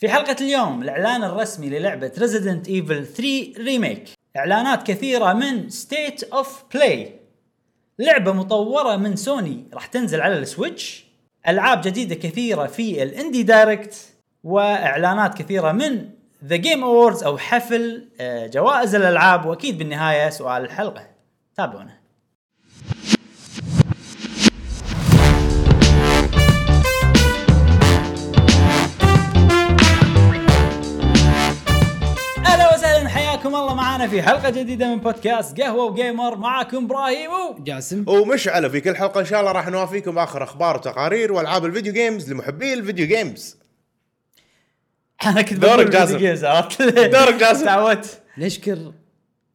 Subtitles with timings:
[0.00, 6.46] في حلقة اليوم الإعلان الرسمي للعبة Resident Evil 3 remake إعلانات كثيرة من State of
[6.74, 7.08] Play.
[7.98, 11.06] لعبة مطورة من سوني راح تنزل على ال Switch.
[11.48, 14.14] ألعاب جديدة كثيرة في ال Indie Direct
[14.44, 16.08] وإعلانات كثيرة من
[16.44, 19.46] The Game Awards أو حفل آه، جوائز الألعاب.
[19.46, 21.06] وأكيد بالنهاية سؤال الحلقة.
[21.56, 21.99] تابعونا.
[33.40, 38.04] حياكم الله معنا في حلقة جديدة من بودكاست قهوة و gamer معكم إبراهيم و- جاسم
[38.08, 41.92] ومشعل في كل حلقة إن شاء الله راح نوافيكم باخر أخبار وتقارير وألعاب ال video
[41.92, 43.56] games لمحبي ال video games
[45.26, 46.06] أنا كنت دورك جاسم.
[46.06, 47.64] video games عرفت دورك جاسم.
[47.70, 48.92] تعودت نشكر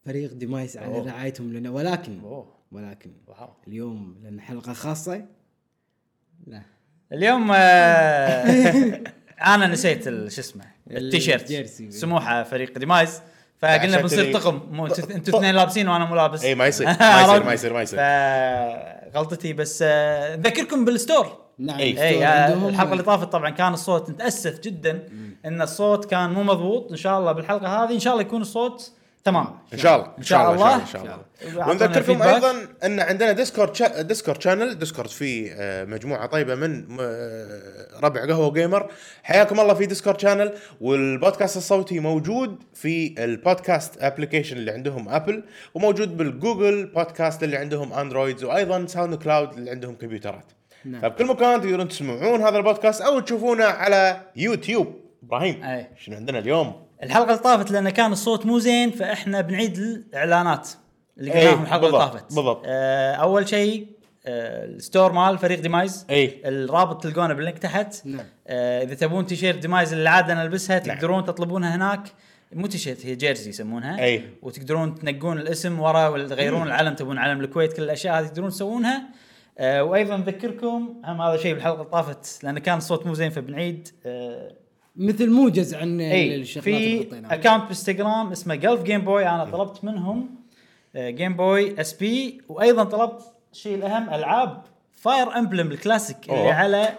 [0.05, 1.07] فريق ديمايس على أوه.
[1.07, 2.47] رعايتهم لنا ولكن أوه.
[2.71, 3.49] ولكن wow.
[3.67, 5.25] اليوم لأن حلقة خاصة
[6.47, 6.61] لا
[7.13, 9.01] اليوم آه،
[9.55, 10.09] أنا نسيت شو
[10.41, 11.65] اسمه التيشيرت.
[11.93, 13.21] سموحة فريق ديمايز
[13.67, 14.61] فقلنا بنصير طقم.
[14.71, 16.43] مو أنتوا اثنين لابسين وأنا مو لابس.
[16.43, 17.99] اي ما يصير ما يصير ما يصير ما يصير.
[19.15, 21.37] غلطتي بس آه، نذكركم بال store.
[21.59, 25.03] نعم اي آه، عندهم- الحلقة اللي طافت طبعا كان الصوت نتأسف جدا
[25.45, 26.91] إن الصوت كان مو مضبوط.
[26.91, 28.91] إن شاء الله بالحلقة هذه إن شاء الله يكون الصوت
[29.25, 30.75] تمام إن شاء الله إن شاء الله.
[30.75, 32.21] إن شاء الله ونذكركم.
[32.21, 32.51] أيضا
[32.83, 34.01] أن عندنا Discord cha...
[34.01, 35.55] Discord channel Discord فيه
[35.87, 38.91] مجموعة طيبة من آه، ربع قهوة gamer
[39.23, 45.43] حياكم الله في Discord channel والبودكاست الصوتي موجود في ال podcast application اللي عندهم Apple
[45.73, 50.51] وموجود بال Google Podcast اللي عندهم Androids وأيضا SoundCloud اللي عندهم كمبيوترات
[50.85, 51.01] نعم.
[51.01, 55.87] فبكل مكان تقدرون تسمعون هذا البودكاست أو تشوفونه على يوتيوب إبراهيم أي.
[55.97, 60.69] شنو عندنا اليوم؟ الحلقة اللي طافت لأن كان الصوت مو زين فإحنا بنعيد الإعلانات
[61.17, 62.61] اللي إيه، قلناهم الحلقة اللي طافت بالضبط.
[62.65, 63.87] آه أول شيء
[64.25, 66.41] آه ال store مال فريق ديمايز إيه.
[66.45, 68.25] الرابط تلقونه بال link تحت نعم.
[68.47, 70.97] آه إذا تبون تيشيرت ديمايز اللي العاده نلبسها نعم.
[70.97, 72.11] تقدرون تطلبونها هناك
[72.53, 74.29] مو تيشيرت هي jersey يسمونها أي.
[74.41, 79.03] وتقدرون تنقون الاسم ورا ولا تغيرون العلم تبون علم الكويت كل الأشياء هذه تقدرون تسوونها
[79.57, 83.87] آه وأيضا نذكركم هم هذا شيء بالحلقة اللي طافت لأن كان الصوت مو زين فبنعيد
[84.05, 84.64] آه
[84.97, 89.83] مثل موجز عن إي الشغلات اللي في account بانستغرام اسمه Gulf Game Boy أنا طلبت
[89.83, 90.29] منهم
[90.95, 93.21] Game Boy SP وأيضا طلبت
[93.53, 94.61] الشيء الأهم ألعاب
[94.91, 96.51] Fire Emblem ال classic اللي.
[96.51, 96.89] على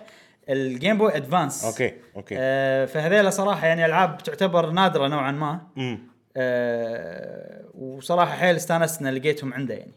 [0.49, 2.35] ال Game Boy Advance okay okay.
[2.39, 5.61] آه فهذيلا صراحة يعني ألعاب تعتبر نادرة نوعا ما.
[5.79, 5.99] امم
[6.37, 9.93] آه وصراحة حيل استانست ان لقيتهم عنده يعني.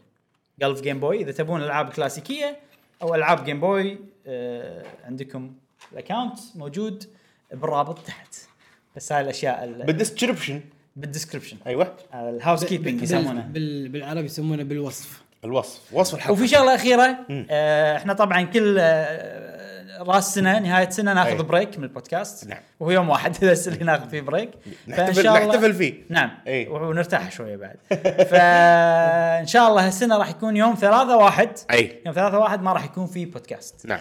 [0.60, 2.56] Gulf Game Boy إذا تبون ألعاب كلاسيكية
[3.02, 5.52] أو ألعاب Game Boy آه عندكم
[5.92, 7.04] ال account موجود.
[7.52, 8.34] بالرابط تحت.
[8.96, 10.60] بس هاي الأشياء ال- بال description
[10.96, 11.96] بال description أيوه.
[12.14, 13.40] ال housekeeping يسمونه.
[13.40, 15.22] بال- بالعربي يسمونه بالوصف.
[15.44, 15.80] الوصف.
[15.94, 16.32] وصف الحلقة.
[16.32, 17.18] وفي شغلة أخيرة
[17.50, 21.42] آه إحنا طبعا كل آه راس سنة نهاية سنة ناخذ أي.
[21.42, 22.46] break من البودكاست.
[22.48, 22.58] نعم.
[22.80, 24.50] وهو يوم واحد بس اللي ناخذ فيه break
[24.88, 25.94] نحتفل شاء الله- نحتفل فيه.
[26.08, 26.30] نعم.
[26.46, 26.68] أي.
[26.68, 27.76] ونرتاح شوية بعد.
[28.30, 31.50] فإن شاء الله هالسنة راح يكون يوم ثلاثة واحد.
[31.70, 32.02] أي.
[32.06, 34.00] يوم ثلاثة واحد ما راح يكون في بودكاست نعم.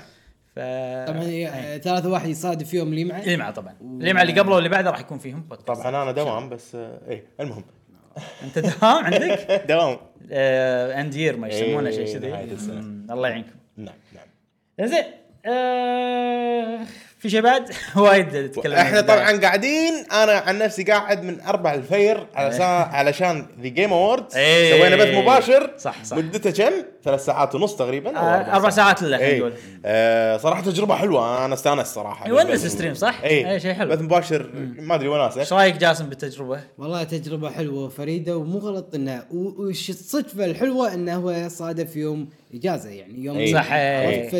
[0.59, 3.75] ف طبعا هي- ثلاثة واحد يصادف يوم اللي معه اللي معه طبعا.
[3.81, 5.81] اللي معه اللي قبله واللي بعده راح يكون فيهم بودكاست.
[5.81, 7.63] طبعا أنا دوام بس آه، اي المهم.
[8.43, 9.97] أنت دوام عندك؟ دوام.
[10.31, 12.79] end year ما يسمونه شيء إيه، كذي.
[13.09, 13.49] الله يعينكم.
[13.77, 14.87] نعم نعم.
[14.87, 15.03] زين.
[15.45, 16.79] آه
[17.19, 22.27] في شيء بعد وايد نتكلم إحنا طبعا قاعدين أنا عن نفسي قاعد من أربع الفجر
[22.35, 24.79] علشان علشان The Game Awards إيه.
[24.79, 26.17] سوينا بث مباشر صح، صح.
[26.17, 29.39] مدته كم؟ ثلاث ساعات ونص تقريبا آه، أربع ساعات إلا خلينا إيه.
[29.39, 29.53] نقول.
[29.85, 32.65] آه صراحة تجربة حلوة أنا استانست صراحة يونس بالبث.
[32.67, 33.89] stream، صح؟ اي إيه، شيء حلو.
[33.89, 34.49] بث مباشر
[34.79, 39.63] ما أدري وناسه إيش رأيك جاسم بالتجربة؟ والله تجربة حلوة وفريدة ومو غلط انها و-
[39.67, 43.53] وش الصدفة الحلوة إنه هو صادف يوم إجازة يعني يوم.
[43.53, 44.07] صح، إي.
[44.21, 44.33] عرفت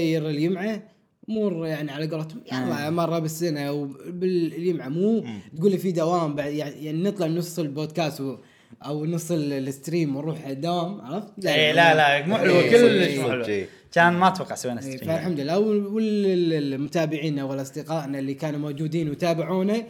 [1.29, 5.25] امور يعني على قولتهم يلا مرة بالسنة وباليمعة مو
[5.57, 8.37] تقول لي في دوام بعد يعني يعني نطلع نص البودكاست و
[8.85, 13.17] أو نص ال- ال stream ونروح دوام عرفت؟ اي لا لا مو حلوة إي، كلش.
[13.19, 13.65] مو حلوة.
[13.91, 19.83] كان ما أتوقع سوينا إيه، stream فالحمد لله والمتابعين والاصدقائنا اللي كانوا موجودين وتابعونا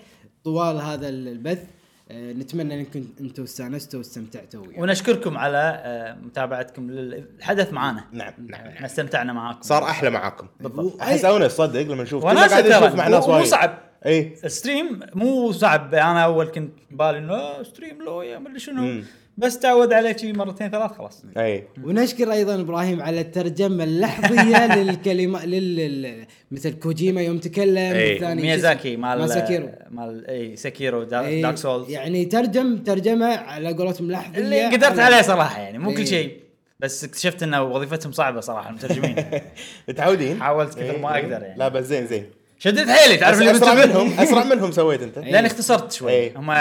[0.44, 1.64] طوال هذا البث
[2.12, 4.82] نتمنى انكم أنتم استانستوا واستمتعتوا ويانا.
[4.82, 8.86] ونشكركم على آه، متابعتكم للحدث معنا نعم نعم إحنا نعم.
[8.86, 9.62] استمتعنا معاكم.
[9.62, 10.48] صار أحلى معاكم.
[10.60, 11.02] بالضبط.
[11.02, 13.46] أحس اونس صدق لما نشوف قاعدين ترى نشوف مع ناس مو- مو وايد.
[13.48, 13.78] صعب.
[14.06, 15.94] اي ال stream مو صعب.
[15.96, 18.82] أنا أول كنت بالي إنه آه، stream لو يا مدري شنو.
[18.82, 19.04] مم.
[19.40, 21.24] بس تعود عليه شي مرتين ثلاث خلاص.
[21.38, 21.64] أي.
[21.84, 27.78] ونشكر أيضا إبراهيم على الترجمة اللحظية للكلمات لل مثل كوجيما يوم تكلم.
[27.96, 33.26] الثاني ميازاكي مال مال ساكيرو مال أي ساكيرو دا- إيه، Dark Souls يعني ترجم ترجمة
[33.36, 34.38] على قولتهم لحظية.
[34.40, 36.08] اللي قدرت عليه صراحة يعني مو كل.
[36.08, 36.38] شيء.
[36.80, 39.16] بس اكتشفت إنه وظيفتهم صعبة صراحة المترجمين.
[39.90, 41.16] متعودين حاولت كثر ما.
[41.16, 41.60] أقدر يعني.
[41.60, 42.26] لا بس زين زين.
[42.60, 45.18] شديت حيلي تعرف اللي أسرع منهم أسرع منهم سويت أنت.
[45.34, 46.30] لأن اختصرت شوي.
[46.36, 46.52] هم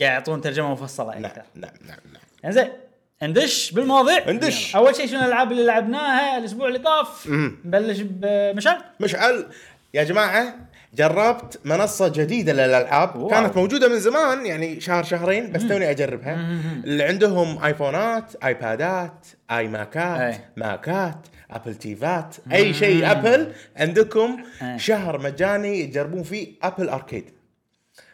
[0.00, 2.22] يعطون ترجمة مفصلة نعم أكثر نعم نعم نعم.
[2.44, 2.68] إنزين
[3.22, 4.30] ندش بالمواضيع.
[4.30, 4.76] ندش.
[4.76, 7.26] أول شيء شنو الألعاب اللي لعبناها الأسبوع اللي طاف؟
[7.64, 8.80] نبلش بمشعل.
[9.00, 9.46] مشعل.
[9.94, 10.56] يا جماعة
[10.94, 13.16] جربت منصة جديدة للألعاب.
[13.16, 13.28] واو.
[13.28, 16.34] كانت موجودة من زمان يعني شهر شهرين بس توني أجربها.
[16.84, 20.40] اللي عندهم آيفونات آيبادات اي ماكات أي.
[20.56, 21.18] ماكات
[21.50, 24.78] أبل تيفات أي شيء أبل عندكم أي.
[24.78, 27.24] شهر مجاني تجربون فيه Apple Arcade.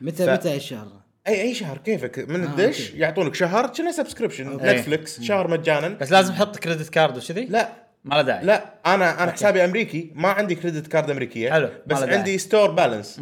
[0.00, 2.99] متى ف- متى الشهر؟ اي أي شهر كيفك؟ من آه، الدش okay.
[2.99, 4.64] يعطونك شهر كنه subscription okay.
[4.67, 5.88] Netflix شهر مجانا.
[5.88, 7.69] بس لازم تحط credit card وكذي لا.
[8.05, 8.44] ما له داعي.
[8.44, 12.02] لا أنا أنا حسابي أمريكي ما عندي كريدت كارد أمريكية حلو، بس.
[12.02, 13.20] عندي ستور بالانس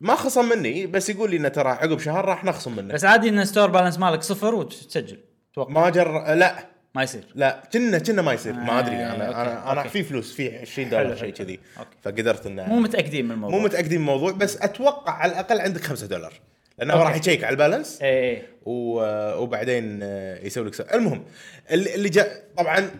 [0.00, 2.94] ما خصم مني بس يقول لي إنه ترى عقب شهر راح نخصم منك.
[2.94, 5.18] بس عادي إن ستور بالانس مالك صفر وتسجل.
[5.52, 6.66] أتوقع ما جر لا.
[6.94, 7.24] ما يصير.
[7.34, 8.52] لا كنا كنا ما يصير.
[8.52, 9.88] ما أدري آه، أنا أوكي، أنا أنا أوكي.
[9.90, 11.30] في فلوس في 20 حلو، دولار شيء.
[11.30, 11.60] كذي.
[11.78, 11.90] أوكي.
[12.02, 13.58] فقدرت انه مو متأكدين من الموضوع.
[13.58, 16.32] مو متأكدين من الموضوع بس أتوقع على الأقل عندك 5 دولار.
[16.78, 16.94] لأنه.
[16.94, 21.24] راح يشيك على البالانس اي اي و- وبعدين آه، يسوي لك المهم
[21.70, 22.90] اللي اللي جاء طبعا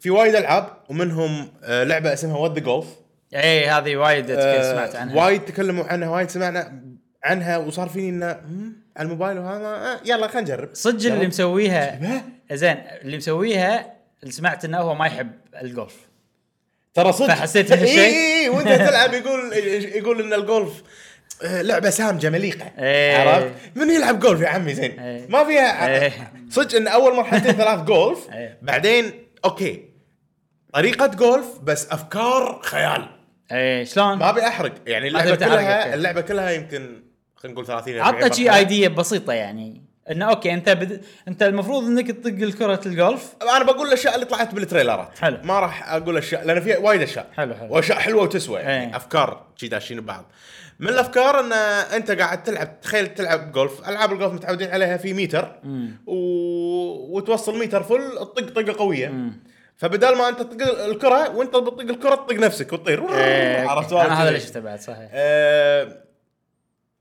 [0.00, 2.86] في وايد ألعاب ومنهم آه، لعبة اسمها What the Golf
[3.34, 6.82] اي إيه، هذه وايد آه، سمعت عنها وايد تكلموا عنها وايد سمعنا
[7.24, 11.26] عنها وصار فيني إنه "مم، على الموبايل وهذا آه، يلا خلينا نجرب صدق اللي.
[11.26, 12.22] مسويها؟
[12.52, 13.92] زين اللي مسويها
[14.22, 15.30] اللي سمعت إنه هو ما يحب
[15.62, 15.96] الجولف
[16.94, 19.52] ترى صدق فحسيت إنه إي- شيء؟ إي- إي، وأنت تلعب يقول
[19.96, 20.82] يقول إن الجولف
[21.42, 23.16] لعبة سامجه مليقه إيه.
[23.16, 25.26] عرفت؟ من يلعب جولف يا عمي زين إيه.
[25.28, 26.32] ما فيها إيه.
[26.50, 28.18] صدق إن أول مرحلتين ثلاث جولف.
[28.62, 29.12] بعدين
[29.44, 29.82] okay
[30.74, 33.06] طريقة جولف بس أفكار خيال
[33.52, 35.94] اي شلون؟ ما أبي أحرق يعني اللعبة كلها.
[35.94, 37.02] اللعبة كلها يمكن
[37.36, 38.50] خلينا نقول 30 40 عطنا شي.
[38.56, 41.04] idea بسيطة يعني إنه okay أنت بد...
[41.28, 45.38] أنت المفروض إنك تطق الكرة الجولف أنا بقول الأشياء اللي طلعت بالتريلرات حلو.
[45.44, 47.74] ما راح أقول أشياء لأن في وايد أشياء حلو، حلو.
[47.74, 48.96] وأشياء حلوة وتسوى يعني إيه.
[48.96, 50.32] أفكار شي داشين ببعض
[50.82, 51.52] من الأفكار أن
[51.96, 55.60] أنت قاعد تلعب تخيل تلعب جولف ألعاب الجولف متعودين عليها في ميتر
[56.06, 56.16] و...
[57.16, 59.32] وتوصل ميتر فل تطق طقة قوية
[59.76, 63.92] فبدال ما أنت تطق الكرة وأنت بتطق الكرة تطق نفسك وتطير إيه، عرفت.
[63.92, 64.28] أنا هذا.
[64.28, 66.02] اللي شفته بعد صحيح آه،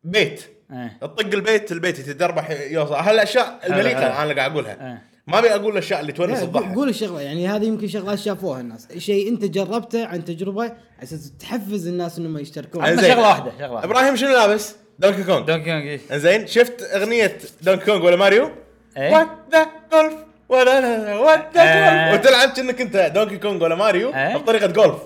[0.03, 0.41] بيت
[0.71, 0.97] إيه.
[1.01, 3.73] تطق البيت البيت يتدربح يوصل هالاشياء حلو.
[3.73, 5.10] أنا قاعد أقولها إيه.
[5.31, 8.61] ما أبي أقول الأشياء اللي تونس لا، الضحك قول الشغلة يعني هذه يمكن شغلات شافوها
[8.61, 10.73] الناس شيء أنت جربته عن تجربة على
[11.03, 12.85] أساس تحفز الناس إنهم يشتركون.
[12.85, 15.99] شغلة واحدة شغلة واحدة إبراهيم شنو لابس؟ دونكي كونغ دونكي كونغ إيه.
[16.11, 18.51] زين شفت أغنية دونكي كونغ ولا ماريو؟
[18.97, 20.13] What the Golf
[20.49, 22.09] ولا لا What the.
[22.09, 24.37] Golf وتلعب كأنك أنت دونكي كونغ ولا ماريو إيه.
[24.37, 24.97] بطريقة جولف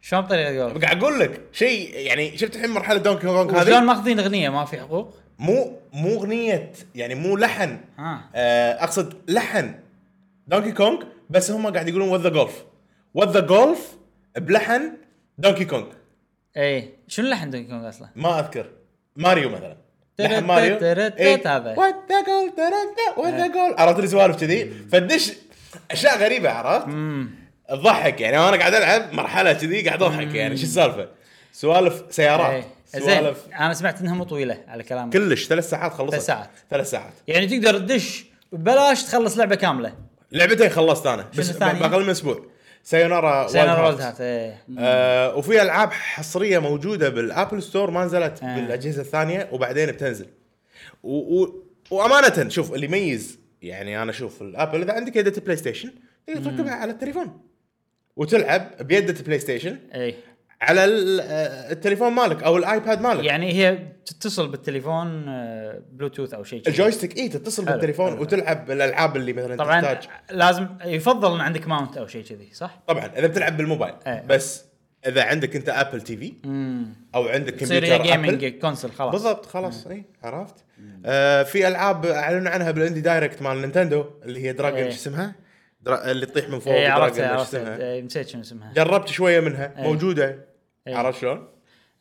[0.00, 3.80] شلون بطريقة جولف؟ قاعد أقول لك شيء يعني شفت الحين مرحلة دونكي كونغ شلون هذه
[3.80, 8.20] ماخذين أغنية ما في حقوق؟ مو مو اغنيه يعني مو لحن آه.
[8.34, 9.74] آه أقصد لحن
[10.46, 12.64] دونكي كونغ بس هم قاعد يقولون What the Golf
[13.14, 13.96] What the Golf
[14.36, 14.92] بلحن
[15.38, 15.86] دونكي كونغ
[16.56, 16.88] اي.
[17.08, 18.66] شنو لحن دونكي كونغ أصلا؟ ما أذكر
[19.16, 19.76] ماريو مثلا
[20.18, 20.76] لحن ماريو.
[21.46, 21.74] هذا.
[21.78, 22.52] What the Golf
[23.16, 25.32] What the Golf عرفت لي سوالف كذي فدش
[25.90, 26.88] أشياء غريبة عرفت؟
[27.68, 31.08] تضحك يعني وأنا قاعد ألعب مرحلة كذي قاعد أضحك يعني شو السالفة؟
[31.52, 32.77] سوالف سيارات إيه.
[32.88, 33.46] زين سوالف.
[33.60, 35.12] أنا سمعت إنها مو طويلة على كلامك.
[35.12, 36.10] كلش ثلاث ساعات خلصت.
[36.10, 36.50] ثلاث ساعات.
[36.70, 37.12] ثلاث ساعات.
[37.28, 39.92] يعني تقدر تدش ببلاش تخلص لعبة كاملة.
[40.32, 42.46] لعبتين خلصت أنا بس؟ بأقل من أسبوع.
[42.82, 44.14] Sayonara Sayonara Wild Wild Hearts.
[44.14, 44.62] هات إيه.
[44.78, 48.56] آه وفي ألعاب حصرية موجودة بال Apple Store ما نزلت آه.
[48.56, 50.26] بالأجهزة الثانية وبعدين بتنزل.
[51.02, 55.90] و و وأمانة شوف اللي يميز يعني أنا أشوف الأبل إذا عندك يده PlayStation
[56.26, 57.40] تقدر تركبها على التليفون.
[58.16, 60.14] وتلعب بيده PlayStation اي
[60.60, 60.80] على
[61.22, 66.62] آه، التليفون مالك أو ال iPad مالك يعني هي تتصل بالتليفون آه، بلوتوث أو شيء.
[66.68, 68.20] ال joystick إي تتصل حلو، بالتليفون حلو.
[68.20, 72.82] وتلعب الالعاب اللي مثلا طبعا تحتاج لازم يفضل إن عندك mount أو شيء كذي صح؟
[72.86, 74.24] طبعا إذا بتلعب بالموبايل إيه.
[74.28, 74.64] بس
[75.06, 76.32] إذا عندك أنت Apple TV
[77.14, 80.54] أو عندك كمبيوتر gaming console خلاص بالضبط خلاص إي عرفت
[81.06, 84.90] آه في ألعاب أعلنوا عنها بال Indie Direct مال Nintendo اللي هي Dragon.
[84.90, 85.34] شو اسمها؟
[85.88, 86.10] درا...
[86.10, 88.72] اللي تطيح من فوق اي عرفت عرفت؟ إيه، نسيت شنو اسمها.
[88.72, 89.74] جربت شوية منها.
[89.78, 89.82] إيه.
[89.82, 90.44] موجودة.
[90.86, 90.96] إيه.
[90.96, 91.48] عرفت شلون؟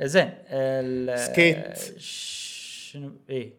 [0.01, 1.99] زين ال- Skate.
[1.99, 3.53] شنو؟ اي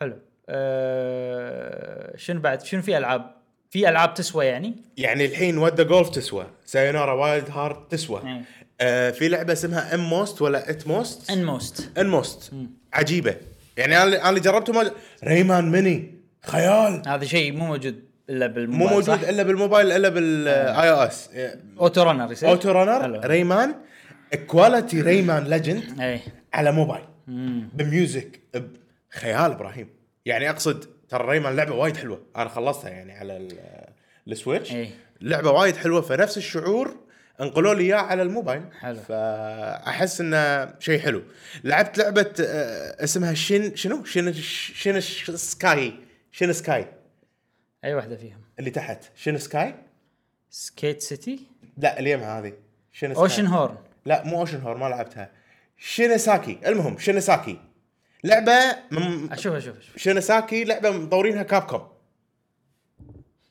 [0.00, 0.18] حلو.
[0.48, 3.34] أه شنو بعد؟ شنو في ألعاب؟
[3.70, 6.46] في ألعاب تسوى يعني؟ يعني الحين What the Golf تسوى.
[6.66, 8.22] Sayonara Wild Hearts تسوى.
[8.22, 8.42] إيه.
[8.80, 12.52] آه في لعبة اسمها Inmost ولا Atmost؟ Inmost Inmost
[12.92, 13.36] عجيبة.
[13.76, 14.90] يعني أنا اللي جربته ما...
[15.24, 16.14] Rayman Mini
[16.46, 17.02] خيال.
[17.08, 18.07] هذا شيء مو موجود.
[18.30, 21.30] الا بالموبايل مو موجود صح؟ الا بالموبايل الا بال iOS
[21.80, 23.26] auto runner يصير auto runner.
[23.26, 23.74] Rayman
[24.46, 26.20] quality Rayman Legends اي
[26.52, 27.04] على موبايل.
[27.74, 28.40] ب music
[29.12, 29.88] بخيال إبراهيم
[30.24, 33.58] يعني اقصد ترى Rayman لعبه وايد حلوة أنا خلصتها يعني على ال-
[34.28, 34.90] ال Switch إيه.
[35.20, 36.96] لعبه وايد حلوة فنفس الشعور
[37.40, 38.96] انقلوا لي اياه على الموبايل حلو.
[39.08, 41.22] فاحس انه شيء حلو
[41.64, 45.92] لعبت لعبه آه، اسمها Shin شنو Shin Shinsekai
[46.32, 46.86] Shinsekai
[47.84, 48.40] أي واحدة فيهم.
[48.58, 49.04] اللي تحت.
[49.16, 49.74] Shinsekai؟
[50.50, 51.40] Skate City؟
[51.76, 52.52] لا اللي يمها هذه.
[52.92, 53.22] Shinsekai.
[53.22, 53.76] Oceanhorn.
[54.06, 55.30] لا مو Oceanhorn ما لعبتها.
[55.78, 57.58] Shinsekai المهم Shinsekai
[58.24, 59.96] لعبة من أشوف أشوف أشوف.
[59.96, 61.88] Shinsekai لعبة مطورينها Capcom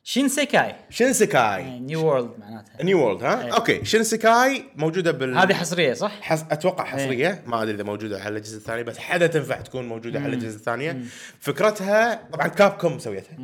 [0.03, 2.83] Shinsekai Shinsekai new world معناتها.
[2.83, 3.55] new world ها؟ إيه.
[3.55, 6.45] okay Shinsekai موجودة بال هذه حصرية صح؟ حس...
[6.51, 7.43] أتوقع حصرية.
[7.45, 11.03] ما أدري إذا موجودة على الاجهزه الثانية بس حدا تنفع تكون موجودة على الاجهزه الثانية.
[11.39, 13.37] فكرتها طبعا Capcom مسويتها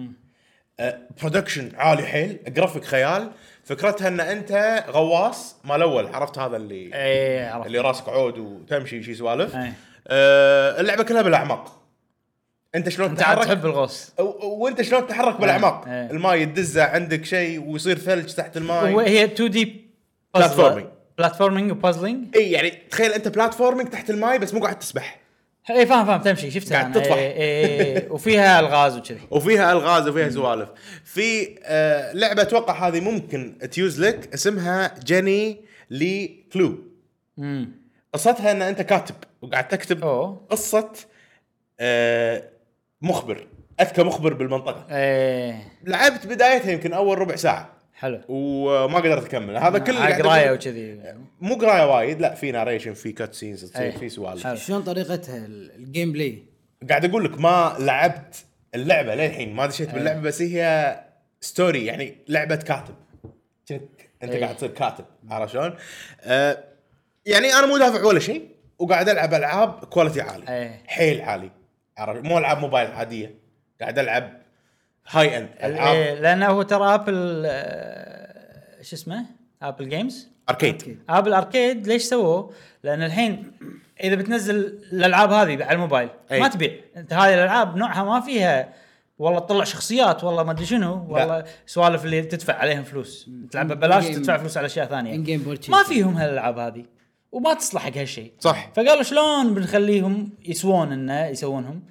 [1.22, 3.32] production عالي حيل جرافيك خيال.
[3.64, 7.68] فكرتها إن أنت غواص مال أول عرفت هذا اللي اي عرفت.
[7.68, 9.56] اللي راسك عود وتمشي شي سوالف.
[9.56, 9.74] إيه.
[10.08, 11.82] آه اللعبة كلها بالأعماق.
[12.76, 14.12] أنت شلون أنت تتحرك؟ تحب الغوص.
[14.20, 16.12] وأنت شلون تتحرك بالأعماق؟ إيه.
[16.12, 18.94] الماي يدزه عندك شيء ويصير ثلج تحت الماي.
[18.94, 19.84] وهي 2D
[20.38, 20.86] Platforming.
[21.18, 25.20] platforming و puzzling إي يعني تخيل أنت platforming تحت الماي بس مو قاعد تسبح.
[25.70, 26.22] اي إيه، فاهم فاهم.
[26.22, 26.92] تمشي شفتها قاعد.
[26.94, 27.16] تطفح.
[27.16, 29.20] إي- إي- وفيها الغاز وكذي.
[29.32, 30.70] وفيها الغاز وفيها سوالف.
[31.04, 36.78] في آه لعبة أتوقع هذه ممكن تيوز لك اسمها Jenny LeClue.
[38.14, 40.46] قصتها إن أنت كاتب وقاعد تكتب أوه.
[40.50, 40.92] قصة
[41.80, 42.44] آه
[43.02, 43.48] مخبر.
[43.82, 44.86] أذكى مخبر بالمنطقة.
[44.92, 45.68] إيه.
[45.84, 47.73] لعبت بدايتها يمكن أول ربع ساعة.
[48.04, 52.34] حلو وما قدرت أكمل هذا كله على قاعد قراية أقول- وكذي مو قراية وايد لا
[52.36, 53.92] في narration في cut scenes تصير.
[53.92, 54.48] في سوالف.
[54.66, 56.44] شلون طريقتها ال- ال gameplay
[56.90, 58.46] قاعد أقول لك ما لعبت
[58.76, 59.92] اللعبة للحين ما دشيت.
[59.94, 61.00] باللعبة بس هي
[61.42, 62.96] story يعني لعبة كاتب
[64.24, 64.34] أنت.
[64.36, 65.74] قاعد تصير كاتب عرفت شلون؟
[66.22, 66.64] آه
[67.26, 68.48] يعني أنا مو دافع ولا شيء
[68.80, 70.72] وقاعد ألعب ألعاب quality عالي.
[70.88, 71.50] حيل عالي
[71.98, 73.36] عرفت مو ألعاب موبايل عادية
[73.82, 74.43] قاعد ألعب
[75.10, 79.26] high end العاب لأنه هو ترى Apple آه، شو اسمه؟
[79.62, 83.52] Apple Games Arcade Apple Arcade ليش سووه؟ لأن الحين
[84.04, 84.56] إذا بتنزل
[84.94, 86.40] الألعاب هذه على الموبايل أي.
[86.40, 86.74] ما تبيع.
[86.98, 88.74] انت هذه الألعاب نوعها ما فيها
[89.20, 93.30] والله تطلع شخصيات والله ما أدري شنو والله سوالف اللي تدفع عليهم فلوس.
[93.52, 95.16] تلعبها ببلاش تدفع فلوس على أشياء ثانية.
[95.16, 96.86] in-game purchase ما فيهم هالألعاب هذه
[97.32, 98.32] وما تصلح حق هالشيء.
[98.40, 98.72] صح.
[98.76, 101.84] فقالوا شلون بنخليهم يسوون إنه يسوونهم؟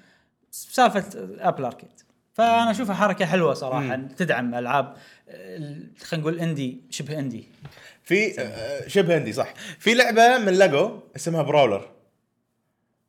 [0.51, 1.05] سالفة
[1.41, 2.02] Apple Arcade
[2.33, 3.97] فأنا أشوفها حركة حلوة صراحة.
[3.97, 4.97] تدعم ألعاب
[5.29, 5.59] آه،
[6.03, 7.45] خلينا نقول indie شبه indie.
[8.03, 9.55] في آه، شبه indie صح.
[9.79, 11.89] في لعبة من ليجو اسمها Brawlers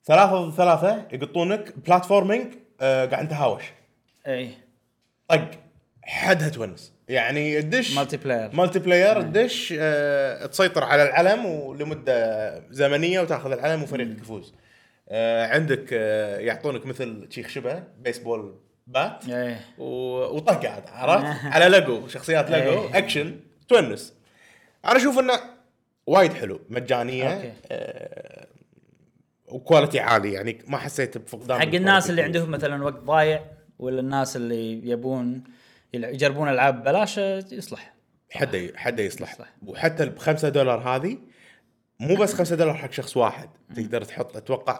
[0.06, 3.63] ثلاثة ضد ثلاثة يقطونك platforming آه قاعد تهاوش
[4.27, 4.50] اي
[5.30, 5.50] طق.
[6.03, 13.84] حدها تونس يعني تدش multiplayer multiplayer تدش آه تسيطر على العلم ولمده زمنية وتاخذ العلم
[13.84, 14.53] وفريقك يفوز.
[15.10, 18.56] آه عندك آه يعطونك مثل شي شبه بيسبول
[18.88, 22.98] bat إيه و- وطق عاد عرفت على ليجو شخصيات ليجو إيه.
[22.98, 24.13] أكشن تونس
[24.86, 25.34] أنا أشوف إنه
[26.08, 27.53] وايد حلو مجانية okay.
[27.72, 28.48] آه
[29.48, 32.10] و quality عالي يعني ما حسيت بفقدان حق الناس.
[32.10, 33.46] اللي عندهم مثلا وقت ضايع
[33.80, 35.44] ولا الناس اللي يبون
[35.94, 37.94] يجربون ألعاب ببلاش يصلح
[38.32, 39.48] حدا حدا يصلح يصلح.
[39.68, 41.18] وحتى ب 5 دولار هذه
[42.00, 44.80] مو بس 5 دولار حق شخص واحد تقدر تحط أتوقع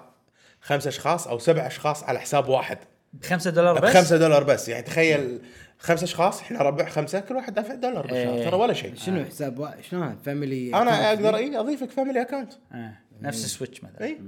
[0.62, 2.78] خمس أشخاص أو سبع أشخاص على حساب واحد
[3.14, 4.70] ب 5 دولار ب بس؟ 5 دولار بس.
[4.70, 5.42] يعني تخيل
[5.80, 8.46] خمس أشخاص إحنا ربع خمسة كل واحد دافع دولار بالشهر إيه.
[8.50, 8.96] ترى ولا شيء.
[8.96, 12.94] شنو حساب وا- شلون family أنا أقدر اي أضيفك family account آه.
[13.22, 14.04] نفس ال Switch مثلا.
[14.04, 14.20] اي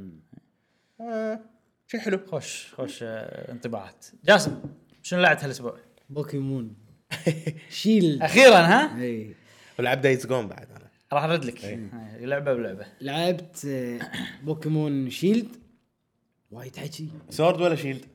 [1.02, 1.40] آه
[1.88, 2.20] شيء حلو.
[2.28, 4.06] خوش خوش آه، انطباعات.
[4.26, 4.62] جاسم
[5.04, 5.78] شنو لعبت هالأسبوع؟
[6.10, 6.76] بوكيمون.
[7.70, 9.36] Shield أخيرا ها؟ اي
[9.80, 10.86] ولعب Days Gone بعد أنا.
[11.14, 11.66] راح أرد لك.
[11.66, 12.86] آه، لعبة بلعبة.
[13.02, 14.00] لعبت آه،
[14.44, 15.48] Pokemon Shield.
[16.52, 17.10] وايد حكي.
[17.30, 18.06] Sword ولا Shield؟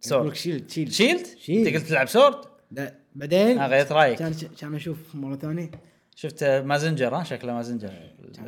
[0.00, 1.66] Sword Shield Shield Shield؟ Shield.
[1.66, 2.36] أنت قلت تلعب Sword؟
[2.70, 5.70] لا بعدين آه غيرت رأيك كان كان أشوف مرة ثانية
[6.14, 7.92] شفت مازنجر ها شكله مازنجر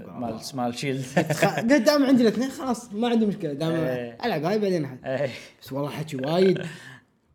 [0.06, 4.18] مال مال Shield قلت دام عندي الاثنين خلاص ما عندي مشكلة دام إيه.
[4.24, 4.98] ألعب هاي بعدين أحد.
[5.04, 5.30] إيه.
[5.62, 6.62] بس والله حكي وايد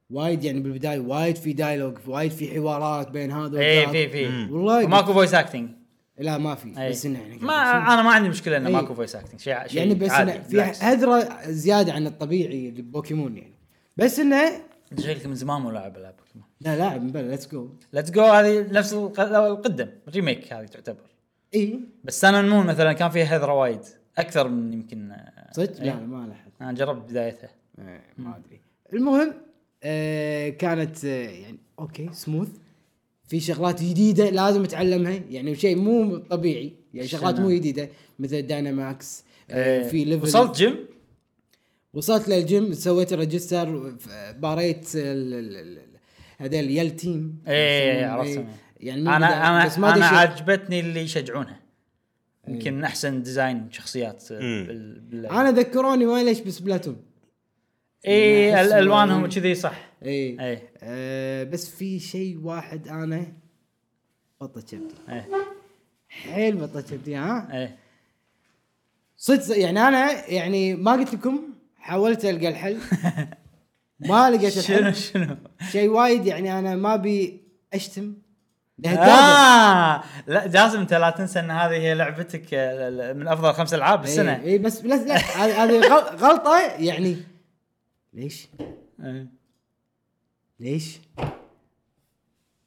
[0.09, 3.65] وايد يعني بالبداية وايد في dialogue وايد في حوارات بين هذا اي.
[3.65, 5.69] إيه، في في والله ماكو voice acting
[6.17, 6.89] لا ما في أي.
[6.89, 8.73] بس إنه يعني ما أنا ما عندي مشكلة إنه أي.
[8.73, 10.85] ماكو voice acting شيء شيء يعني بس عادي انه في.
[10.85, 13.54] هذرة زيادة عن الطبيعي لبوكيمون يعني
[13.97, 14.47] بس إنه
[14.91, 16.47] انت شكلك من زمان مو لاعب العاب بوكيمون.
[16.61, 21.05] لا لاعب من بلا Let's Go Let's Go هذه نفس الق- القدم remake هذه تعتبر.
[21.55, 21.79] إي.
[22.03, 23.79] بس Sun Moon مثلا كان فيها هذره وايد
[24.17, 25.85] أكثر من يمكن آه، صدق؟ إيه.
[25.93, 27.49] لا لا، ما لحد أنا جربت بدايتها
[27.79, 28.59] إيه، ما أدري.
[28.93, 29.33] المهم
[29.83, 32.49] آه كانت آه يعني okay smooth
[33.27, 39.23] في شغلات جديدة لازم أتعلمها يعني شيء مو طبيعي يعني شغلات مو جديدة مثل Dynamax
[39.49, 39.87] آه إيه.
[39.87, 40.85] في level وصلت جيم
[41.95, 43.95] وصلت للجيم سويت register
[44.37, 45.85] باريت ال- ال- ال-
[46.37, 47.43] هذول Yell Team.
[47.47, 48.47] إيه، يسمونهم، عرفتهم.
[48.79, 50.05] يعني أنا أنا بس ما أنا.
[50.05, 51.59] عجبتني اللي يشجعونها.
[52.47, 54.23] يمكن أحسن design شخصيات.
[54.33, 55.25] بال...
[55.25, 56.97] أنا ذكروني ما ليش ب Splatoon
[58.07, 59.91] اي أحس ألوانهم إنه- كذي صح.
[60.05, 63.33] اي اي آه بس في شيء واحد أنا
[64.41, 64.93] بطة كبدي.
[65.09, 65.23] اي
[66.09, 67.69] حيل بطة كبدي ها؟ اي
[69.17, 71.39] صدق يعني أنا يعني ما قلت لكم
[71.85, 72.77] حاولت ألقى الحل
[74.09, 75.35] ما لقيت شنو الحل شنو
[75.71, 77.41] شيء وايد يعني أنا ما أبي
[77.73, 78.13] أشتم.
[78.85, 84.01] آه لا جاسم انت لا تنسى ان هذه هي لعبتك آه، من أفضل خمس ألعاب
[84.01, 87.17] بالسنة اي بس لا لا هذه هذه غل- غلطة يعني
[88.13, 88.47] ليش؟
[89.03, 89.27] إي.
[90.59, 90.99] ليش؟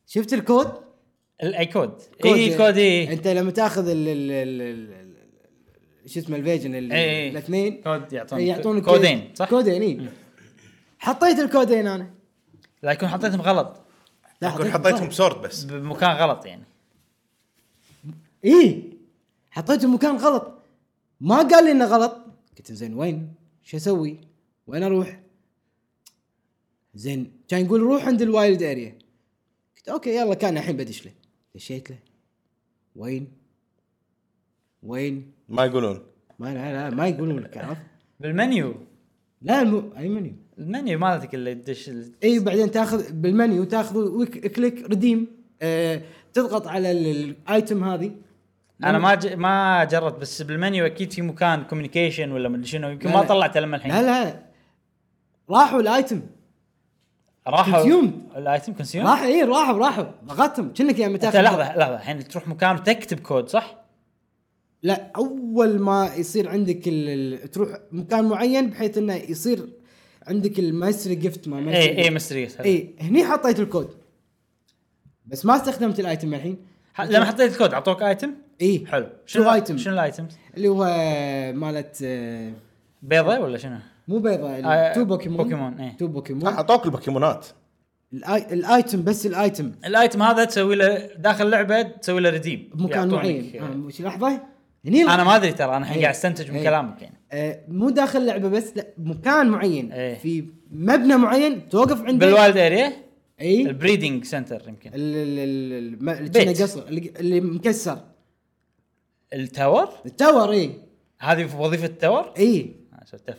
[0.06, 0.72] شفت الكود؟
[1.42, 4.97] الاي كود إي كود إي أنت لما تأخذ ال- ال-
[6.08, 7.28] شو اسمه ال version ال- إي إي.
[7.28, 10.08] الاثنين كود يعطونك يعطونك كودين صح؟ كودين اي
[10.98, 12.10] حطيت الكودين أنا
[12.82, 13.80] لا يكون حطيتهم غلط
[14.42, 16.64] لا يكون حطيتهم بسورد بس بمكان غلط يعني
[18.44, 18.82] اي
[19.50, 20.58] حطيته مكان غلط
[21.20, 22.16] ما قال لي إنه غلط
[22.58, 24.18] قلت زين وين؟ شو أسوي؟
[24.66, 25.20] وين أروح؟
[26.94, 28.98] زين كان يقول روح عند ال Wild Area
[29.76, 31.12] قلت okay يلا كان الحين بدش له
[31.54, 31.98] دشيت له
[32.96, 33.32] وين؟
[34.82, 36.00] وين؟ ما يقولون
[36.38, 37.80] ما لا لا ما يقولون لك عرفت؟
[38.20, 38.74] بالمنيو.
[39.42, 39.92] لا المو...
[39.98, 40.32] أي menu.
[40.58, 41.90] ال menu مالتك اللي تدش
[42.24, 45.26] إي بعدين تاخذ بالمنيو تاخذ ويك click redeem.
[45.62, 46.02] آه
[46.32, 48.12] تضغط على ال- ال item هذه.
[48.84, 49.26] أنا ما ج...
[49.26, 52.88] ما جربت بس بالمنيو أكيد في مكان communication ولا مدري شنو.
[52.88, 53.26] يمكن لا ما لا.
[53.26, 53.92] طلعته لما الحين.
[53.92, 54.42] لا لا.
[55.50, 56.20] راحوا ال item
[57.46, 58.02] راحوا.
[58.37, 60.04] ال item consume راح إي راحوا راحوا.
[60.24, 60.72] ضغطتهم.
[60.72, 61.94] كأنك متاخر لحظة لحظة.
[61.94, 63.77] الحين تروح مكان وتكتب كود صح؟
[64.82, 67.50] لا أول ما يصير عندك ال...
[67.50, 69.68] تروح مكان معين بحيث إنه يصير
[70.26, 73.88] عندك ال mystery gift ما اي اي mystery اي هني حطيت الكود.
[75.26, 76.56] بس ما استخدمت ال item الحين.
[77.00, 79.06] لما حطيت الكود أعطوك item اي حلو.
[79.26, 80.85] شو item؟ شنو ال items؟ اللي هو
[81.52, 82.52] مالت آه،
[83.02, 85.44] بيضة ولا شنو؟ مو بيضاء آه، two Pokemon.
[85.44, 85.97] Pokemon، إيه.
[85.96, 86.46] two Pokemon.
[86.47, 87.46] أعطوك ال Pokemonات.
[88.12, 88.52] الآي...
[88.52, 92.70] ال item بس ال item ال item هذا تسوي له داخل اللعبه تسوي له redeem
[92.74, 93.62] بمكان معين.
[93.62, 94.58] آه، وش لحظة.
[94.88, 96.03] هني أنا ما أدري ترى أنا الحين إيه.
[96.03, 96.64] قاعد أستنتج من إيه.
[96.64, 97.20] كلامك يعني.
[97.33, 99.92] آه، مو داخل لعبة بس لا مكان معين.
[99.92, 100.14] إيه.
[100.18, 102.92] في مبنى معين توقف عنده بال Wild Area
[103.40, 104.90] اي ال breeding center يمكن.
[104.94, 107.98] اللي قصر اللي, مكسر.
[109.35, 110.70] ال tower؟ ال tower اي
[111.20, 112.74] هذه في وظيفة ال tower؟ اي
[113.12, 113.31] شفت.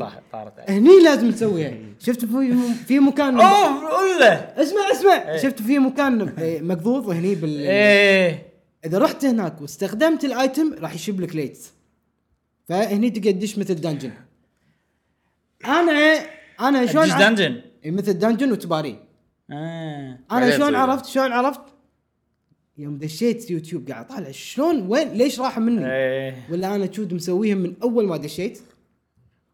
[0.00, 0.70] طاح- طارت.
[0.70, 2.54] هني لازم تسويها شفت في
[2.86, 4.32] في مكان أوه قول له.
[4.34, 5.36] اسمع اسمع.
[5.36, 8.45] شفت في مكان مقضوض هني بال إيه.
[8.86, 11.72] إذا رحت هناك واستخدمت ال item راح يشب لك ليتس
[12.68, 14.12] فهني تقدر تدش مثل dungeon
[15.64, 16.26] أنا
[16.60, 18.98] أنا شلون دش ع- dungeon مثل دنجن وتباري.
[19.50, 20.18] آه.
[20.32, 20.74] أنا شلون.
[20.74, 21.60] عرفت؟ شلون عرفت؟
[22.78, 26.46] يوم دشيت يوتيوب قاعد أطالع شلون وين ليش راح مني؟ إيه.
[26.50, 28.58] ولا أنا should مسويها من أول ما دشيت؟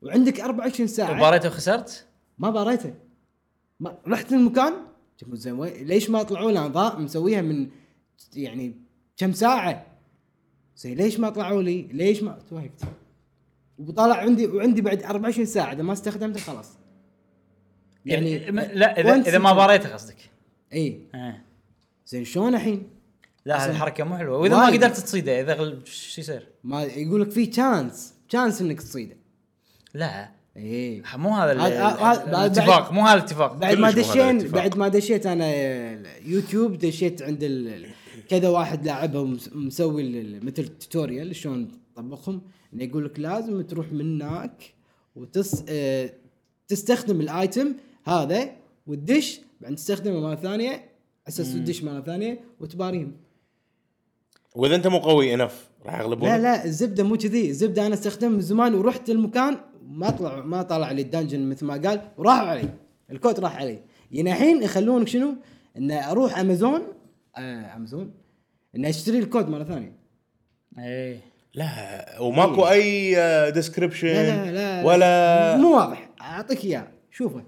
[0.02, 1.20] وعندك 24 ساعة.
[1.20, 2.06] باريته وخسرت؟
[2.38, 2.94] ما باريته.
[3.80, 4.72] ما رحت المكان
[5.22, 7.68] قلت زين ليش ما طلعوا لي أعضاء مسويها من
[8.36, 8.74] يعني
[9.22, 9.86] كم ساعة؟
[10.76, 12.80] زين ليش ما طلعوا لي؟ ليش ما توهقت
[13.78, 16.68] وطلع عندي وعندي بعد 24 ساعة إذا ما استخدمته خلاص.
[18.06, 20.16] يعني لا اذا إذا ما باريته قصدك.
[20.72, 21.40] اي آه.
[22.06, 22.88] زين شلون الحين؟
[23.44, 24.38] لا هذه الحركه مو حلوة.
[24.38, 24.66] وإذا ما.
[24.66, 25.80] قدرت تصيده إذا غل...
[25.84, 29.16] شو يصير؟ ما يقول لك في chance chance إنك تصيده.
[29.94, 30.30] لا.
[30.56, 33.52] اي مو هذا الاتفاق مو هذا الاتفاق.
[33.52, 34.54] بعد ما دشين الاتفاق.
[34.54, 35.46] بعد ما دشيت أنا
[36.26, 42.40] يوتيوب دشيت عند ال- كذا واحد لاعبها ومس- مسوي مثل tutorial شلون تطبقهم
[42.74, 44.74] إنه يقول لك لازم تروح من هناك
[45.16, 46.12] وتس آه،
[46.68, 48.50] تستخدم ال item هذا
[48.86, 50.80] وتدش بعدين تستخدمه مرة ثانية على
[51.28, 53.12] أساس تدش مرة ثانية وتباريهم.
[54.56, 56.30] وإذا أنت مو قوي enough راح يغلبونك.
[56.32, 57.50] لا لا الزبدة مو كذي.
[57.50, 59.56] الزبدة أنا استخدمه من زمان ورحت المكان
[59.88, 62.68] ما طلع ما طلع لي ال dungeon مثل ما قال وراحوا علي.
[63.10, 63.78] الكود راح علي.
[64.12, 65.34] يعني الحين يخلونك شنو؟
[65.76, 66.82] ان أروح Amazon
[67.38, 68.14] Amazon
[68.76, 69.92] ان اشتري الكود مرة ثانية.
[70.78, 71.20] إيه.
[71.54, 73.16] لا وماكو أي
[73.52, 76.10] description لا لا لا ولا مو واضح.
[76.20, 76.88] أعطيك إياه.
[77.10, 77.44] شوفه.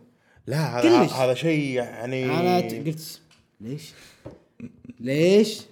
[0.47, 1.03] لا هذا.
[1.03, 3.20] هذا شيء يعني أنا قلت
[3.61, 3.92] ليش؟
[5.01, 5.62] ليش؟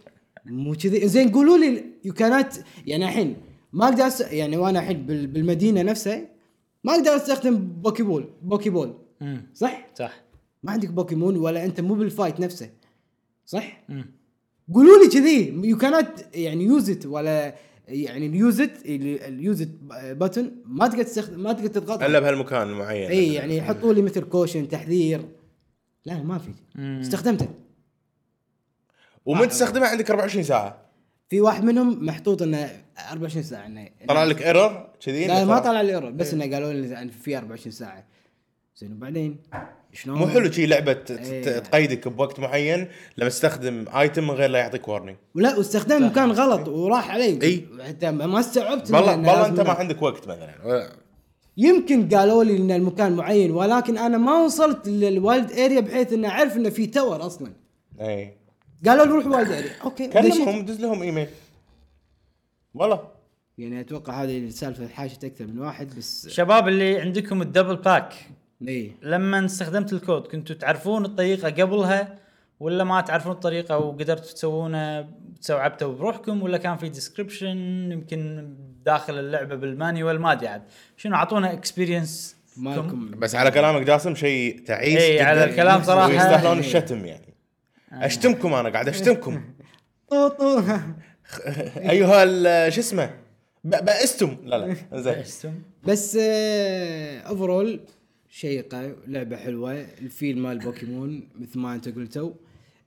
[0.47, 1.09] مو كذي.
[1.09, 2.53] زين قولوا لي يو كانت
[2.87, 3.37] يعني الحين
[3.73, 4.21] ما أقدر أس...
[4.21, 6.29] يعني وأنا الحين بال- بالمدينة نفسها
[6.85, 8.95] ما أقدر أستخدم بوكي بول بوكي بول
[9.55, 10.23] صح؟ صح.
[10.63, 12.71] ما عندك بوكيمون ولا أنت مو بالفايت نفسه.
[13.47, 14.05] صح؟ امم
[14.75, 17.55] قولوا لي كذي يو كانت يعني يوز ات ولا
[17.89, 19.69] يعني اليوز ات اليوز ات
[20.21, 22.03] بutton ما تقدر تستخدم ما تقدر تضغط.
[22.03, 25.29] إلا بهالمكان المعين إي يعني يحطوا لي مثل كوشن تحذير.
[26.05, 26.51] لا ما في.
[27.01, 27.49] استخدمته.
[29.27, 30.83] ومن تستخدمها عندك 24 ساعة؟
[31.29, 32.71] في واحد منهم محطوط إنه
[33.11, 36.73] 24 ساعة انه طلع لك error كذي؟ لا ما طلع- لي error بس إنه قالوا
[36.73, 38.05] لي في 24 ساعة.
[38.83, 38.93] زين.
[38.93, 39.37] وبعدين
[39.93, 41.59] شلون؟ مو حلو شي لعبة ت- ت- إيه.
[41.59, 46.69] تقيدك بوقت معين لما تستخدم item من غير لا يعطيك warning ولا واستخدام مكان غلط
[46.69, 47.67] وراح علي إي.
[47.89, 50.93] حتى ما استوعبت والله والله أنت ما عندك وقت مثلا.
[51.57, 56.29] يمكن قالوا لي إن المكان معين ولكن أنا ما وصلت لل Wild Area بحيث اني
[56.29, 57.53] أعرف إنه في tour أصلا.
[58.01, 58.33] إي.
[58.87, 60.09] قالوا لي روح Wild Area okay.
[60.09, 61.27] كلمهم دز لهم ايميل
[62.75, 63.09] والله.
[63.59, 68.15] يعني أتوقع هذه السالفة حاشت أكثر من واحد بس شباب اللي عندكم ال double pack
[68.69, 68.93] إي.
[69.03, 72.19] لما استخدمت الكود كنتوا تعرفون الطريقة قبلها
[72.61, 75.09] ولا ما تعرفون الطريقة وقدرتوا تسوونه
[75.41, 77.57] استوعبتوا بروحكم ولا كان في description
[77.93, 78.49] يمكن
[78.85, 80.63] داخل اللعبة بال manual؟ ما أدري عاد.
[80.97, 85.25] شنو أعطونا experience مالكم؟ بس على كلامك جاسم شيء تعيس جداً.
[85.25, 86.09] على الكلام صراحة.
[86.09, 87.35] ويستاهلون الشتم يعني.
[87.93, 89.43] أشتمكم أنا قاعد أشتمكم.
[90.11, 90.61] طو طو
[91.77, 93.11] أيها ال- شو اسمه؟
[93.65, 94.37] ب- بأستم.
[94.45, 95.63] لا لا زين.
[95.85, 96.17] بس
[97.27, 97.81] اوفرول
[98.35, 99.73] شيقة لعبة حلوة.
[99.81, 102.33] الفيل مال بوكيمون مثل ما انت قلتوا.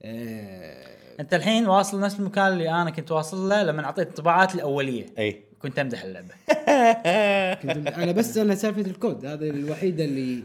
[0.03, 5.05] آه، انت الحين واصل نفس المكان اللي أنا كنت واصل له لما اعطيت الطباعات الأولية.
[5.17, 5.43] أي.
[5.61, 6.33] كنت أمدح اللعبة.
[7.61, 10.43] كنت أنا بس أنا سالفة الكود هذا الوحيدة اللي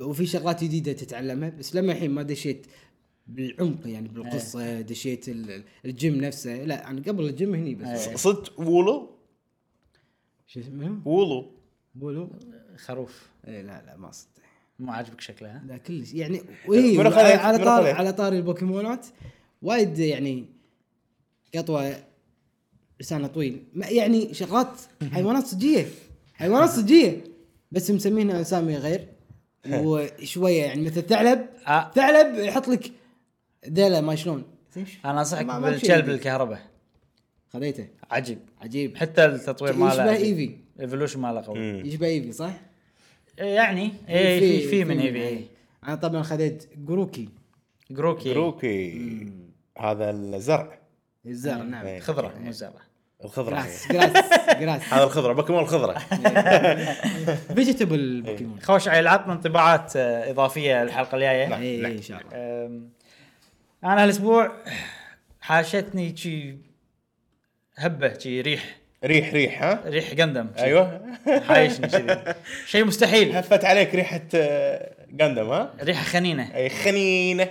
[0.00, 1.48] وفي شغلات جديدة تتعلمها.
[1.48, 2.66] بس لما الحين ما دشيت
[3.26, 6.64] بالعمق يعني بالقصة دشيت ال- الجيم نفسه.
[6.64, 8.08] لا أنا قبل الجيم هني بس.
[8.08, 9.10] صدق وولو؟
[10.46, 11.50] شو اسمه؟ وولو.
[11.94, 12.30] وولو
[12.76, 13.30] خروف.
[13.48, 14.31] اي لا لا ما صدق
[14.78, 19.06] مو عاجبك شكلها؟ لا كلش يعني وإيه منو على طار؟ على طاري البوكيمونات
[19.62, 20.44] وايد يعني
[21.54, 21.96] قطوة
[23.00, 23.62] لسانه طويل.
[23.74, 24.80] ما- يعني شغلات
[25.12, 25.86] حيوانات صجية.
[26.34, 27.24] حيوانات صجية.
[27.72, 29.08] بس مسمينها اسامي غير.
[29.68, 31.46] وشوية يعني مثل ثعلب.
[31.66, 31.90] آه.
[31.94, 32.92] ثعلب يحط لك
[33.68, 34.44] ذيلة ما شلون؟
[35.04, 36.08] أنا أنصحك بالكلب.
[36.08, 36.62] الكهرباء
[37.52, 37.88] خذيته.
[38.10, 38.38] عجيب.
[38.60, 38.96] عجيب.
[38.96, 40.16] حتى التطوير ماله يشبه.
[40.16, 40.56] إيفي.
[40.80, 41.58] evolution ماله قوي.
[41.58, 42.60] يشبه إيفي صح؟
[43.46, 45.44] يعني إيه في في من ايفي إيه.
[45.84, 47.28] أنا طبعا خذيت جروكي.
[47.90, 48.34] جروكي.
[48.34, 49.32] جروكي.
[49.78, 50.78] هذا الزرع.
[51.26, 51.86] الزرع نعم.
[51.86, 52.00] إيه.
[52.00, 52.72] خضره مو زرع
[53.24, 53.54] الخضرة.
[53.54, 54.12] grass grass
[54.60, 55.98] grass هذا الخضرة بوكيمون الخضرة.
[57.54, 58.60] vegetable بوكيمون.
[58.60, 61.48] خوش عيل عطنا انطباعات آه، إضافية الحلقة الجاية.
[61.48, 61.60] نعم.
[61.60, 62.32] اي إي، إن شاء الله.
[63.84, 64.52] أنا هالأسبوع
[65.40, 66.56] حاشتني شي
[67.76, 68.81] هبة شي ريح.
[69.04, 70.46] ريح ريح ها؟ ريح جاندم.
[70.58, 71.00] أيوه.
[71.48, 72.18] حايشني كذي.
[72.70, 73.36] شيء مستحيل.
[73.36, 76.48] هفت عليك ريحة آه، جاندم ها؟ ريحة خنينة.
[76.54, 77.48] أي خنينة.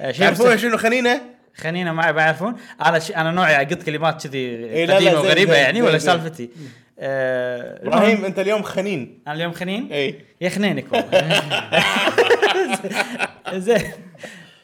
[0.00, 1.20] آه، تعرفون شنو خنينة؟
[1.56, 3.10] خنينة ما يعرفون أنا ش...
[3.10, 5.98] أنا نوعي اقط كلمات كذي قديمة وغريبة يعني ولا.
[5.98, 6.50] سالفتي؟
[6.98, 9.18] آه، إبراهيم أنت اليوم خنين.
[9.26, 10.14] أنا اليوم خنين؟ إي.
[10.40, 11.42] يا خنينك والله.
[13.66, 13.82] زين.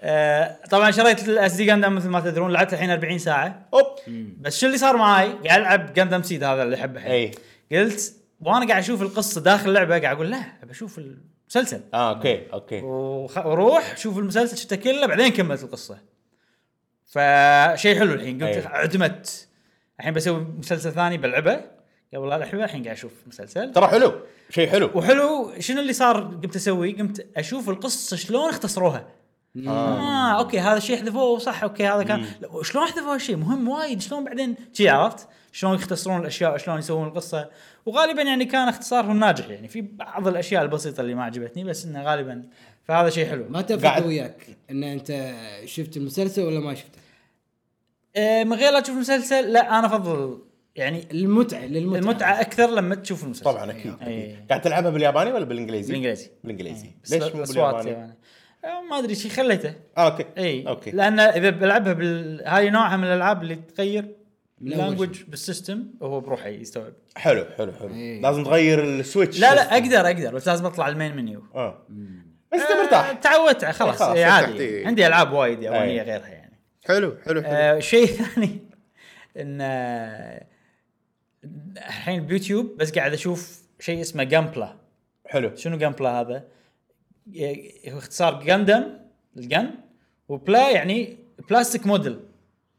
[0.03, 3.69] آه، طبعا شريت ال SD Gundam مثل ما تدرون لعبت الحين 40 ساعة.
[3.75, 3.87] أوب.
[4.41, 7.25] بس شو اللي صار معاي؟ قاعد ألعب Gundam Seed هذا اللي أحبه إي.
[7.25, 7.35] الحين
[7.73, 11.81] قلت وأنا قاعد أشوف القصة داخل اللعبة قاعد أقول لا ابى أشوف المسلسل.
[11.95, 12.81] آه okay okay.
[12.83, 13.47] وخ...
[13.47, 15.99] وروح شوف المسلسل شفته كله بعدين كملت القصة.
[17.07, 18.45] فشيء حلو الحين.
[18.45, 18.67] قلت أي.
[18.67, 19.49] عدمت.
[20.01, 21.61] الحين بسوي مسلسل ثاني بلعبة.
[22.15, 23.73] قبل لا الحين الحين قاعد أشوف مسلسل.
[23.73, 24.15] ترى حلو
[24.51, 24.91] شيء حلو.
[24.95, 25.53] وحلو.
[25.59, 29.07] شنو اللي صار؟ قمت أسوي؟ قمت أشوف القصة شلون اختصروها.
[29.67, 29.99] آه.
[29.99, 32.27] آه okay هذا الشيء حذفوه صح okay هذا كان.
[32.63, 34.01] شلون حذفوا هالشيء؟ مهم وايد.
[34.01, 37.49] شلون بعدين؟ شي عرفت؟ شلون يختصرون الأشياء؟ شلون يسوون القصة؟
[37.87, 39.49] وغالبا يعني كان اختصارهم ناجح.
[39.49, 42.43] يعني في بعض الأشياء البسيطة اللي ما عجبتني بس إنه غالبا
[42.85, 43.47] فهذا شيء حلو.
[43.49, 46.99] ما تفرق قاعد- وياك إن أنت شفت المسلسل ولا ما شفته؟
[48.17, 50.39] آه من غير لا تشوف المسلسل لا أنا أفضل
[50.77, 51.99] يعني المتعة للمتعة.
[52.01, 53.45] المتعة أكثر لما تشوف المسلسل.
[53.45, 54.33] طبعا أكيد أي.
[54.33, 54.49] أكيد.
[54.49, 56.31] قاعد تلعبها بالياباني ولا بالإنجليزي؟ بالإنجليزي.
[56.45, 56.91] بالإنجليزي.
[57.05, 58.15] بس ليش مو بالياباني؟ يعني.
[58.91, 59.75] ما أدري شي خليته.
[59.97, 60.69] آه okay إي.
[60.69, 60.91] okay.
[60.91, 64.15] لأن إذا بلعبها بال هاي نوعها من الألعاب اللي تغير
[64.61, 66.93] language بال system وهو بروحه يستوعب.
[67.17, 67.95] حلو حلو حلو.
[67.95, 68.23] إيه.
[68.23, 69.41] لازم تغير ال Switch.
[69.41, 71.43] لا لا أقدر أقدر بس لازم أطلع ال main menu.
[71.55, 71.87] آه.
[72.53, 74.59] بس انت آه، مرتاح تعودت خلاص, خلاص، ارتحت، عادي.
[74.59, 74.87] إيه.
[74.87, 76.03] عندي ألعاب وايد يابانية.
[76.03, 76.61] غيرها يعني.
[76.85, 77.43] حلو حلو حلو.
[77.47, 78.59] آه شيء ثاني
[79.37, 80.47] إن آه،
[81.77, 84.77] الحين بيوتيوب بس قاعد أشوف شيء اسمه جامبلا
[85.27, 85.57] حلو.
[85.57, 86.45] شنو جامبلا هذا؟
[87.85, 88.85] اختصار جاندم
[89.37, 89.71] الجن
[90.29, 91.17] وبلا يعني
[91.51, 92.21] plastic model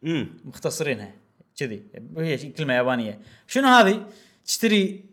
[0.04, 1.14] امم مختصرينها
[1.58, 1.84] كذي.
[2.18, 3.20] هي كلمة يابانية.
[3.48, 4.06] شنو هذه؟
[4.46, 5.04] تشتري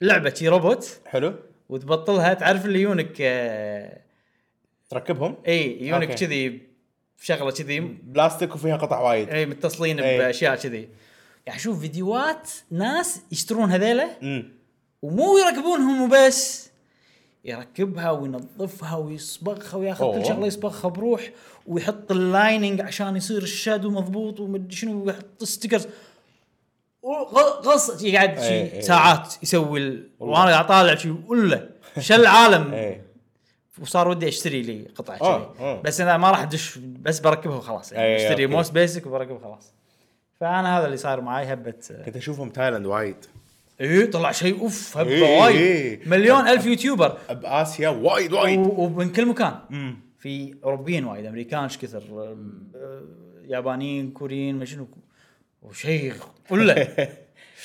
[0.00, 1.34] لعبة شي روبوت حلو.
[1.68, 2.34] وتبطلها.
[2.34, 4.00] تعرف اللي يونك آه
[4.90, 6.14] تركبهم؟ إي يونك.
[6.14, 6.60] كذي
[7.22, 7.80] شغله كذي.
[7.80, 9.28] بلاستيك وفيها قطع وايد.
[9.28, 10.18] إي متصلين إي.
[10.18, 10.88] بأشياء كذي.
[11.46, 14.52] قاعد أشوف فيديوهات ناس يشترون هذيلا امم
[15.02, 16.70] ومو يركبونهم وبس.
[17.44, 20.12] يركبها وينظفها ويصبغها وياخذ.
[20.12, 21.30] كل شغلة يصبغها بروح
[21.66, 25.86] ويحط ال lining عشان يصير ال shadow مضبوط ومدري شنو ويحط stickers
[27.64, 28.80] غص يقعد إيه، شي إيه.
[28.80, 30.08] ساعات يسوي ال...
[30.20, 32.72] وأنا قاعد أطالع شي ولا شل العالم.
[32.72, 33.04] إيه.
[33.82, 35.80] وصار ودي أشتري لي قطعة كذي.
[35.84, 37.92] بس أنا ما راح أدش بس بركبها وخلاص.
[37.92, 38.46] يعني أشتري.
[38.46, 39.72] most basic وبركبها خلاص
[40.40, 41.74] فأنا هذا اللي صار معي هبة.
[42.04, 43.16] كنت أشوفهم تايلاند وايد.
[43.80, 45.56] اي طلع شيء أوف هبه إيه، وايد.
[45.56, 46.00] إيه.
[46.06, 47.18] مليون ألف YouTuber.
[47.30, 48.58] باسيا وايد وايد.
[48.58, 49.54] ومن كل مكان.
[50.18, 52.02] في أوروبيين وايد أمريكان إيش كثر
[52.74, 53.02] آه،
[53.48, 54.88] يابانيين كوريين ما شنو
[55.62, 56.12] وشيء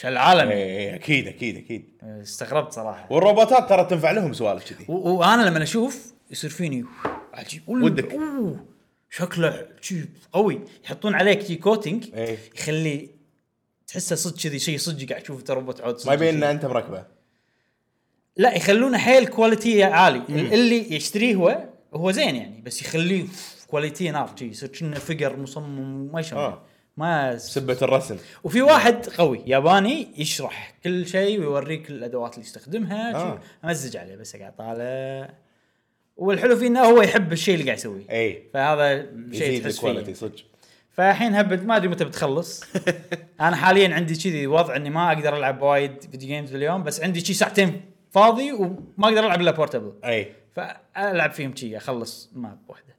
[0.02, 0.50] شو العالم.
[0.50, 1.86] إيه إيه، أكيد أكيد أكيد.
[2.04, 3.08] استغربت صراحة.
[3.14, 4.86] والروبوتات ترى تنفع لهم سوالف كذي.
[4.88, 6.86] وأنا لما أشوف يصير فيني
[7.34, 8.18] عجيب ودك.
[9.10, 9.68] شكله
[10.34, 10.60] قوي.
[10.86, 12.38] يحطون عليك coating إيه.
[12.56, 13.10] يخلي
[13.90, 16.36] تحسه صدق كذي شيء صدق قاعد تشوف روبوت عود ما يبين.
[16.36, 17.06] إن أنت مركبه
[18.38, 20.22] لا يخلونه حيل quality عالي.
[20.30, 23.26] اللي يشتريه هو هو زين يعني بس يخليه
[23.68, 26.62] quality نار شي يصير كأنه فقر مصمم ما يشمل آه.
[26.98, 28.18] ما سبه الرسم.
[28.44, 33.40] وفي واحد قوي ياباني يشرح كل شيء ويوريك الأدوات اللي يستخدمها آه.
[33.66, 35.34] أمزج عليه بس قاعد طالع.
[36.18, 38.10] والحلو فيه إنه هو يحب الشيء اللي قاعد يسويه.
[38.12, 40.49] اي فهذا شيء تحس ال quality فيه صدق.
[41.00, 42.64] فالحين هبت ما أدري متى بتخلص.
[43.42, 47.20] أنا حاليا عندي كذي وضع إني ما أقدر ألعب وايد video games باليوم بس عندي
[47.20, 47.82] شي ساعتين
[48.12, 50.34] فاضي وما أقدر ألعب إلا portable أي.
[50.56, 52.96] فألعب فيهم شي أخلص map واحدة.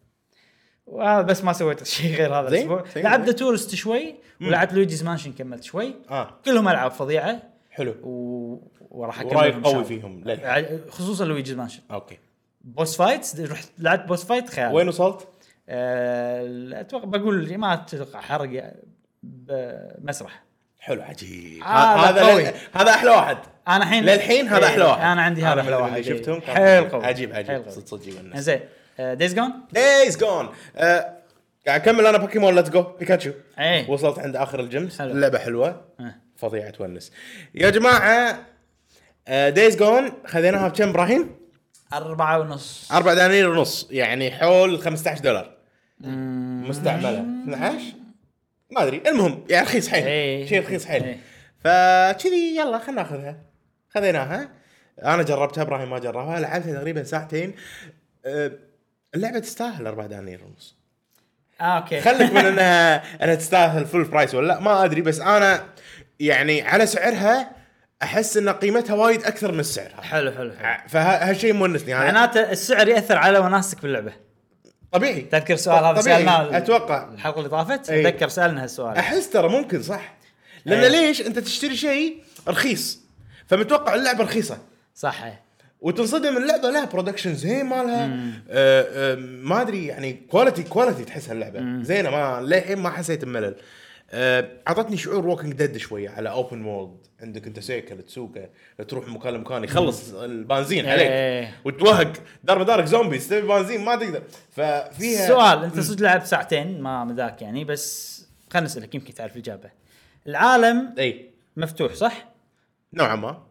[0.87, 2.85] وهذا بس ما سويت شيء غير هذا الأسبوع.
[2.97, 3.37] لعبت زين.
[3.37, 5.95] تورست شوي ولعبت Luigi's Mansion كملت شوي.
[6.11, 6.35] آه.
[6.45, 7.43] كلهم ألعاب فظيعة.
[7.71, 7.95] حلو.
[8.03, 8.71] و...
[8.91, 9.85] وراح شاء قوي.
[9.85, 10.81] فيهم للحين.
[10.89, 12.19] خصوصا Luigi's Mansion okay.
[12.61, 14.75] boss fight رحت لعبت boss fight خيال.
[14.75, 15.29] وين وصلت؟
[15.73, 18.73] آه، أتوقع بقول ما أتوقع حرق
[19.23, 20.43] بمسرح.
[20.81, 21.63] حلو عجيب.
[21.65, 22.43] هذا قوي.
[22.45, 23.39] لل- هذا أحلى واحد.
[23.69, 25.01] أنا الحين للحين هذا أحلى واحد.
[25.01, 26.01] أنا عندي هذا أحلى واحد.
[26.01, 27.07] شفتهم حيل قوي.
[27.07, 27.71] عجيب عجيب.
[27.71, 28.03] صدق صدق
[28.35, 28.61] زين
[28.99, 33.91] Days Gone Days Gone قاعد أكمل أنا Pokémon Let's Go Pikachu إيه.
[33.91, 34.99] وصلت عند آخر ال gyms.
[34.99, 35.11] حلو.
[35.11, 35.85] اللعبه حلوة.
[36.01, 36.15] آه.
[36.37, 37.13] فظيعة تونس.
[37.55, 38.39] يا جماعة
[39.29, 41.37] Days Gone خذيناها بكم إبراهيم؟
[41.93, 42.93] أربعة ونص.
[42.93, 43.89] أربع دنانير ونص.
[43.91, 45.60] يعني حول 15 دولار.
[46.69, 47.21] مستعملة.
[47.45, 47.83] 12
[48.71, 49.03] ما أدري.
[49.07, 50.05] المهم يعني رخيص حيل.
[50.07, 50.47] إيه.
[50.47, 51.03] شيء رخيص حيل.
[51.05, 51.19] إيه.
[51.65, 53.37] فكذي يلا خلينا ناخذها.
[53.95, 54.49] خذيناها.
[55.05, 56.41] أنا جربتها إبراهيم ما جربها.
[56.41, 57.55] لعبتها تقريبا ساعتين.
[58.27, 58.53] أه،
[59.15, 60.77] اللعبة تستاهل أربع دنانير ونص.
[61.61, 62.01] آه okay.
[62.01, 65.65] خليك من إنها إنها تستاهل full price ولا لا؟ ما أدري بس أنا
[66.21, 67.51] يعني على سعرها
[68.03, 70.89] أحس إن قيمتها وايد أكثر من السعر حلو حلو حلو.
[70.89, 71.95] فهالشيء مونسني.
[71.95, 74.13] أنا معناته السعر يأثر على وناسك باللعبه
[74.93, 75.21] طبيعي.
[75.21, 76.01] تذكر السؤال هذا.
[76.01, 77.09] سالناه أتوقع.
[77.15, 77.91] الحلقة اللي طافت.
[77.91, 78.97] اتذكر سألنا هالسؤال.
[78.97, 80.15] أحس ترى ممكن صح؟
[80.65, 80.89] لأن إيه.
[80.89, 83.01] ليش أنت تشتري شيء رخيص؟
[83.47, 84.59] فمتوقع اللعبة رخيصة.
[84.95, 85.25] صح.
[85.81, 88.05] وتنصدم اللعبة لها production زين مالها.
[88.51, 93.55] آه آه ما أدري يعني quality quality تحسها اللعبه زينة ما للحين ما حسيت بملل.
[94.13, 98.49] آه، أعطتني شعور Walking Dead شوية على open world عندك انت سيكل تسوقه
[98.89, 101.55] تروح من مكان لمكان يخلص البنزين عليك إيه.
[101.65, 102.13] وتوهق
[102.45, 104.23] دار مدارك zombies تبي بنزين ما تقدر.
[104.51, 109.71] ففيها سؤال انت صدق لعبت ساعتين ما مذاك يعني بس خلينا نسألك يمكن تعرف الإجابة.
[110.27, 111.31] العالم إي.
[111.57, 112.29] مفتوح صح؟
[112.95, 113.43] نوعا ما.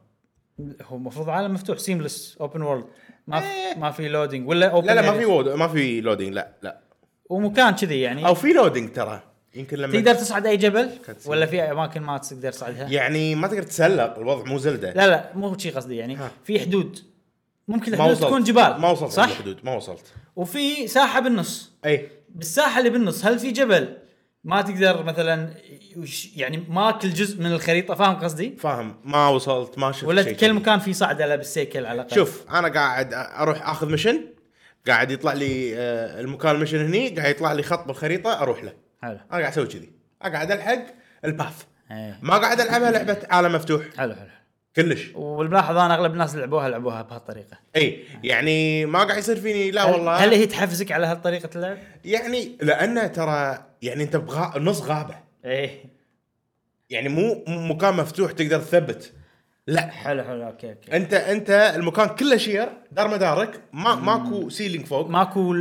[0.82, 2.86] هو المفروض عالم مفتوح seamless open world
[3.28, 3.76] ما في إيه.
[3.78, 6.80] ما في loading ولا open لا لا ما في ما في loading لا لا.
[7.30, 8.28] ومكان كذي يعني.
[8.28, 9.29] أو في loading ترى.
[9.56, 10.90] يمكن لما تقدر تصعد أي جبل؟
[11.26, 14.94] ولا في أماكن ما تقدر تصعدها؟ يعني ما تقدر تسلق الوضع مو Zelda.
[14.94, 16.16] لا لا مو شي قصدي يعني.
[16.16, 16.32] ها.
[16.44, 17.00] في حدود.
[17.68, 18.28] ممكن ما الحدود وصلت.
[18.28, 18.82] تكون جبال.
[18.82, 20.06] ما وصلت صح؟ الحدود ما وصلت.
[20.36, 21.72] وفي ساحة بالنص.
[21.86, 22.10] أي.
[22.30, 23.98] بالساحة اللي بالنص هل في جبل
[24.44, 25.50] ما تقدر مثلا
[26.36, 28.96] يعني ما كل جزء من الخريطة؟ فاهم قصدي؟ فاهم.
[29.04, 30.54] ما وصلت ما شفت ولا شيء كل.
[30.54, 32.16] مكان في صعده له بالسيكل على الأقل.
[32.16, 34.22] شوف أنا قاعد أروح آخذ مشن
[34.88, 38.74] قاعد يطلع لي آه، المكان المشن هني قاعد يطلع لي خط بالخريطة أروح له.
[39.02, 39.12] حلو.
[39.12, 39.92] أنا قاعد أسوي كذي.
[40.22, 40.86] اقعد ألحق
[41.26, 41.64] ال path.
[41.92, 42.20] إيه.
[42.22, 43.84] ما قاعد ألعبها لعبة عالم مفتوح.
[43.98, 44.30] حلو حلو.
[44.76, 45.12] كلش.
[45.16, 47.58] والملاحظ أنا أغلب الناس اللي لعبوها لعبوها بهالطريقة.
[47.76, 49.72] إي يعني ما قاعد يصير فيني.
[49.72, 50.16] لا هل- والله.
[50.16, 54.60] هل هي تحفزك على هالطريقة اللعب؟ يعني لأنه ترى يعني أنت بغا...
[54.60, 55.16] نص غابة.
[55.46, 55.84] إيه.
[56.90, 59.14] يعني مو مكان مفتوح تقدر تثبت.
[59.68, 59.82] لا.
[59.82, 60.44] حلو حلو.
[60.48, 60.98] okay okay.
[60.98, 65.08] أنت أنت المكان كله شير دار مدارك ما ماكو ceiling فوق.
[65.10, 65.56] ماكو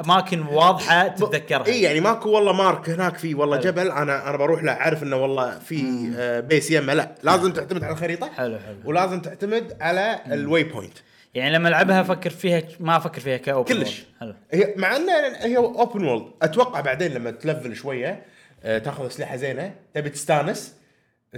[0.00, 1.66] أماكن واضحة تتذكرها.
[1.66, 5.16] إي يعني ماكو والله mark هناك في والله جبل أنا أنا بروح له عارف إنه
[5.16, 6.94] والله في آه، base يمه.
[6.94, 8.32] لا لازم تعتمد على الخريطة.
[8.32, 8.76] حلو حلو.
[8.84, 10.98] ولازم تعتمد على ال waypoint
[11.34, 14.04] يعني لما ألعبها أفكر فيها ما أفكر فيها ك open كلش.
[14.20, 14.34] حلو.
[14.52, 18.22] هي مع انه هي open world أتوقع بعدين لما تلفل شوية
[18.64, 20.74] آه، تاخذ أسلحة زينة تبي تستانس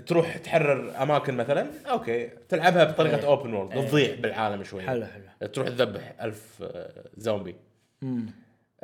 [0.07, 3.25] تروح تحرر أماكن مثلا okay تلعبها بطريقة إيه.
[3.27, 3.89] open world إيه.
[3.89, 5.49] تضيع بالعالم شوي حلو حلو.
[5.49, 7.57] تروح تذبح ألف آه، زومبي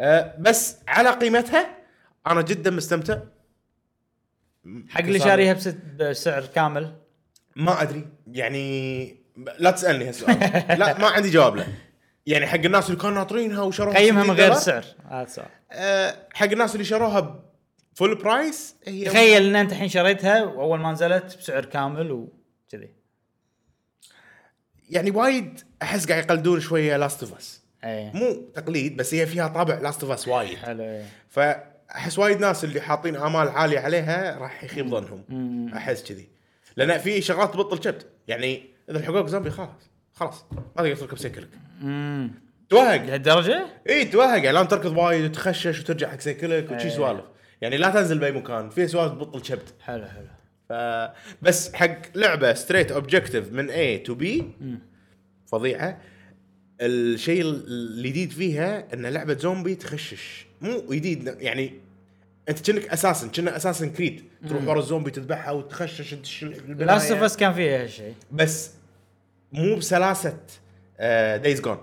[0.01, 1.79] آه، بس على قيمتها
[2.27, 3.19] أنا جدا مستمتع.
[4.89, 6.97] حق اللي شاريها بست- بسعر كامل.
[7.57, 9.17] ما أدري يعني
[9.59, 10.39] لا تسألني هالسؤال.
[10.79, 11.67] لا ما عندي جواب له.
[12.27, 15.49] يعني حق الناس اللي كانوا ناطرينها وشروها قيمها من 60 غير دولار، السعر هذا السؤال.
[15.73, 17.45] آه، حق الناس اللي شروها
[17.95, 22.95] full price هي تخيل إن أنت الحين شريتها وأول ما نزلت بسعر كامل وكذي
[24.91, 28.12] يعني وايد أحس قاعد يقلدون شوية Last of Us إيه.
[28.14, 30.59] مو تقليد بس هي فيها طابع Last of Us وايد.
[30.59, 31.05] حلو إيه.
[31.29, 35.25] فأحس وايد ناس اللي حاطين امال عالية عليها راح يخيب ظنهم.
[35.75, 36.29] أحس كذي.
[36.77, 39.90] لأن في شغلات تبط الكبد يعني إذا لحقوك زومبي خلاص.
[40.12, 40.45] خلاص.
[40.53, 41.49] ما تقدر تركب سيكلك
[42.69, 43.03] توهق.
[43.05, 44.37] لهالدرجة؟ إي توهق.
[44.37, 46.90] يعني لازم تركض وايد وتخشش وترجع حق سيكلك وشي إيه.
[46.90, 47.25] سوالف.
[47.61, 48.71] يعني لا تنزل بأي مكان.
[48.71, 50.27] في سوالف تبط الكبد حلو حلو.
[50.69, 50.73] ف
[51.43, 54.43] بس حق لعبة straight objective من A to B
[55.47, 56.01] فظيعة.
[56.81, 60.47] الشيء الجديد فيها إن لعبة زومبي تخشش.
[60.61, 61.75] مو جديد يعني
[62.49, 64.25] أنت كأنك Assassin's كنا Assassin's Creed.
[64.49, 66.87] تروح ورا الزومبي تذبحها وتخشش تدش البناية.
[66.87, 68.71] Last of Us كان فيها هالشيء بس
[69.53, 70.37] مو بسلاسة
[71.37, 71.79] Days Gone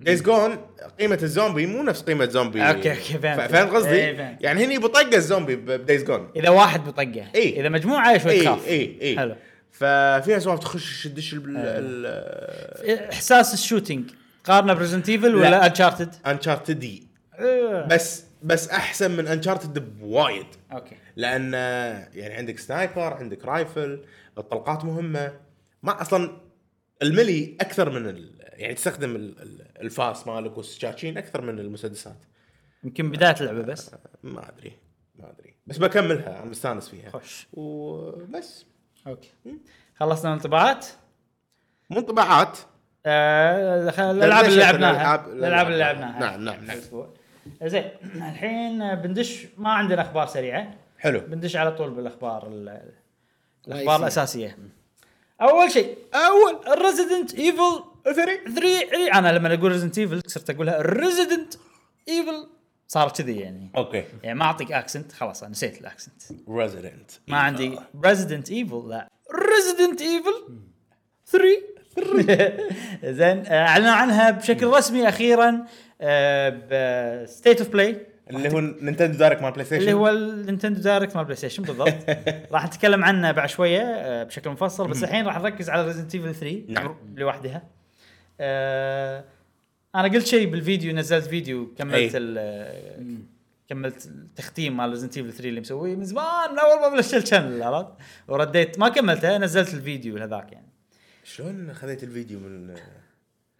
[0.00, 0.58] Days Gone
[1.00, 2.62] قيمة الزومبي مو نفس قيمة زومبي.
[2.62, 3.50] أوكي، أوكي، فهمت.
[3.50, 4.42] فهمت قصدي؟ إيه، فهمت.
[4.42, 7.30] يعني هني بطقة الزومبي ب Days Gone إذا واحد بطقة.
[7.34, 7.60] إيه.
[7.60, 9.36] إذا مجموعة شوي اي تخاف اي اي حلو.
[9.72, 12.06] ففيها سوالف تخش تدش ال
[13.12, 14.10] إحساس ال shooting.
[14.44, 15.66] قارنه ب Resident Evil ولا لا.
[15.66, 17.08] Uncharted؟ Uncharted دي
[17.90, 20.96] بس بس أحسن من Uncharted بوايد أوكي.
[21.16, 21.52] لأن
[22.14, 24.04] يعني عندك sniper عندك rifle
[24.38, 25.32] الطلقات مهمة.
[25.82, 26.36] ما أصلا
[27.02, 28.30] ال melee أكثر من ال...
[28.40, 32.16] يعني تستخدم ال- ال- الفاس مالك والسكاكين أكثر من المسدسات.
[32.84, 33.90] يمكن بداية اللعبة بس.
[34.22, 34.72] ما أدري.
[35.18, 35.54] ما أدري.
[35.66, 36.36] بس بكملها.
[36.42, 37.10] أنا مستانس فيها.
[37.10, 37.46] خوش.
[37.52, 38.64] وبس.
[39.06, 39.30] أوكي.
[39.96, 40.86] خلصنا الانطباعات
[41.90, 42.58] مو انطباعات.
[43.06, 45.16] آه، خل- الألعاب اللي لعبناها.
[45.16, 46.18] الألعاب- الألعاب اللي لعبناها.
[46.20, 46.78] نعم نعم نعم.
[47.62, 47.84] زين
[48.14, 49.46] الحين بندش.
[49.58, 50.74] ما عندنا أخبار سريعة.
[50.98, 51.20] حلو.
[51.20, 52.68] بندش على طول بالأخبار ال-
[53.68, 53.96] الأخبار رئيسية.
[53.96, 54.58] الأساسية.
[55.42, 56.78] أول شيء أول.
[56.84, 58.36] Resident Evil three.
[58.54, 61.54] 3 أنا لما أقول Resident Evil صرت أقولها Resident
[62.08, 62.46] Evil
[62.90, 63.70] صار كذي يعني.
[63.76, 64.04] أوكي.
[64.22, 69.08] يعني ما أعطيك accent خلاص أنا نسيت ال accent Resident ما عندي Resident Evil لا.
[69.54, 70.58] Resident Evil
[71.26, 72.68] 3
[73.04, 75.50] زين آه، أعلنوا عنها بشكل رسمي أخيرا
[76.70, 81.16] ب State of Play اللي هو Nintendo Direct مال PlayStation اللي هو ال Nintendo Direct
[81.16, 81.94] مال PlayStation بالضبط.
[82.52, 86.34] راح نتكلم عنه بعد شوية آه، بشكل مفصل بس الحين راح نركز على Resident Evil
[86.34, 86.96] 3 نعم.
[87.16, 87.62] لوحدها.
[88.40, 89.24] آه،
[89.94, 92.10] أنا قلت شيء بالفيديو نزلت فيديو كملت أي.
[92.14, 93.22] ال-
[93.68, 97.20] كملت التختيم مال Resident Evil 3 اللي مسويه من زمان من أول ما بلشت ال
[97.20, 97.88] channel عرفت
[98.28, 100.66] ورديت ما كملته نزلت الفيديو هذاك يعني
[101.24, 102.74] شلون خذيت الفيديو من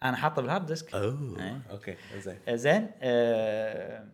[0.03, 1.61] أنا حاطه بال hard disk أوه إيه.
[1.71, 4.05] أوكي زين آه، زين آه،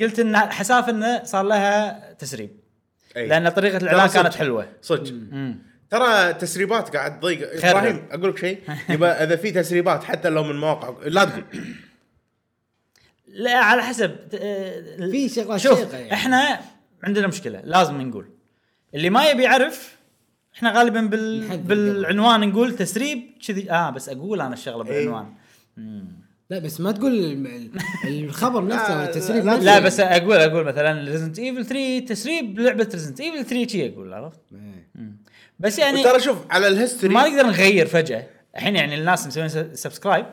[0.00, 2.50] قلت إن حساف إنه صار لها تسريب
[3.16, 3.28] أي.
[3.28, 4.08] لأن طريقة الاعلان.
[4.08, 5.14] كانت حلوة صدق.
[5.90, 7.66] ترى تسريبات قاعد تضيق.
[7.66, 8.58] إبراهيم أقول لك شيء
[8.94, 11.44] يبقى إذا في تسريبات حتى لو من مواقع لا تقول
[13.28, 14.16] لا على حسب
[15.10, 16.12] في شغلات شوف يعني.
[16.12, 16.60] إحنا
[17.02, 18.26] عندنا مشكلة لازم نقول
[18.94, 19.96] اللي ما يبي يعرف
[20.56, 21.58] إحنا غالبا بال...
[21.58, 25.08] بالعنوان نقول تسريب كذي آه بس أقول أنا الشغلة إيه.
[25.08, 25.32] بالعنوان.
[26.50, 27.46] لا بس ما تقول
[28.04, 29.64] الخبر نفسه لا، التسريب لا، نفسه.
[29.64, 34.14] لا بس أقول أقول مثلا Resident Evil 3 تسريب لعبة Resident Evil 3 شي أقول
[34.14, 34.88] عرفت إيه.
[35.58, 38.26] بس يعني ترى شوف على ال history ما نقدر نغير فجأة.
[38.56, 40.26] الحين يعني الناس مسوين subscribe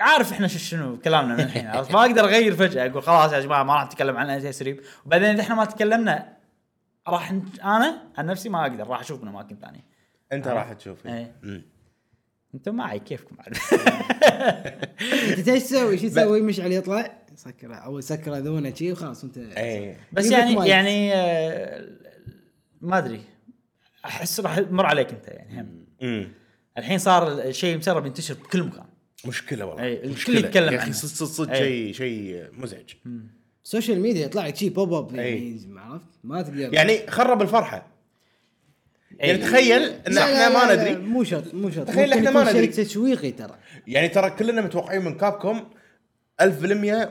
[0.00, 3.62] عارف إحنا شو- شنو كلامنا من الحين ما أقدر أغير فجأة أقول خلاص يا جماعة
[3.62, 6.36] ما راح نتكلم عن أي تسريب وبعدين إذا إحنا ما تكلمنا
[7.08, 7.30] راح
[7.64, 9.84] أنا عن نفسي ما أقدر راح أشوف من أماكن ثانية.
[10.32, 11.06] أنت راح تشوف.
[11.06, 11.32] إيه.
[11.42, 11.62] مم.
[12.54, 13.56] أنتم معي كيفكم عاد
[15.38, 19.96] أنت إيش تسوي؟ شو تسوي؟ مشعل يطلع سكره أو سكره ذونه شي وخلاص انت اي
[20.12, 20.68] بس يعني.
[20.68, 21.88] يعني آه،
[22.80, 23.20] ما أدري.
[24.04, 25.86] أحس راح يمر عليك أنت يعني هم.
[26.02, 26.28] مم.
[26.78, 28.84] الحين صار الشيء مسرب ينتشر بكل مكان
[29.26, 30.92] مشكلة والله إي، الكل يتكلم يا أخي عنها.
[30.92, 31.54] صدق صدق صدق.
[31.54, 32.90] شيء شيء مزعج
[33.64, 35.14] ال social media يطلع لك شي pop up.
[35.14, 37.86] يعني عرفت ما تقدر يعني خرب الفرحة
[39.18, 39.38] يعني.
[39.38, 42.52] تخيل إن لا، إحنا لا، ما ندري مو شرط مو شرط تخيل إحنا ما يكون
[42.52, 42.84] شيء ندري.
[42.84, 45.70] تشويقي ترى يعني ترى كلنا متوقعين من Capcom
[46.40, 46.44] 1000%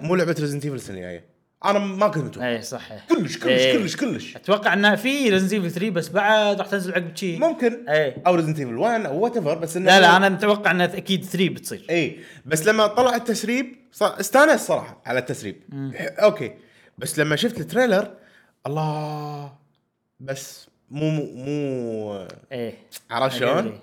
[0.02, 1.31] مو لعبة Resident Evil السنة الجاية
[1.66, 3.78] أنا ما كنت متوقع اي صح كلش كلش إيه.
[3.78, 4.36] كلش كلش.
[4.36, 7.38] أتوقع إنه في Resident Evil 3 بس بعد راح تنزل عقب شي.
[7.38, 7.90] ممكن.
[7.90, 11.26] اي أو Resident Evil 1 أو whatever بس إنه لا لا أنا متوقع إنه أكيد
[11.26, 11.86] 3 بتصير.
[11.90, 15.56] اي بس لما طلع التسريب صار استانس صراحة على التسريب.
[15.96, 16.52] ح- أوكي.
[16.98, 18.12] بس لما شفت ال trailer
[18.68, 19.54] الله.
[20.20, 22.74] بس مو مو إيه.
[23.12, 23.38] عرفت.
[23.38, 23.80] شلون؟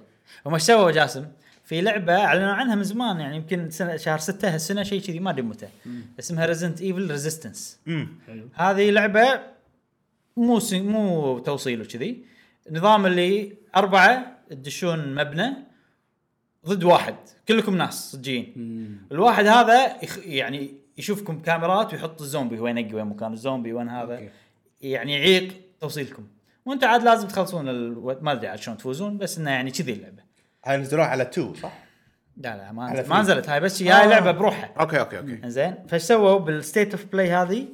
[0.46, 1.26] هم إيش سووا جاسم؟
[1.68, 5.30] في لعبة أعلنوا عنها من زمان يعني يمكن سنة شهر 6 هالسنة شيء كذي ما
[5.30, 5.68] أدري متى.
[6.18, 8.48] اسمها Resident Evil Resistance امم حلو.
[8.54, 9.40] هذه لعبة
[10.36, 12.24] مو سي مو توصيل وكذي.
[12.70, 15.54] نظام اللي أربعة تدشون مبنى
[16.66, 17.16] ضد واحد.
[17.48, 18.54] كلكم ناس صجيين
[19.12, 24.14] الواحد هذا يخ يعني يشوفكم كاميرات ويحط الزومبي هو ينقي وين مكان الزومبي وين هذا.
[24.14, 24.30] أوكي.
[24.80, 26.26] يعني يعيق توصيلكم.
[26.64, 28.18] وأنتم عاد لازم تخلصون ال...
[28.24, 30.27] ما أدري عاد شلون تفوزون بس إنه يعني كذي اللعبة.
[30.64, 31.72] هاي نزلوها على 2 صح؟
[32.36, 33.20] لا لا ما نزلت ما.
[33.20, 34.06] نزلت هاي بس هي آه.
[34.06, 34.74] لعبة بروحها.
[34.80, 35.40] أوكي أوكي أوكي.
[35.50, 37.66] زين فايش سووا بال State of Play هذه؟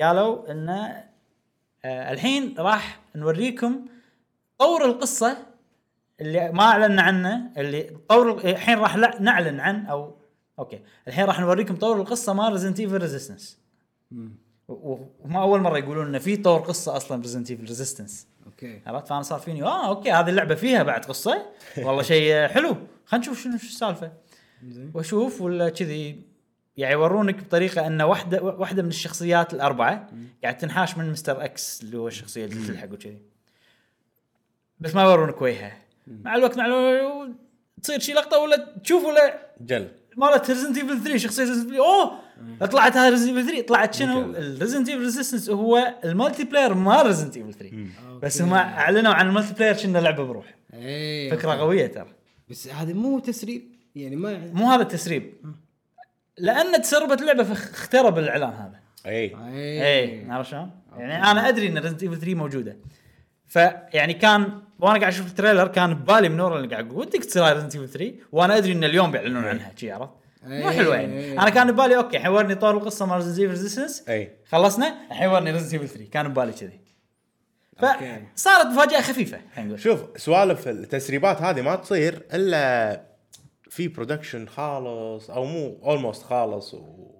[0.00, 1.04] قالوا انه
[1.84, 3.86] آه الحين راح نوريكم
[4.58, 5.36] طور القصة
[6.20, 10.14] اللي ما اعلنا عنه اللي طور الحين راح لا- نعلن عن أو
[10.58, 10.80] أوكي.
[11.08, 13.58] الحين راح نوريكم طور القصة مال Resident Evil Resistance
[14.68, 18.80] وما أول مرة يقولون انه في طور قصة أصلا Resident Evil Resistance أوكي.
[18.86, 21.46] عرفت؟ فأنا صار فيني آه أوكي هذه اللعبة فيها بعد قصة.
[21.84, 22.76] والله شيء حلو.
[23.06, 24.12] خلينا نشوف شنو شو السالفة.
[24.94, 26.20] وأشوف ولا كذي
[26.76, 30.08] يعني يورونك بطريقة أن واحدة واحدة من الشخصيات الأربعة
[30.42, 31.44] قاعد تنحاش من Mr.
[31.44, 33.18] X اللي هو الشخصية اللي تلحق وكذي.
[34.80, 35.76] بس ما يورونك وجهها.
[36.06, 37.30] مع الوقت مع الوقت
[37.82, 39.88] تصير شي لقطة ولا تشوف ولا Jill.
[40.16, 42.18] مالت Resident Evil 3 شخصية Resident أوه!
[42.70, 44.20] طلعت هاي Resident Evil 3 طلعت شنو.
[44.20, 47.76] ال Resident Evil Resistance هو ال multiplayer مال Resident Evil 3
[48.22, 50.54] بس هم أعلنوا عن ال multiplayer شنو لعبة بروح.
[50.74, 52.14] إيه فكرة قوية ترى.
[52.48, 53.62] بس هذا مو تسريب
[53.94, 55.34] يعني ما مو هذا التسريب.
[56.38, 58.80] لأن تسربت اللعبة فاخترب الإعلان هذا.
[59.06, 60.32] اي إيه.
[60.32, 62.76] عرفت شلون؟ يعني أنا أدري إن Resident Evil 3 موجودة.
[63.46, 67.24] فيعني كان وأنا قاعد أشوف ال trailer كان ببالي من ورا اللي قاعد أقول ودك
[67.24, 70.12] تصير Resident Evil 3 وأنا أدري إن اليوم بيعلنون عنها شي عرفت؟
[70.42, 71.42] مو إيه، حلوة يعني إيه.
[71.42, 74.36] أنا كان ببالي أوكي الحين ورني طور القصة مال Resident Evil Resistance أي.
[74.46, 76.80] خلصنا الحين ورني Resident Evil 3 كان ببالي كذي.
[78.34, 79.80] فصارت مفاجأة خفيفة نقول.
[79.80, 83.02] شوف سوالف التسريبات هذه ما تصير إلا
[83.70, 87.10] في production خالص أو مو almost خالص و...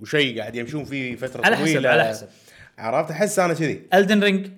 [0.00, 1.90] وشيء قاعد يمشون فيه فترة على حسب طويلة.
[1.90, 2.28] على حسب.
[2.78, 3.88] عرفت؟ أحس أنا كذي.
[3.94, 4.50] Elden Ring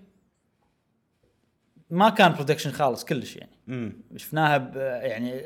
[1.90, 3.52] ما كان production خالص كلش يعني.
[3.68, 5.42] امم شفناها يعني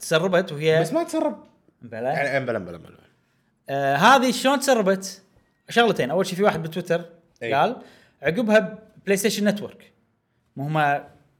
[0.00, 1.47] تسربت وهي بس ما تسرب.
[1.82, 2.98] بلا يعني بلا بلا بلا
[3.68, 5.22] آه هذه شلون تسربت؟
[5.68, 6.10] شغلتين.
[6.10, 7.04] أول شيء في واحد بتويتر
[7.42, 7.52] أي.
[7.52, 7.76] قال
[8.22, 9.92] عقبها PlayStation Network
[10.56, 10.78] هم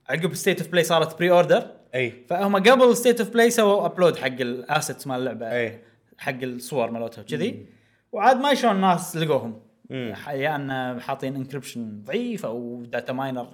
[0.08, 2.24] عقب State of Play صارت pre-order إي.
[2.28, 5.82] فهم قبل State of Play سووا upload حق ال assets مال اللعبة أي.
[6.18, 7.66] حق الصور مالتها وكذي.
[8.12, 9.62] وعاد ما شلون الناس لقوهم.
[9.90, 10.14] مم.
[10.28, 13.48] يا ان حاطين encryption ضعيف أو data miner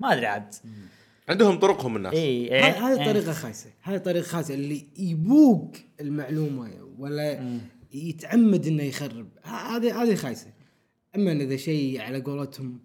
[0.00, 0.54] ما أدري عاد.
[1.28, 2.14] عندهم طرقهم الناس.
[2.14, 3.70] اي ه- هذه طريقة خايسة.
[3.82, 4.54] هذه طريقة خايسة.
[4.54, 7.40] اللي يبوق المعلومة ولا
[7.94, 10.46] يتعمد إنه يخرب هذه هذه خايسة.
[11.16, 12.78] أما إذا شيء على قولتهم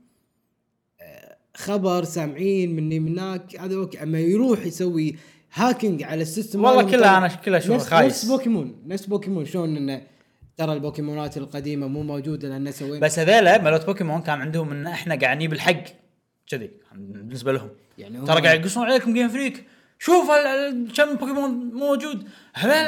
[1.02, 4.04] آه، خبر سامعين مني من هناك هذا okay.
[4.04, 5.16] أما يروح يسوي
[5.54, 8.06] hacking على ال system والله كلها أنا كلها نفس- خايس.
[8.14, 8.76] نفس بوكيمون.
[8.88, 9.46] نفس بوكيمون.
[9.46, 10.02] شلون انه
[10.58, 13.00] ترى البوكيمونات القديمة مو موجودة لأن سوينا.
[13.00, 15.84] بس هذيلا مالت بوكيمون كان عندهم إن إحنا قاعد نجيب الحق.
[16.48, 17.70] كذي بالنسبة لهم.
[17.98, 19.66] يعني هم- ترى قاعد يقصون عليكم Game Freak
[20.00, 20.32] شوف
[20.98, 22.30] كم بوكيمون مو موجود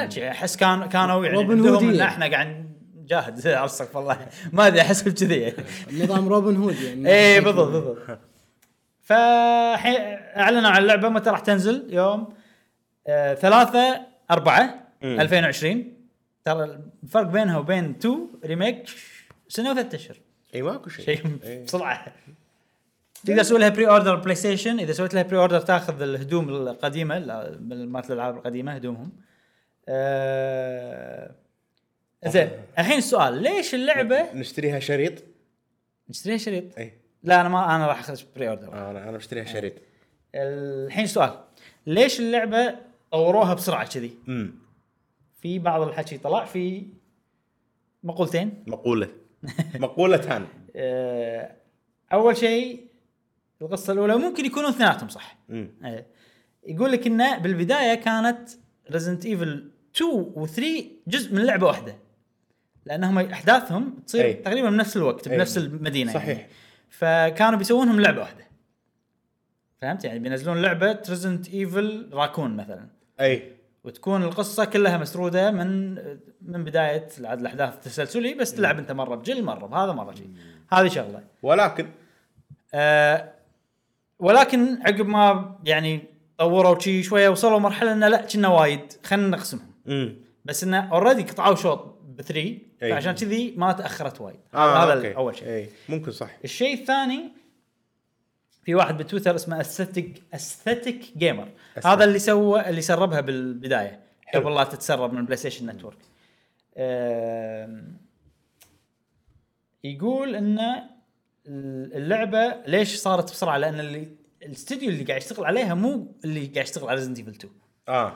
[0.10, 1.90] شي أحس كان كانوا يعني روبن هودية.
[1.90, 2.70] إن إحنا قاعد
[3.04, 3.48] نجاهد.
[3.48, 5.54] استغفر الله ما أدري أحس بكذي.
[5.94, 7.10] نظام روبن هود يعني.
[7.14, 8.20] إيه بالضبط بالضبط.
[9.02, 9.96] فالحين
[10.38, 12.34] أعلنوا عن اللعبة متى راح تنزل؟ يوم
[13.08, 14.02] آه 3
[14.32, 15.20] 4 مم.
[15.22, 15.94] 2020
[16.46, 18.84] ترى الفرق بينها وبين 2 remake
[19.48, 20.18] سنة وثلاث أشهر.
[20.56, 21.06] اي ماكو شيء.
[21.06, 21.64] شيء إي.
[21.64, 22.06] بسرعة.
[23.26, 28.38] تقدر تسوي لها pre-order PlayStation إذا سويت لها pre-order تاخذ الهدوم القديمة ال- مالت الالعاب
[28.38, 29.12] القديمة هدومهم.
[29.90, 31.36] آه...
[32.26, 32.50] زين
[32.80, 35.24] الحين السؤال ليش اللعبة نشتريها شريط؟
[36.10, 36.94] نشتريها شريط؟ إي.
[37.24, 39.74] لا أنا ما أنا راح اخذ pre-order أنا أنا بشتريها شريط.
[40.36, 41.40] الحين السؤال
[41.88, 42.76] ليش اللعبة
[43.12, 44.52] طوروها بسرعة كذي؟ امم
[45.42, 46.84] في بعض الحكي طلع في
[48.04, 48.64] مقولتين.
[48.68, 49.10] مقولة.
[49.76, 50.46] مقولتان
[50.76, 51.52] آه،
[52.14, 52.85] أول شيء
[53.66, 56.08] القصة الأولى ممكن يكونون اثنيناتهم صح امم إيه.
[56.68, 58.50] يقول لك انه بالبداية كانت
[58.92, 60.62] Resident Evil 2 و3
[61.08, 61.96] جزء من لعبة واحدة
[62.86, 64.34] لأنهم أحداثهم تصير أي.
[64.34, 65.38] تقريبا بنفس الوقت أي.
[65.38, 66.38] بنفس المدينة صحيح.
[66.38, 66.50] يعني.
[66.90, 68.46] فكانوا بيسوونهم لعبة واحدة
[69.82, 72.88] فهمت يعني بينزلون لعبة Resident Evil Raccoon مثلا
[73.20, 73.52] أي
[73.84, 75.96] وتكون القصة كلها مسرودة من
[76.42, 80.30] من بداية العد- الأحداث التسلسلي بس تلعب أنت مرة ب Jill مرة بهذا مرة شيء
[80.74, 81.90] هذه شغلة ولكن
[82.74, 83.35] آه
[84.20, 86.04] ولكن عقب ما يعني
[86.38, 88.94] طوروا شي شوية وصلوا مرحلة إنه لا كنا وايد.
[89.04, 89.72] خلينا نقسمهم.
[89.88, 92.60] امم بس إنه already قطعوا شوط ب 3 أي.
[92.92, 94.40] فعشان كذي ما تأخرت وايد.
[94.54, 95.16] آه هذا okay.
[95.16, 95.48] اول شيء.
[95.48, 95.70] إي.
[95.90, 96.30] ممكن صح.
[96.44, 97.32] الشيء الثاني
[98.64, 101.48] في واحد بتويتر اسمه Static Static Gamer
[101.86, 104.00] هذا اللي سوى اللي سربها بالبداية.
[104.36, 105.98] قبل لا تتسرب من PlayStation Network
[106.78, 107.98] آم،
[109.84, 110.60] يقول ان
[111.48, 114.08] اللعبة ليش صارت بسرعة؟ لأن اللي
[114.44, 117.54] الاستوديو اللي قاعد يشتغل عليها مو اللي قاعد يشتغل على Resident Evil 2
[117.90, 118.14] آه.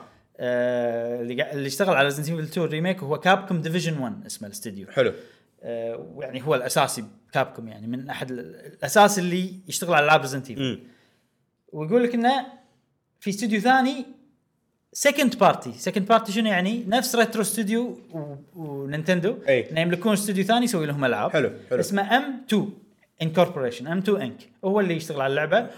[1.20, 4.86] اللي قاعد- اللي اشتغل على Resident Evil 2 remake هو Capcom Division 1 اسمه الاستوديو
[4.90, 5.12] حلو.
[5.62, 10.20] آه، ويعني هو الأساسي ب Capcom يعني من أحد ال- الأساس اللي يشتغل على العاب
[10.20, 10.80] Resident Evil
[11.72, 12.46] ويقول لك إنه
[13.20, 14.06] في استوديو ثاني
[14.92, 19.68] second party second party شنو يعني؟ نفس Retro Studio و- و Nintendo أي.
[19.76, 21.30] يملكون استوديو ثاني يسوي لهم ألعاب.
[21.30, 21.80] حلو، حلو.
[21.80, 25.70] اسمه M2 Incorporation M2 Inc هو اللي يشتغل على اللعبة.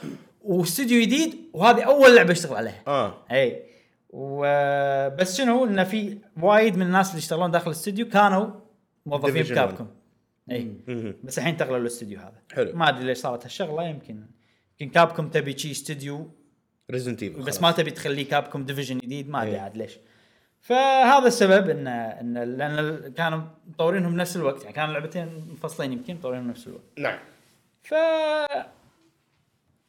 [0.43, 2.83] واستوديو جديد وهذه أول لعبة يشتغل عليها.
[2.87, 3.15] آه.
[3.31, 3.63] اي
[4.11, 8.51] وبس شنو؟ انه في وايد من الناس اللي يشتغلون داخل الاستوديو كانوا
[9.07, 9.89] موظفين ب Capcom
[10.51, 10.73] اي.
[11.25, 12.43] بس الحين انتقلوا للاستوديو هذا.
[12.53, 12.73] حلو.
[12.75, 14.27] ما أدري ليش صارت هالشغلة يمكن
[14.81, 16.31] يمكن Capcom تبي شي استوديو
[16.91, 19.61] Resident بس ما تبي تخليه Capcom division جديد ما أدري إيه.
[19.61, 19.99] عاد ليش.
[20.61, 24.63] فهذا السبب إن إن لأن كانوا مطورينهم بنفس الوقت.
[24.63, 26.83] يعني كانوا اللعبتين منفصلين يمكن مطورينهم بنفس الوقت.
[26.99, 27.19] نعم.
[27.83, 27.95] ف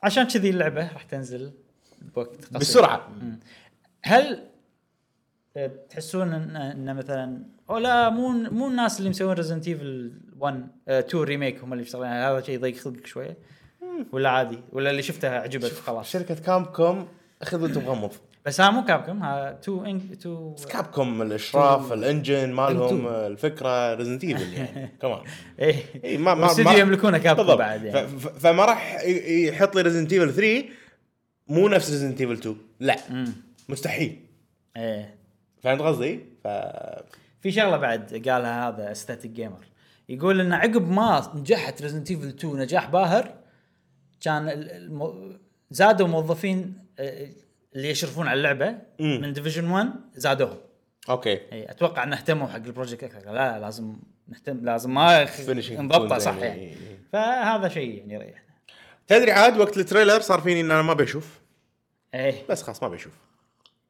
[0.04, 1.52] عشان كذي اللعبة راح تنزل
[2.16, 2.58] بوقت قصير.
[2.60, 3.08] بسرعة.
[4.02, 4.50] هل
[5.90, 11.24] تحسون ان مثلا أو لا مو مو الناس اللي مسوين ريزنت ايفل 1 آه، 2
[11.24, 13.38] ريميك هم اللي يشتغلون هذا شيء يضيق خلقك شوية؟
[14.12, 17.08] ولا عادي؟ ولا اللي شفته عجبك خلاص؟ شركة كام كوم
[17.42, 18.14] اخذ انت مغمض
[18.46, 23.08] بس ها مو كابكم ها 2 انك 2 كاب كوم الإشراف الإنجن مالهم.
[23.08, 24.90] الفكرة ريزنت ايفل يعني.
[25.02, 25.20] كمان
[25.60, 28.08] اي ما ما واستديو ما- يملكونه كابكم بعد يعني.
[28.08, 30.66] ف- فما راح يحط لي ريزنت ايفل 3
[31.48, 32.96] مو نفس ريزنت ايفل 2 لا.
[33.10, 33.34] مم.
[33.70, 34.20] مستحيل.
[34.78, 35.16] إيه.
[35.64, 36.48] فهمت قصدي؟ ف
[37.42, 39.66] في شغلة بعد قالها هذا Static Gamer
[40.10, 43.34] يقول إن عقب ما نجحت Resident Evil 2 نجاح باهر
[44.22, 45.14] كان الم...
[45.72, 47.28] زادوا موظفين آه،
[47.76, 49.22] اللي يشرفون على اللعبة مم.
[49.22, 50.58] من Division 1 زادوهم.
[51.10, 51.32] okay.
[51.32, 53.32] إي أتوقع ان اهتموا حق ال project أكثر.
[53.32, 53.96] لا, لا لازم
[54.28, 55.28] نهتم لازم ما
[55.72, 56.76] نضبطه صح يعني.
[57.14, 58.44] فهذا شيء يعني يريحنا
[59.08, 61.40] تدري عاد وقت ال trailer صار فيني إن أنا ما بشوف.
[62.14, 63.14] إيه بس خلاص ما بشوف.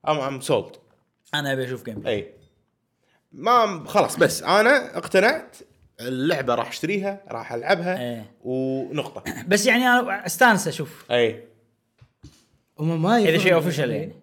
[0.08, 0.76] I'm I'm sold
[1.34, 2.08] أنا أبي أشوف game.
[2.08, 2.34] إي.
[3.32, 5.58] ما خلاص بس أنا اقتنعت
[6.00, 8.32] اللعبة راح أشتريها راح ألعبها إيه.
[8.44, 9.24] ونقطة.
[9.48, 11.12] بس يعني أنا أستانس أشوف.
[11.12, 11.44] إي.
[12.84, 14.00] هم ما إذا شيء official القضية.
[14.00, 14.14] يعني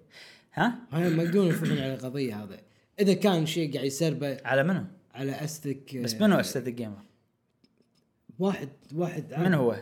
[0.55, 2.61] ها هاي ما يقدرون يفرقون على القضية هذا
[3.01, 4.85] إذا كان شيء قاعد يسربه على منو؟
[5.15, 7.03] على Aesthetic بس منو Aesthetic Gamer؟
[8.39, 9.35] واحد واحد.
[9.39, 9.77] من هو؟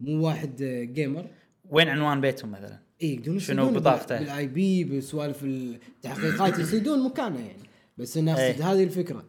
[0.00, 1.26] مو واحد آه، gamer
[1.70, 7.62] وين عنوان بيتهم مثلا؟ اي يقدرون شنو بطاقته؟ بال IP بسوالف التحقيقات يصيدون مكانه يعني
[7.98, 8.72] بس أنا أقصد إيه.
[8.72, 9.24] هذه الفكرة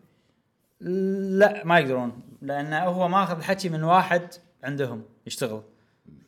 [0.82, 4.22] لا ما يقدرون لأن هو ماخذ الحكي من واحد
[4.64, 5.62] عندهم يشتغل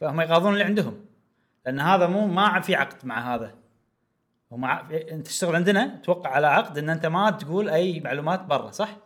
[0.01, 0.93] فهم يقاضون اللي عندهم
[1.65, 3.51] لأن هذا مو ما في عقد مع هذا.
[4.51, 8.71] هم ع- أنت تشتغل عندنا توقع على عقد إن أنت ما تقول أي معلومات برا
[8.71, 8.97] صح؟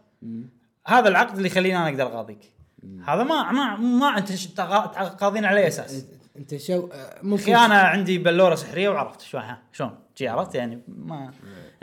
[0.87, 2.53] هذا العقد اللي يخليني أنا أقدر أقاضيك.
[3.07, 6.05] هذا ما ما ما أنت تقاضين على أي أساس.
[6.37, 10.55] انت شو آه، ممكن أخي أنا عندي بلورة سحرية وعرفت شلون ها شلون؟ جي عرفت
[10.55, 11.31] يعني ما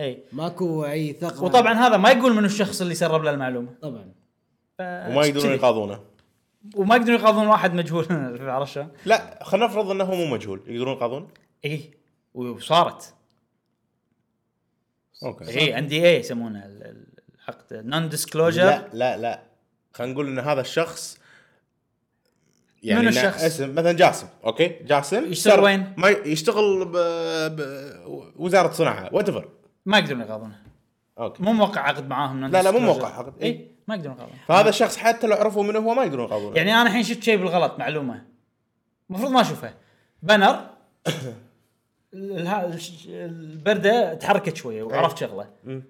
[0.00, 1.44] اي ماكو أي ثقة.
[1.44, 3.68] وطبعا هذا ما يقول من الشخص اللي سرب له المعلومة.
[3.82, 4.04] طبعا.
[4.78, 5.52] ف- وما يقدرون.
[5.52, 6.00] يقاضونه.
[6.76, 8.06] وما يقدرون يقاضون واحد مجهول.
[8.50, 10.60] عرفت شلون؟ لا خلينا نفرض إنه هو مو مجهول.
[10.66, 11.28] يقدرون يقاضون؟
[11.64, 11.90] إي.
[12.34, 13.14] وصارت.
[15.24, 15.48] Okay.
[15.60, 17.06] إي N DA يسمونه ال- ال-
[17.48, 19.42] العقد non-disclosure لا لا لا.
[19.94, 21.18] خلينا نقول إن هذا الشخص
[22.82, 24.26] يعني إنه الشخص؟ اسم مثلا جاسم.
[24.44, 25.24] okay؟ جاسم.
[25.32, 26.96] يشتغل وين؟ ما يشتغل ب...
[27.56, 27.60] ب...
[28.36, 29.30] وزارة صناعه وات
[29.86, 30.62] ما يقدرون يقاضونه.
[31.18, 31.42] Okay.
[31.42, 33.42] مو موقع عقد معاهم لا، لا، مو موقع عقد.
[33.42, 33.70] إي.
[33.90, 36.82] ما يقدرون يقاضونه فهذا الشخص حتى لو عرفوا منه هو ما يقدرون يقاضونه يعني أنا
[36.82, 38.24] الحين شفت شيء بالغلط معلومة.
[39.10, 39.74] المفروض ما اشوفها
[42.74, 45.48] الش- البردة تحركت شوية وعرفت شغله.
[45.64, 45.82] مم.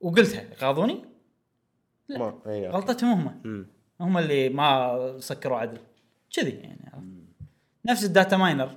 [0.00, 1.04] وقلتها يقاضوني
[2.10, 3.40] ما اي غلطتهم هم.
[3.44, 3.66] مم.
[4.00, 5.78] هم اللي ما سكروا عدل.
[6.36, 6.90] كذي يعني.
[6.94, 7.24] عرفت؟
[7.86, 8.70] نفس ال data miner.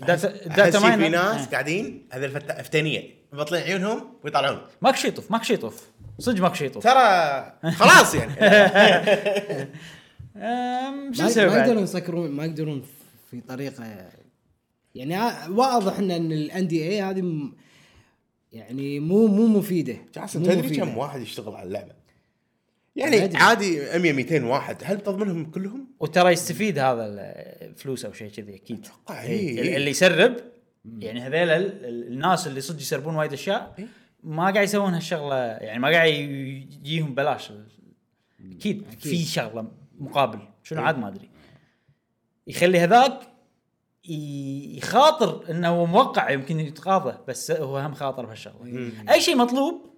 [0.00, 1.50] ال data ال data في miner؟ ناس آه.
[1.50, 5.88] قاعدين هذه الفت- فتانيه مبطلين عيونهم ويطلعون ماك شي يطوف ماك يطوف.
[6.18, 8.32] صدق ماك شي يطوف ترى خلاص يعني
[11.14, 12.82] شو ما, نسوي ما؟ يقدرون يسكرون ما يقدرون
[13.30, 14.10] في طريقة
[14.94, 15.16] يعني
[15.50, 17.52] واضح ان إن الان دي اي هذه
[18.52, 20.84] يعني مو مو مفيدة جاسم تدري مفيدة.
[20.84, 21.92] كم واحد يشتغل على اللعبة؟
[22.96, 23.36] يعني.
[23.36, 27.04] عادي 100 200 واحد هل بتضمنهم كلهم؟ وترى يستفيد هذا
[27.64, 29.28] الفلوس أو شيء كذي أكيد أتوقع إيه.
[29.58, 29.60] إيه.
[29.60, 30.36] ال- اللي يسرب
[30.98, 33.86] يعني هذيل ال- ال- الناس اللي صدق يسربون وايد أشياء إيه.
[34.24, 37.52] ما قاعد يسوون هالشغلة يعني ما قاعد يجيهم بلاش.
[38.52, 39.68] أكيد في شغلة
[39.98, 40.38] مقابل.
[40.62, 40.82] شنو.
[40.82, 41.30] عاد ما أدري.
[42.46, 43.20] يخلي هذاك
[44.76, 48.90] يخاطر إنه هو موقع يمكن يتقاضى بس هو هم خاطر بهالشغلة.
[49.10, 49.20] أي.
[49.20, 49.94] شيء مطلوب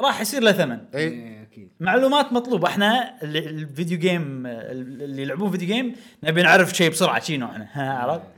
[0.00, 0.80] راح يصير له ثمن.
[0.94, 1.42] أي.
[1.42, 1.70] أكيد.
[1.80, 2.68] معلومات مطلوبة.
[2.68, 7.68] إحنا ال video game اللي يلعبون video game نبي نعرف شيء بسرعة شي نوعنا.
[7.72, 8.37] ها عرفت؟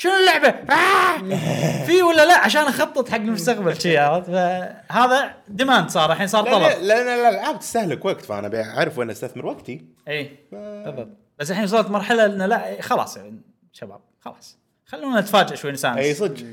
[0.00, 1.84] شنو اللعبة؟ آه!
[1.84, 3.80] في ولا لا؟ عشان أخطط حق المستقبل.
[3.80, 6.82] شي عرفت؟ فهذا demand صار الحين صار لأن طلب.
[6.82, 9.84] لأن الألعاب تستهلك وقت فأنا ابي أعرف وين أستثمر وقتي.
[10.08, 10.36] إي.
[10.52, 11.08] بالضبط.
[11.38, 13.40] بس الحين وصلت مرحلة إنه لا خلاص يعني
[13.72, 14.58] شباب خلاص.
[14.86, 16.44] خلونا نتفاجئ شوي نستانس إي صدق.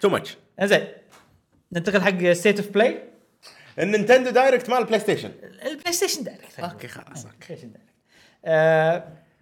[0.00, 0.86] too much زين
[1.72, 3.02] ننتقل حق State of Play
[3.78, 5.32] ال Nintendo Direct مال ال PlayStation
[5.66, 6.88] ال PlayStation Direct Okay.
[6.88, 7.70] خلاص okay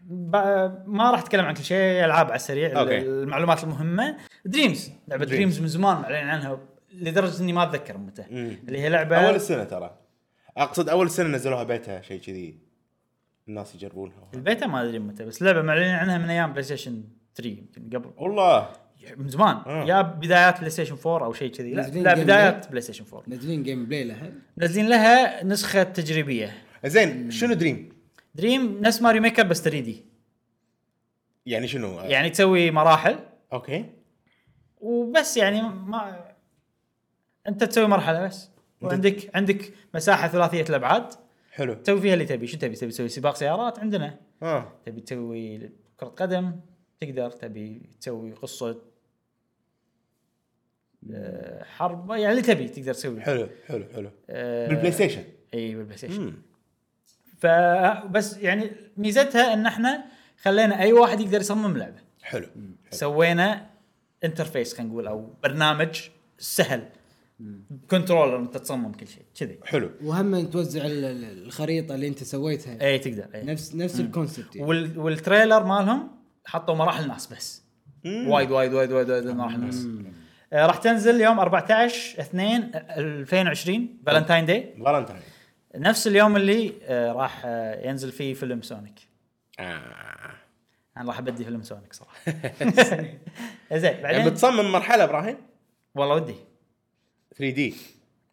[0.09, 2.99] ما راح أتكلم عن كل شيء ألعاب على السريع okay.
[2.99, 4.17] المعلومات المهمة.
[4.45, 5.25] Dreams لعبة.
[5.25, 6.59] Dreams من زمان معلن عنها
[6.95, 8.25] لدرجة إني ما أتذكر متى.
[8.31, 8.57] مم.
[8.69, 9.99] اللي هي لعبة أول السنة ترى.
[10.57, 12.59] أقصد أول السنة نزلوها بيتها شيء كذي.
[13.49, 14.29] الناس يجربونها.
[14.35, 17.05] البيتا ما أدري متى بس لعبة معلنين عنها من أيام PlayStation
[17.35, 18.11] 3 يمكن قبل.
[18.17, 18.69] والله.
[19.17, 19.57] من زمان.
[19.57, 19.85] آه.
[19.85, 21.75] يا بدايات PlayStation 4 أو شيء كذي.
[21.75, 26.53] لا, لا بدايات PlayStation 4 نازلين gameplay لها؟ نازلين لها نسخة تجريبية.
[26.85, 27.96] زين شنو Dream؟
[28.37, 30.05] Dream نفس Mario Maker بس 3D.
[31.47, 33.19] يعني شنو؟ يعني تسوي مراحل.
[33.53, 33.85] Okay.
[34.81, 36.31] وبس يعني ما
[37.49, 38.51] أنت تسوي مرحلة بس.
[38.81, 41.13] وعندك عندك مساحة ثلاثية الأبعاد.
[41.53, 41.75] حلو.
[41.75, 42.47] تسوي فيها اللي تبي.
[42.47, 44.19] شو تبي؟ تبي تسوي سباق سيارات عندنا.
[44.43, 44.73] آه.
[44.87, 45.71] تبي تسوي
[46.01, 46.61] كرة قدم
[47.01, 47.31] تقدر.
[47.31, 48.83] تبي تسوي قصة
[51.15, 53.21] آه، حرب يعني اللي تبي تقدر تسوي.
[53.21, 54.11] حلو حلو حلو.
[54.31, 55.25] آه، بال PlayStation.
[55.55, 56.23] اي بال PlayStation.
[56.23, 56.43] مم.
[57.51, 60.05] فبس يعني ميزتها ان إحنا
[60.43, 62.01] خلينا أي واحد يقدر يصمم لعبة.
[62.23, 62.47] حلو.
[62.91, 63.67] سوينا
[64.25, 66.01] interface خلينا نقول أو برنامج
[66.39, 66.83] سهل.
[67.91, 69.59] Controller أنت تصمم كل شيء كذي.
[69.65, 69.91] حلو.
[70.05, 72.81] وهم توزع ال- ال- الخريطة اللي أنت سويتها.
[72.87, 73.43] اي تقدر أي.
[73.45, 74.69] نفس نفس ال concept يعني.
[74.69, 76.11] وال وال trailer مالهم
[76.47, 77.63] حطوا مراحل ناس بس.
[78.05, 78.29] مم.
[78.29, 79.87] وايد وايد وايد وايد وايد مراحل ناس.
[80.53, 85.21] آه راح تنزل يوم 14 2 2020 Valentine Day Valentine
[85.77, 89.09] نفس اليوم اللي آه راح آه ينزل فيه فيلم Sonic.
[89.61, 90.35] آه.
[90.97, 92.17] أنا راح أبدي فيلم Sonic صراحة.
[93.73, 95.37] زين يعني بعدين بتصمم مرحلة إبراهيم؟
[95.95, 96.35] والله ودي.
[97.37, 97.75] 3D؟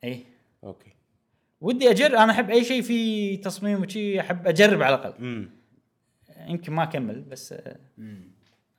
[0.04, 0.24] اي
[0.64, 0.94] okay.
[1.62, 5.14] ودي اجرب أنا أحب أي شيء فيه تصميم وشي أحب أجرب على الأقل.
[5.20, 5.50] امم
[6.48, 7.78] يمكن ما أكمل بس آه،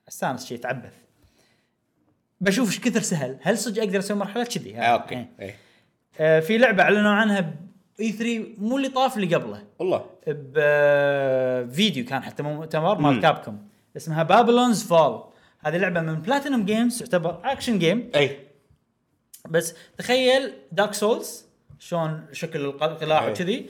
[0.08, 0.94] أستانس شيء تعبث
[2.40, 3.38] بشوف إيش كثر سهل.
[3.42, 5.14] هل صدق أقدر أسوي مرحلة كذي؟ آه، okay.
[5.14, 5.28] إيه.
[5.40, 5.54] اي
[6.20, 7.54] آه في لعبة أعلنوا عنها
[8.00, 9.62] E3 مو اللي طاف اللي قبله.
[9.78, 10.06] والله.
[10.26, 13.20] بفيديو كان حتى مو مؤتمر مال مم.
[13.20, 15.20] Capcom اسمها Babylon's Fall
[15.60, 18.38] هذه لعبة من PlatinumGames تعتبر action game أي.
[19.50, 21.44] بس تخيل Dark Souls
[21.78, 23.30] شلون شكل القلاع.
[23.30, 23.66] وكذي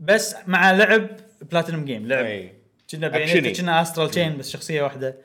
[0.00, 1.08] بس مع لعب
[1.50, 2.48] بلاتينوم جيم لعب
[2.90, 3.08] كنا.
[3.08, 5.16] بينيتا كنا استرال تشين بس شخصية واحدة.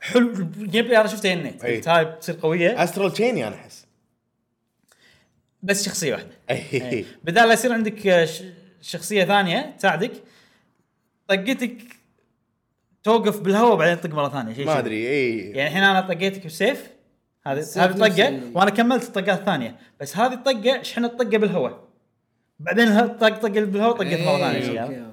[0.00, 1.50] حلو ال gameplay أنا شفته.
[1.50, 2.84] قلت هاي بتصير قوية.
[2.84, 3.69] Astral Chain أنا احس
[5.62, 6.30] بس شخصية واحدة.
[6.50, 6.62] أي.
[6.72, 7.04] إيه.
[7.24, 8.42] بدال لا يصير عندك آه، ش-
[8.82, 10.12] شخصية ثانية تساعدك
[11.28, 11.76] طقتك
[13.02, 14.78] توقف بالهواء بعدين تطق مرة ثانية شيء ما.
[14.78, 16.90] أدري اي يعني الحين أنا طقيتك بسيف
[17.46, 19.76] هذه هذه طقة وأنا كملت الطقات الثانية.
[20.00, 21.84] بس هذه الطقة شحنت طقه بالهواء.
[22.58, 25.10] بعدين طق طق بالهواء طقت مرة ثانية إيه،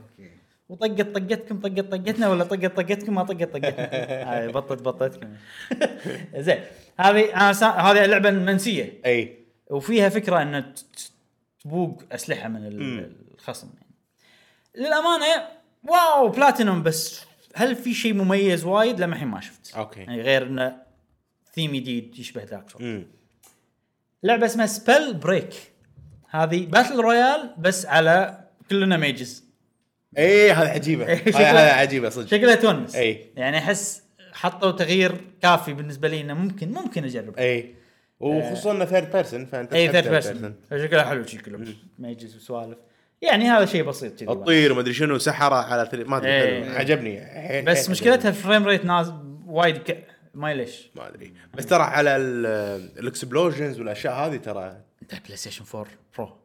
[0.69, 3.89] وطقت طقتكم طقت طقتنا ولا طقت طقتكم ما طقت طقتنا.
[4.33, 5.27] هاي بطت بطتكم.
[6.35, 6.59] زين
[6.99, 7.65] هذه أنا سا...
[7.67, 9.46] هذه لعبه منسيه أي.
[9.69, 10.73] وفيها فكرة إن
[11.63, 12.65] تبوق أسلحة من.
[13.33, 13.95] الخصم يعني.
[14.75, 15.47] للأمانة
[15.83, 17.21] واو بلاتينوم بس
[17.55, 19.75] هل في شيء مميز وايد؟ لما الحين ما شفت.
[19.75, 19.99] Okay.
[19.99, 20.75] يعني غير انه
[21.53, 23.03] ثيم جديد يشبه Dark Souls.
[24.23, 25.53] لعبة اسمها Spellbreak
[26.29, 29.43] هذه battle royale بس على كلنا mages
[30.17, 31.13] اي هذا عجيبة.
[31.35, 32.27] هذا عجيبة صدق.
[32.27, 32.95] شكلها تونس.
[32.95, 33.29] أي.
[33.35, 34.03] يعني أحس
[34.33, 37.37] حطوا تغيير كافي بالنسبة لي إنه ممكن ممكن أجرب.
[37.37, 37.75] اي
[38.19, 42.77] وخصوصا إنه third person فأنت اي third person شكلها حلو شكله mages وسوالف
[43.21, 44.25] يعني هذا شيء بسيط كذي.
[44.25, 46.63] تطير وما أدري شنو سحرة على ثري ما أدري.
[46.63, 46.75] حلو.
[46.75, 47.61] عجبني.
[47.61, 49.13] بس مشكلتها ال frame rate نازل
[49.45, 50.07] وايد ك...
[50.33, 51.33] ما ليش ما أدري.
[51.53, 55.87] بس ترى على ال explosions والأشياء هذه ترى انت PlayStation 4
[56.17, 56.37] Pro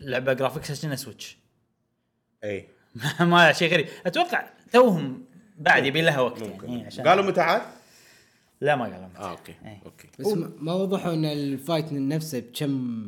[0.00, 1.38] لعبه graphics كنا Switch
[2.44, 2.68] اي
[3.20, 3.86] ما شيء غريب.
[4.06, 5.24] أتوقع توهم
[5.58, 6.42] بعد يبي لها وقت.
[6.42, 6.70] ممكن.
[6.70, 7.62] يعني عشان قالوا متى عاد؟
[8.60, 9.18] لا ما قالوا متى.
[9.18, 9.80] آه okay إيه.
[9.86, 10.08] okay.
[10.18, 13.06] بس ما ما وضحوا إن ال fight نفسه بكم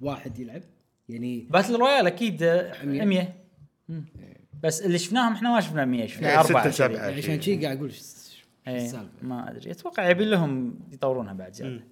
[0.00, 0.62] واحد يلعب؟
[1.08, 3.04] يعني battle royale أكيد آه، مية.
[3.04, 3.34] 100
[3.88, 4.04] مم.
[4.62, 6.72] بس اللي شفناهم إحنا ما شفنا 100 شفنا يعني أربعة.
[6.80, 9.08] يعني عشان شي قاعد أقول إيش إيه، السالفة.
[9.22, 9.70] ما أدري.
[9.70, 11.84] أتوقع يبي لهم يطورونها بعد زيادة.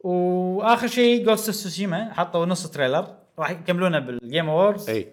[0.00, 3.16] وآخر شيء Ghost of Tsushima حطوا نص trailer.
[3.38, 5.08] راح يكملونه بال Game Awards إي.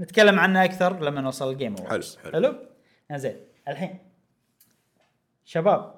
[0.00, 2.48] نتكلم عنه أكثر لما نوصل ال Game Awards حلو، حلو.
[3.10, 3.36] حلو؟ زين.
[3.68, 3.98] الحين.
[5.44, 5.94] شباب.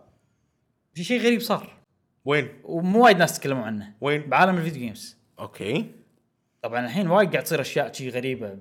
[0.97, 1.77] في شيء غريب صار.
[2.25, 3.95] وين؟ ومو وايد ناس تكلموا عنه.
[4.01, 5.91] وين؟ بعالم ال video games okay.
[6.63, 8.59] طبعا الحين وايد قاعد تصير أشياء شي غريبة.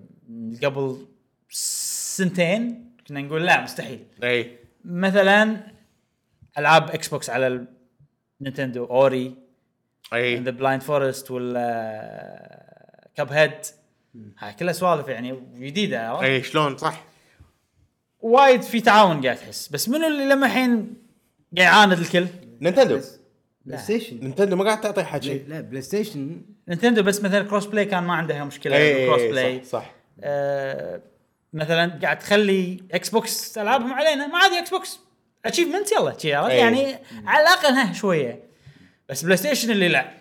[0.64, 1.08] قبل
[1.50, 4.06] سنتين كنا نقول لا مستحيل.
[4.24, 4.58] إي.
[4.86, 5.58] مثلا
[6.58, 7.66] ألعاب Xbox على
[8.42, 9.36] ال Nintendo Ori
[10.14, 10.36] إي.
[10.40, 13.52] the Blind Forest ولا Cuphead
[14.38, 17.06] هاي كلها سوالف يعني جديدة؟ إي شلون؟ صح.
[18.20, 19.68] وايد في تعاون قاعد تحس.
[19.68, 21.05] بس منو اللي لما الحين
[21.58, 22.28] قاعد يعاند الكل؟
[22.62, 23.00] Nintendo.
[23.66, 28.04] PlayStation Nintendo ما قاعد تعطي حد شيء لا PlayStation Nintendo بس مثلا cross play كان
[28.04, 29.96] ما عندها مشكلة اي cross اي play صح صح.
[30.20, 31.02] آه
[31.54, 34.28] مثلا قاعد تخلي Xbox ألعابهم علينا.
[34.28, 35.00] ما عادي Xbox
[35.46, 36.58] achievement يلا؟ أي.
[36.58, 36.96] يعني
[37.26, 38.40] على الأقل ها شوية.
[39.10, 40.12] بس PlayStation اللي لا.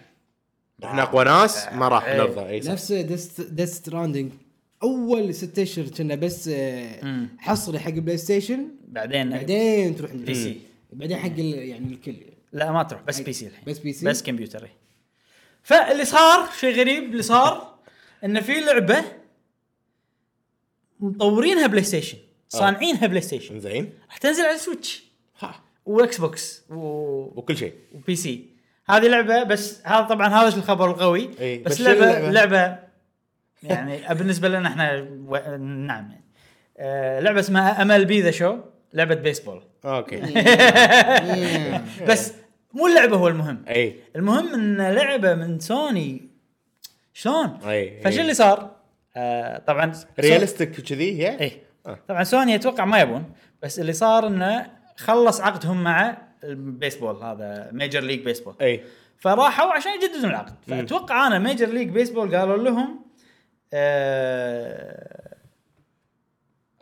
[0.84, 2.18] إحنا أقوى ناس ما راح إي.
[2.18, 2.48] نرضى.
[2.48, 2.70] اي صح.
[2.70, 4.32] نفس Death Stranding
[4.82, 7.26] أول ست أشهر كنا بس آه،.
[7.38, 10.73] حصري حق PlayStation بعدين بعدين تروح عند PC.
[10.94, 12.16] بعدين حق ال- يعني الكل.
[12.52, 13.64] لا ما تروح بس PC الحين.
[13.66, 14.70] بس PC؟ بس كمبيوتر إي.
[15.62, 17.74] فاللي صار شيء غريب اللي صار
[18.24, 19.04] انه في لعبة
[21.00, 22.18] مطورينها PlayStation
[22.48, 25.04] صانعينها PlayStation زين راح تنزل على Switch
[25.40, 25.60] ها.
[25.86, 26.74] و Xbox و...
[27.38, 27.74] وكل شيء.
[27.92, 28.46] و PC
[28.88, 32.78] هذه لعبة بس هذا طبعا هذا الخبر القوي إي، بس, بس لعبه؟ لعبة
[33.62, 35.36] يعني بالنسبة لنا إحنا و...
[35.58, 36.10] نعم.
[36.10, 36.24] يعني.
[36.78, 38.58] آه لعبة اسمها MLB The Show
[38.94, 39.62] لعبة بيسبول.
[39.84, 40.20] okay.
[42.08, 42.32] بس
[42.72, 43.64] مو اللعبة هو المهم.
[43.68, 44.00] أي.
[44.16, 46.30] المهم إن لعبة من سوني.
[47.12, 48.20] شلون؟ أي، فشو.
[48.20, 48.76] اللي صار؟
[49.16, 51.98] آه طبعا realistic كذي هي اي آه.
[52.08, 53.24] طبعا سوني أتوقع ما يبون
[53.62, 54.66] بس اللي صار إنه
[54.96, 58.84] خلص عقدهم مع البيسبول هذا Major League Baseball أي.
[59.18, 60.54] فراحوا عشان يجددون العقد.
[60.66, 63.04] فأتوقع أنا Major League Baseball قالوا لهم
[63.72, 65.34] آه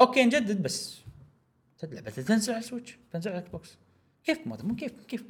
[0.01, 1.01] okay نجدد بس.
[1.85, 3.78] اللعبه تنزل على ال Switch تنزل على ال Xbox.
[4.24, 5.22] كيف ما مو كيف كيف؟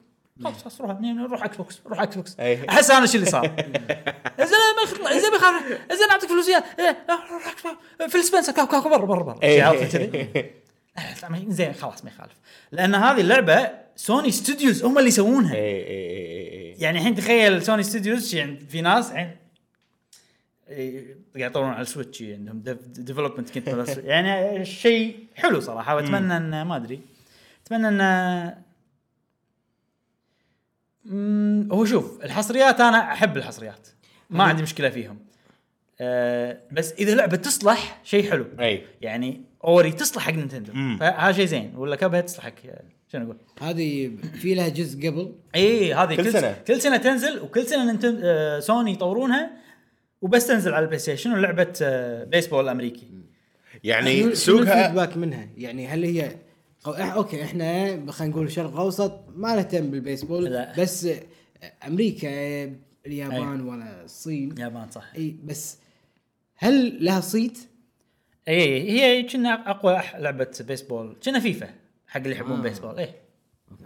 [0.44, 2.40] خلاص خلاص روح نروح Xbox روح Xbox.
[2.40, 3.46] أحس أنا شو اللي صار؟
[4.40, 6.48] زين ما يخ- زين ما يخالف زين أعطيك فلوس.
[6.48, 6.64] إيه،
[7.30, 8.12] روح Xbox.
[8.12, 9.38] Phil Spencer كاو كاو برا برا برا.
[9.62, 10.50] عرفت كذي؟
[11.48, 12.32] زين خلاص ما يخالف.
[12.72, 15.55] لأن هذه اللعبة Sony Studios هم اللي يسوونها.
[15.55, 16.76] أي أي أي أي.
[16.78, 19.11] يعني الحين تخيل Sony Studios يعني في ناس
[20.68, 22.62] إيه، يطورون على ال Switch عندهم.
[22.86, 23.98] development kit.
[24.04, 27.00] يعني شيء حلو صراحة وأتمنى ان ما أدري.
[27.66, 27.88] أتمنى
[31.06, 33.88] ان هو شوف الحصريات أنا أحب الحصريات.
[34.30, 35.18] ما عندي مشكلة فيهم.
[36.00, 38.46] أه بس إذا لعبة تصلح شيء حلو.
[38.60, 38.84] أي.
[39.00, 40.72] يعني Ori تصلح حق Nintendo.
[41.00, 41.72] فهذا شيء زين.
[41.76, 42.54] ولا Cuphead تصلح حق
[43.12, 44.10] شنو أقول؟ هذه
[44.40, 45.34] في لها جزء قبل.
[45.54, 46.32] اي هذه كل.
[46.32, 46.52] سنة.
[46.66, 48.20] كل سنة تنزل وكل سنة ننتن...
[48.24, 49.61] آه سوني يطورونها.
[50.22, 53.08] وبس تنزل على ال PlayStation ولعبة آه بيسبول امريكي
[53.84, 56.36] يعني سوقها ال feedback منها؟ يعني هل هي
[56.86, 60.72] okay إحنا خلينا نقول الشرق الأوسط ما نهتم بالبيسبول لا.
[60.78, 61.20] بس آه،
[61.86, 62.72] أمريكا آه،
[63.06, 64.54] اليابان ولا الصين.
[64.58, 65.12] يابان صح.
[65.16, 65.78] أي بس
[66.56, 67.58] هل لها صيت؟
[68.48, 71.16] أي هي كنا أقوى لعبة بيسبول.
[71.24, 71.68] كنا فيفا
[72.06, 72.62] حق اللي يحبون آه.
[72.62, 73.14] بيسبول أي.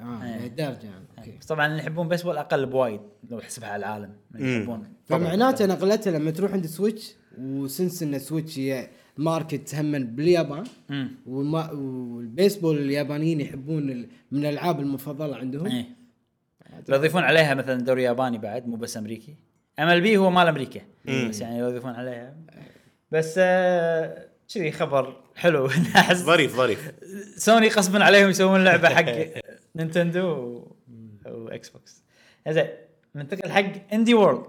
[0.00, 1.05] آه لهالدرجة يعني.
[1.26, 1.38] okay.
[1.38, 3.00] بس طبعا اللي يحبون بيسبول أقل بوايد
[3.30, 4.56] لو تحسبها على العالم اللي.
[4.60, 4.82] يحبون.
[5.04, 10.64] فمعناته نقلتها لما تروح عند Switch و since ان Switch هي ماركت هم باليابان
[11.26, 15.66] والما والبيسبول اليابانيين يحبون من الألعاب المفضلة عندهم.
[15.66, 15.84] إيه.
[16.88, 19.34] لو يضيفون عليها مثلا دوري ياباني بعد مو بس أمريكي.
[19.78, 20.80] MLB هو مال أمريكا.
[21.28, 22.36] بس يعني لو يضيفون عليها.
[23.10, 25.66] بس آه، كذي خبر حلو.
[25.96, 26.92] احس ظريف ظريف.
[27.36, 29.04] سوني غصبا عليهم يسوون لعبة حق
[29.76, 30.75] Nintendo.
[31.30, 32.02] و Xbox
[32.48, 32.66] زين
[33.14, 34.46] ننتقل حق Indie World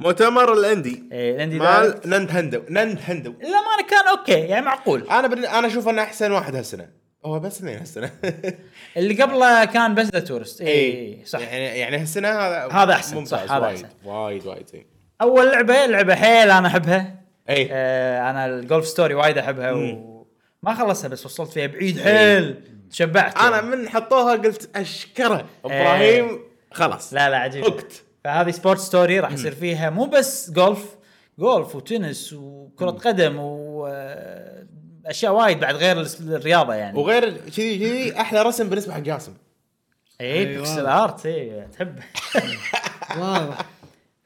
[0.00, 1.02] مؤتمر ال indie.
[1.12, 2.06] إيه، ال indie مال Direct.
[2.06, 2.62] Nintendo.
[2.70, 5.08] Nintendo للامانه كان okay يعني معقول.
[5.10, 5.44] أنا بن...
[5.44, 6.88] أنا أشوف إنه أحسن واحد هالسنة.
[7.24, 8.10] هو بس اثنين هالسنة.
[8.96, 11.40] اللي قبله كان بس The Touryst اي اي صح.
[11.40, 13.86] يعني يعني هالسنة هذا هذا أحسن، ممتاز صح، هذا وايد.
[14.04, 14.86] وايد وايد زين
[15.20, 17.22] أول لعبة لعبة حيل أنا أحبها.
[17.48, 22.54] اي آه أنا ال Golf Story وايد أحبها وما خلصتها بس وصلت فيها بعيد حيل.
[22.92, 23.76] تشبعت أنا يعني.
[23.76, 25.46] من حطوها قلت أشكره.
[25.64, 26.40] إبراهيم
[26.72, 27.14] خلاص.
[27.14, 27.64] لا لا عجيب.
[27.64, 28.04] هكت.
[28.24, 30.96] فهذه Sports Story راح يصير فيها مو بس جولف
[31.38, 36.98] جولف وتنس وكرة قدم واشياء وايد بعد غير الرياضة يعني.
[36.98, 39.34] وغير كذي كذي أحلى رسم بالنسبة حق جاسم.
[40.20, 40.56] اي أيوة.
[40.56, 41.98] pixel art اي تحب.
[43.18, 43.58] واضح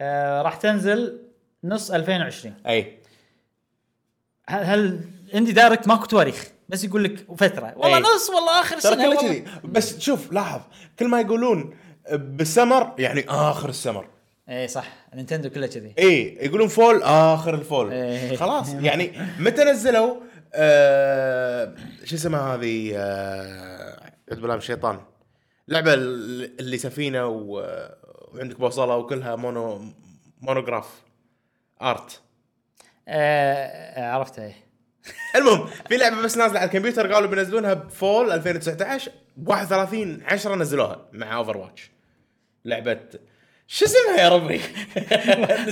[0.00, 1.18] آه راح تنزل
[1.64, 2.98] نص 2020 أي.
[4.48, 5.00] هل, هل
[5.34, 7.72] Indie Direct ماكو تواريخ؟ بس يقول لك فترة.
[7.76, 8.02] والله أي.
[8.02, 9.22] نص والله آخر كله والله.
[9.28, 9.44] كذي.
[9.64, 10.60] بس شوف لاحظ
[10.98, 11.76] كل ما يقولون
[12.12, 14.08] بالسمر يعني آخر السمر.
[14.48, 14.88] اي صح.
[15.14, 15.94] Nintendo كلها كذي.
[15.98, 17.92] اي يقولون fall آخر ال fall.
[17.92, 18.36] إيه.
[18.36, 18.74] خلاص.
[18.88, 20.16] يعني متى نزلوا
[20.54, 24.00] آه شو اسمها هذه آه
[24.32, 25.00] أعوذ بالله من الشيطان؟
[25.68, 27.66] لعبة ال- اللي سفينة و...
[28.34, 29.82] وعندك بوصلة وكلها mono
[30.40, 31.02] monograph
[31.82, 32.20] art.
[33.08, 34.65] آه عرفتها إيه
[35.36, 40.54] المهم في لعبة بس نازلة على الكمبيوتر قالوا بينزلونها ب fall 2019 ب 31 10
[40.54, 41.90] نزلوها مع Overwatch
[42.64, 42.98] لعبة
[43.68, 44.60] شو اسمها يا ربي؟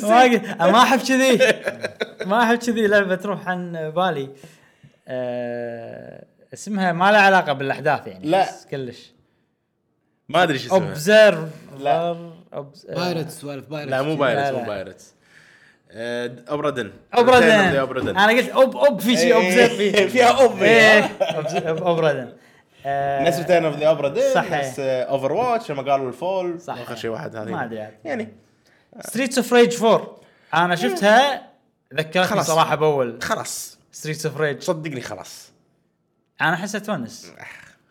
[0.72, 1.38] ما أحب كذي
[2.26, 4.30] ما أحب كذي لعبة تروح عن بالي
[5.08, 6.24] آه
[6.54, 8.42] اسمها ما لها علاقة بالأحداث يعني لا.
[8.48, 9.12] بس كلش
[10.28, 12.30] ما أدري شو اسمها observe لا.
[12.88, 14.58] pirates سوالف pirates لا مو pirates.
[14.58, 15.13] مو pirates
[15.96, 20.08] Obra Dinn Obra Dinn Obra Dinn أنا قلت اوب أوب في شيء إيه، observe في
[20.08, 21.82] فيها Ob.
[21.82, 22.32] Obra Dinn
[22.86, 24.60] آه، نفس Return of the Obra Dinn صح.
[24.60, 26.78] بس Overwatch لما قالوا ال fall صح.
[26.78, 27.50] أخر شيء واحد هذه.
[27.50, 27.92] ما عاد.
[28.04, 28.28] يعني.
[29.00, 30.16] Streets of Rage 4
[30.54, 31.50] أنا شفتها
[31.94, 32.46] ذكرتني خلاص.
[32.46, 33.18] صراحة بأول.
[33.22, 33.78] خلاص.
[33.92, 35.52] Streets of Rage صدقني خلاص.
[36.40, 37.32] أنا احسها تونس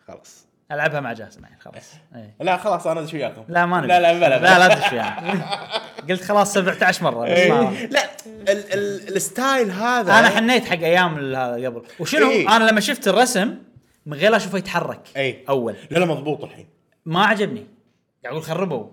[0.08, 0.43] خلاص.
[0.72, 1.92] ألعبها مع جاسم يعني خلاص.
[2.14, 2.34] إيه.
[2.40, 3.44] لا خلاص أنا ادش وياكم.
[3.48, 5.40] لا ما نبي لا لا بلا لا لا تدش يعني
[6.10, 7.86] قلت خلاص 17 مرة بس ما إيه.
[7.86, 11.82] لا ال- ال- ال style هذا أنا حنيت حق أيام هذا قبل.
[12.00, 12.56] وشنو؟ إيه.
[12.56, 13.54] أنا لما شفت الرسم
[14.06, 15.00] من غير لا أشوفه يتحرك.
[15.16, 15.76] اي أول.
[15.90, 16.66] لا لا مضبوط الحين.
[17.06, 17.66] ما عجبني.
[18.26, 18.86] أقول خربوا.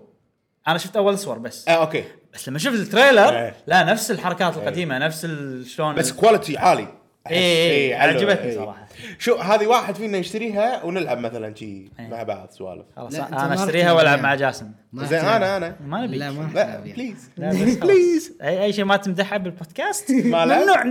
[0.68, 1.68] أنا شفت أول صور بس.
[1.68, 2.04] آه okay.
[2.34, 3.54] بس لما شفت ال trailer إيه.
[3.66, 6.88] لا نفس الحركات القديمة نفس ال- شلون بس quality عالي.
[7.30, 8.18] إيه، إيه، حلو.
[8.18, 8.56] عجبتني إيه.
[8.56, 8.88] صراحة.
[9.18, 11.90] شو هذه واحد فينا يشتريها ونلعب مثلا شي إيه.
[12.08, 14.30] مع بعض سوالف خلاص أنا أشتريها وألعب للبيع.
[14.30, 15.18] مع جاسم زين.
[15.18, 16.80] أنا أنا ما نبي لا ما لا.
[16.80, 17.74] please لا بس خلاص.
[17.76, 20.82] please أي أي شيء ما تمدحه بالبودكاست ما لا؟ ممنوع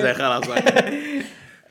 [0.00, 0.44] زين خلاص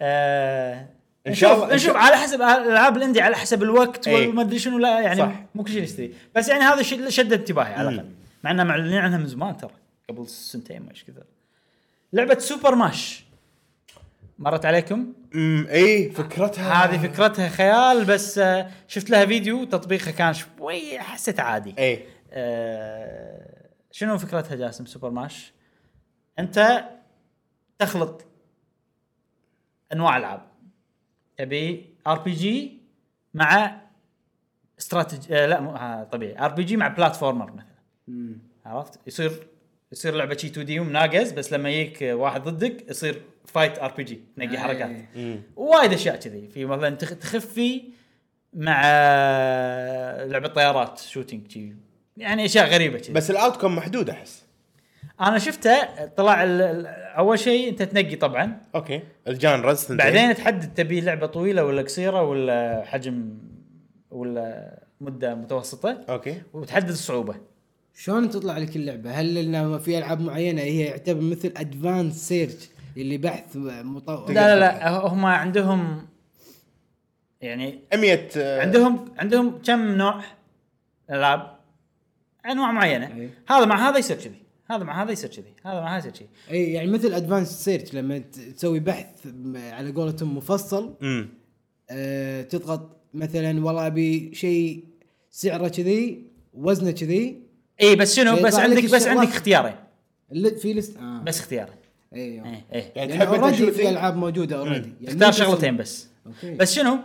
[0.01, 0.85] آه
[1.27, 4.27] إن شاء نشوف الله- نشوف على حسب الالعاب ال indie على حسب الوقت إيه.
[4.27, 5.31] وما ادري شنو لا يعني صح.
[5.55, 8.09] مو كل شيء نشتري بس يعني هذا الشيء شد انتباهي على الأقل
[8.43, 9.71] مع اننا معلنين عنها من زمان ترى
[10.09, 11.23] قبل سنتين ما إيش كثر
[12.13, 13.23] لعبة Super Mash
[14.39, 16.73] مرت عليكم؟ امم اي فكرتها.
[16.85, 21.75] هذه فكرتها خيال بس آه، شفت لها فيديو تطبيقها كان شوي حسيت عادي.
[21.79, 25.53] اي آه، شنو فكرتها جاسم Super Mash؟
[26.39, 26.85] أنت
[27.79, 28.25] تخلط
[29.93, 30.41] أنواع ألعاب.
[31.37, 32.81] تبي RPG
[33.33, 33.81] مع
[34.79, 36.45] استراتيجي آه لا مو آه طبيعي.
[36.45, 38.37] RPG مع platformer مثلا.
[38.65, 39.47] عرفت؟ يصير
[39.91, 44.55] يصير لعبة شي 2 D ومناقز بس لما يجيك واحد ضدك يصير fight RPG تنقي
[44.55, 44.59] آه.
[44.59, 44.89] حركات.
[45.55, 46.47] وايد أشياء كذي.
[46.47, 47.81] في مثلا تخ- تخفي
[48.53, 48.81] مع
[50.25, 51.73] لعبة طيارات shooting شي
[52.17, 53.13] يعني أشياء غريبة كذي.
[53.13, 54.43] بس ال outcome محدود أحس.
[55.21, 56.43] أنا شفته طلع
[57.17, 58.61] أول شيء أنت تنقي طبعا.
[58.75, 59.01] okay.
[59.27, 59.97] ال genres ثنتين.
[59.97, 63.37] بعدين تحدد تبي لعبة طويلة ولا قصيرة ولا حجم
[64.11, 65.97] ولا مدة متوسطة.
[66.09, 66.41] okay.
[66.53, 67.35] وتحدد الصعوبة.
[67.95, 72.69] شلون تطلع لك اللعبة؟ هل إنه في ألعاب معينة هي يعتبر مثل advance search
[73.01, 76.07] اللي بحث مطور لا لا لا هم عندهم
[77.41, 80.23] يعني 100 آه، عندهم عندهم كم نوع
[81.11, 81.57] ألعاب؟
[82.45, 83.15] أنواع معينة.
[83.15, 83.29] أي.
[83.47, 84.41] هذا مع هذا يصير كذي.
[84.71, 85.53] هذا مع هذا يصير كذي.
[85.65, 86.27] هذا مع هذا يصير كذي.
[86.51, 88.17] اي يعني مثل advance search لما
[88.55, 91.29] تسوي بحث على قولتهم مفصل امم
[91.89, 94.83] أه تضغط مثلا والله أبي شيء
[95.29, 97.41] سعره كذي وزنه كذي.
[97.81, 99.07] اي بس شنو؟ بس عندك بس.
[99.07, 99.75] عندك اختيارين.
[100.31, 101.23] اللي في list آه.
[101.23, 101.75] بس اختيارين.
[102.13, 102.91] أيوه إيه إيه.
[102.95, 106.55] يعني يعني تحب انت في ألعاب موجودة already يعني اختار شغلتين بس okay.
[106.55, 106.99] بس شنو؟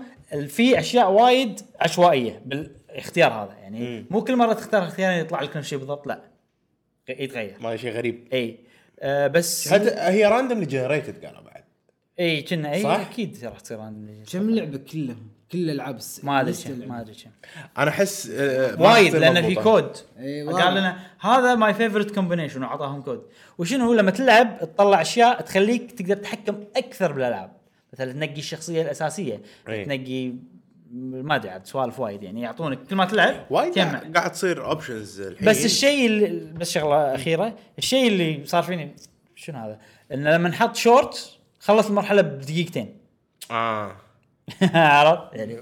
[0.49, 3.57] في أشياء وايد عشوائية بالاختيار هذا.
[3.63, 4.07] يعني مم.
[4.11, 6.23] مو كل مرة تختار اختيارين يطلع لك نفس الشيء بالضبط لا.
[7.09, 7.57] يتغير.
[7.61, 8.29] ما شيء غريب.
[8.33, 8.59] اي
[9.01, 11.65] آه بس حتى هي randomly generated قالوا بعد.
[12.21, 14.33] اي كنا اي صح؟ أكيد راح تصير random.
[14.33, 16.89] كم لعبة كلهم؟ كل العاب الس- ما أدري كم.
[16.89, 17.31] ما أدري كم
[17.79, 19.55] أنا أحس آه، وايد لأن في.
[19.55, 19.97] كود
[20.53, 20.75] قال.
[20.75, 23.23] لنا هذا my favorite combination وعطاهم كود
[23.59, 27.53] وشنو لما تلعب تطلع أشياء تخليك تقدر تتحكم أكثر بالألعاب
[27.93, 29.43] مثلا تنقي الشخصية الأساسية.
[29.67, 30.33] تنقي
[30.95, 33.79] ما أدري عاد سوالف وايد يعني يعطونك كل ما تلعب وايد
[34.17, 38.97] قاعد تصير options الحين بس الشيء اللي بس شغلة أخيرة الشيء اللي صار فيني
[39.37, 39.79] شنو هذا؟
[40.13, 41.31] انه لما نحط شورت
[41.61, 42.97] خلص المرحلة بدقيقتين
[43.51, 43.97] آه
[44.75, 45.59] عرفت؟ يعني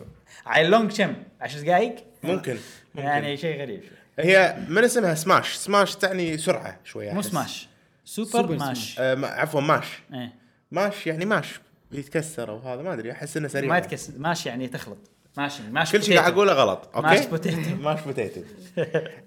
[0.47, 2.57] على long كم 10 دقائق ممكن
[2.95, 3.09] ممكن.
[3.09, 4.25] يعني شيء غريب شوي.
[4.27, 7.23] هي من اسمها smash smash تعني سرعة شوية مو.
[7.23, 7.69] سماش
[8.05, 10.33] Super, Super Mash آه عفوا mash إيه.
[10.71, 11.61] mash يعني mash
[11.93, 13.71] يتكسر وهذا ما أدري أحس إنه سريع.
[13.71, 14.13] ما يتكسر.
[14.17, 14.99] ماشي يعني تخلط.
[15.37, 17.77] ماشي ماشي كل شيء قاعد أقوله غلط okay؟ mash potato.
[17.81, 18.41] mash potato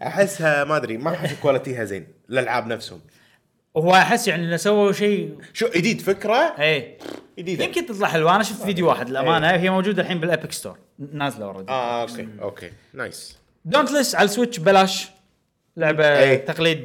[0.04, 3.01] أحسها ما أدري ما أحس quality ها زين الالعاب نفسهم.
[3.74, 5.38] وهو أحس يعني إنه سووا شيء.
[5.54, 6.98] شو جديد فكرة؟ إيه.
[7.40, 8.36] جديده يمكن تطلع حلوة.
[8.36, 10.78] أنا شفت فيديو واحد الامانه هي موجودة الحين بال Epic Store
[11.12, 12.72] نازلة already آه okay okay.
[12.94, 15.08] nice Dauntless على ال Switch ببلاش
[15.78, 16.46] لعبة إيه.
[16.46, 16.84] تقليد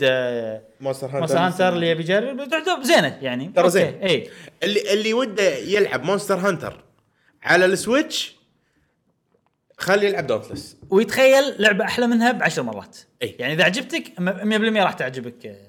[0.80, 3.53] Monster Hunter Monster Hunter اللي يبي يجرب تعتبر زينة يعني.
[3.57, 3.95] ترى زين.
[4.03, 4.30] اي
[4.62, 6.84] اللي اللي وده يلعب Monster Hunter
[7.43, 8.36] على ال Switch
[9.78, 12.97] خلي يلعب Dauntless ويتخيل لعبة أحلى منها بعشر مرات.
[13.22, 13.36] أي.
[13.39, 15.67] يعني إذا عجبتك م- 100% راح تعجبك آه.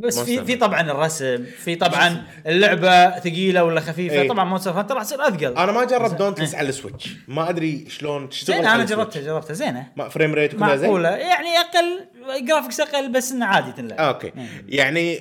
[0.00, 4.20] بس في في طبعا الرسم في طبعا اللعبة ثقيلة ولا خفيفة.
[4.20, 4.28] أي.
[4.28, 5.56] طبعا Monster Hunter راح تصير أثقل.
[5.56, 8.84] أنا ما جربت Dauntless على ال Switch ما أدري شلون تشتغل زين أنا.
[8.84, 9.54] جربتها جربتها.
[9.54, 9.92] زينة.
[9.96, 11.08] ما frame rate وكلها زين؟ معقولة.
[11.08, 12.06] يعني أقل
[12.46, 13.98] graphics أقل بس إنه عادي تنلعب.
[14.00, 14.32] okay.
[14.68, 15.16] يعني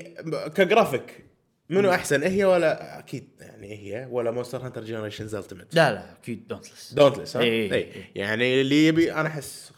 [0.56, 1.26] كجرافيك
[1.70, 6.48] منو أحسن هي ولا أكيد يعني هي ولا Monster Hunter Generations Ultimate لا لا أكيد
[6.48, 7.42] Dauntless Dauntless ها.
[7.42, 9.72] اي يعني اللي يبي أنا أحس.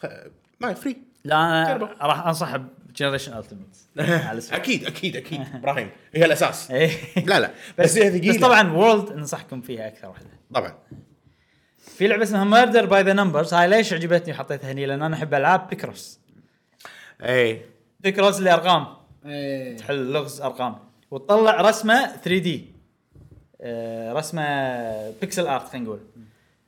[0.60, 1.96] ما free لا أنا.
[2.02, 2.60] راح انصح
[2.92, 3.76] ب Generation Ultimate.
[4.52, 5.40] أكيد أكيد أكيد.
[5.54, 6.70] إبراهيم هي الأساس.
[6.70, 6.90] إيه.
[7.26, 7.50] لا لا.
[7.78, 8.34] بس هي ثقيلة.
[8.34, 10.26] بس طبعا World انصحكم فيها أكثر واحدة.
[10.54, 10.74] طبعا.
[11.78, 15.34] في لعبة اسمها Murder by the Numbers هاي ليش عجبتني وحطيتها هني؟ لأن أنا أحب
[15.34, 16.18] ألعاب Picross
[17.22, 17.62] اي
[18.00, 18.86] Picross اللي ارقام
[19.26, 19.76] إيه.
[19.76, 20.76] تحل لغز أرقام.
[21.10, 22.72] وتطلع رسمة 3D
[24.12, 26.00] رسمة pixel art خلينا نقول.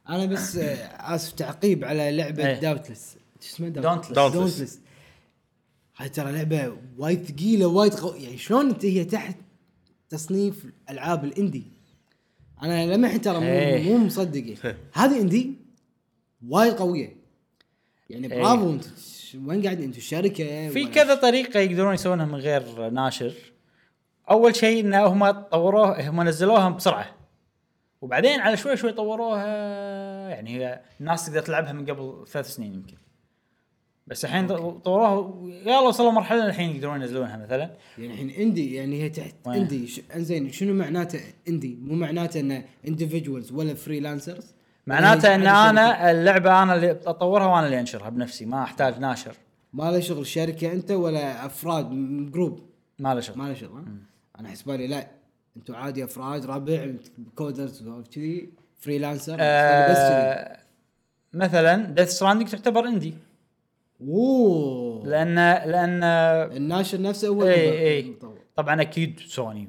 [0.09, 0.75] أنا بس آه،
[1.14, 2.61] آسف تعقيب على لعبة إيه.
[2.61, 4.14] Dauntless شو اسمها؟ Dauntless.
[4.14, 4.70] Dauntless.
[6.05, 8.14] هاي ترى لعبة وايد ثقيلة وايد قو...
[8.14, 9.36] يعني شلون انت هي تحت
[10.09, 11.64] تصنيف العاب ال indie؟
[12.62, 13.82] أنا لما الحين ترى مو, إيه.
[13.82, 14.55] مو مصدق.
[14.92, 15.55] هذه إندي
[16.48, 17.16] وايد قوية.
[18.11, 18.42] يعني إيه.
[18.42, 18.84] برافو انت
[19.46, 23.34] وين قاعد؟ أنتم الشركة في كذا طريقة يقدرون يسوونها من غير ناشر.
[24.30, 27.16] أول شيء إن هم طوروه هم نزلوها بسرعة.
[28.00, 29.46] وبعدين على شوي شوي طوروها
[30.28, 32.96] يعني هي الناس تقدر تلعبها من قبل ثلاث سنين يمكن.
[34.07, 34.46] بس الحين
[34.78, 37.70] طوروها يلا وصلوا مرحلة الحين يقدرون ينزلونها مثلا.
[37.98, 40.00] يعني الحين indie يعني هي تحت وين؟ indie ش...
[40.16, 44.55] انزين شنو معناته indie؟ مو معناته إنه individuals ولا freelancers
[44.86, 49.34] معناته إن أنا اللعبة أنا اللي أطورها وأنا اللي أنشرها بنفسي ما أحتاج ناشر.
[49.72, 52.61] ما له شغل شركة أنت ولا أفراد م- group
[52.98, 53.38] ما له شغل.
[53.38, 53.84] ما له شغل ها؟
[54.40, 55.07] أنا حسبالي لا
[55.57, 56.92] أنتم عادي أفراد ربع
[57.34, 58.48] coders كذي
[58.80, 59.46] freelancer بس كذي.
[59.48, 60.59] آه
[61.32, 63.14] مثلا Death Stranding تعتبر indie
[64.01, 65.07] أوه.
[65.07, 65.34] لأن
[65.70, 66.05] لأن
[66.57, 68.32] الناشر نفسه هو اي المطور.
[68.32, 68.42] اي.
[68.57, 68.82] طبعا.
[68.82, 69.68] أكيد سوني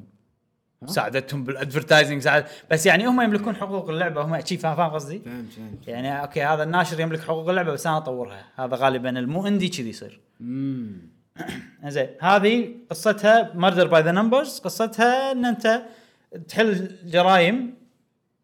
[0.86, 5.54] ساعدتهم بال advertising ساعد بس يعني هم يملكون حقوق اللعبة هم شي فاهم قصدي؟ فهمت
[5.54, 5.88] فهمت.
[5.88, 8.46] يعني okay هذا الناشر يملك حقوق اللعبة بس أنا أطورها.
[8.56, 10.22] هذا غالبا المو indie كذي يصير.
[10.42, 11.16] امم
[11.88, 15.82] زين هذه قصتها Murder by the Numbers قصتها إن أنت
[16.48, 17.74] تحل جرائم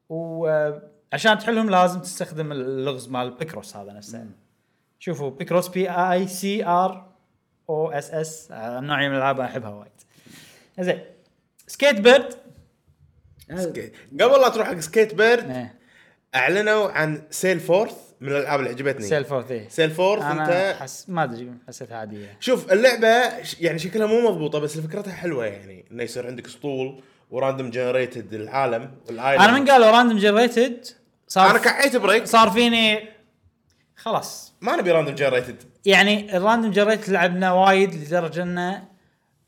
[0.09, 4.25] وعشان تحلهم لازم تستخدم اللغز مال Picross هذا نفسه.
[5.03, 7.11] شوفوا Picross P I C R
[7.69, 9.91] O S S نوعيه من الألعاب أحبها وايد.
[10.79, 10.99] زين
[11.67, 12.35] SkateBIRD
[14.21, 15.75] قبل لا تروح حق SkateBIRD إيه.
[16.35, 19.07] أعلنوا عن Sail Forth من الألعاب اللي عجبتني.
[19.07, 19.69] Sail Forth إيه.
[19.69, 22.37] Sail Forth انت حس ما أدري حسيتها عادية.
[22.39, 27.01] شوف اللعبة ش- يعني شكلها مو مضبوطة بس فكرتها حلوة يعني إنه يصير عندك اسطول
[27.31, 30.85] و random generated العالم وال island أنا من قالوا random generated
[31.27, 32.25] صار أنا كعيت break.
[32.25, 33.09] صار فيني
[34.01, 34.53] خلاص.
[34.61, 38.83] ما نبي random generated يعني ال random generate لعبنا وايد لدرجة إنه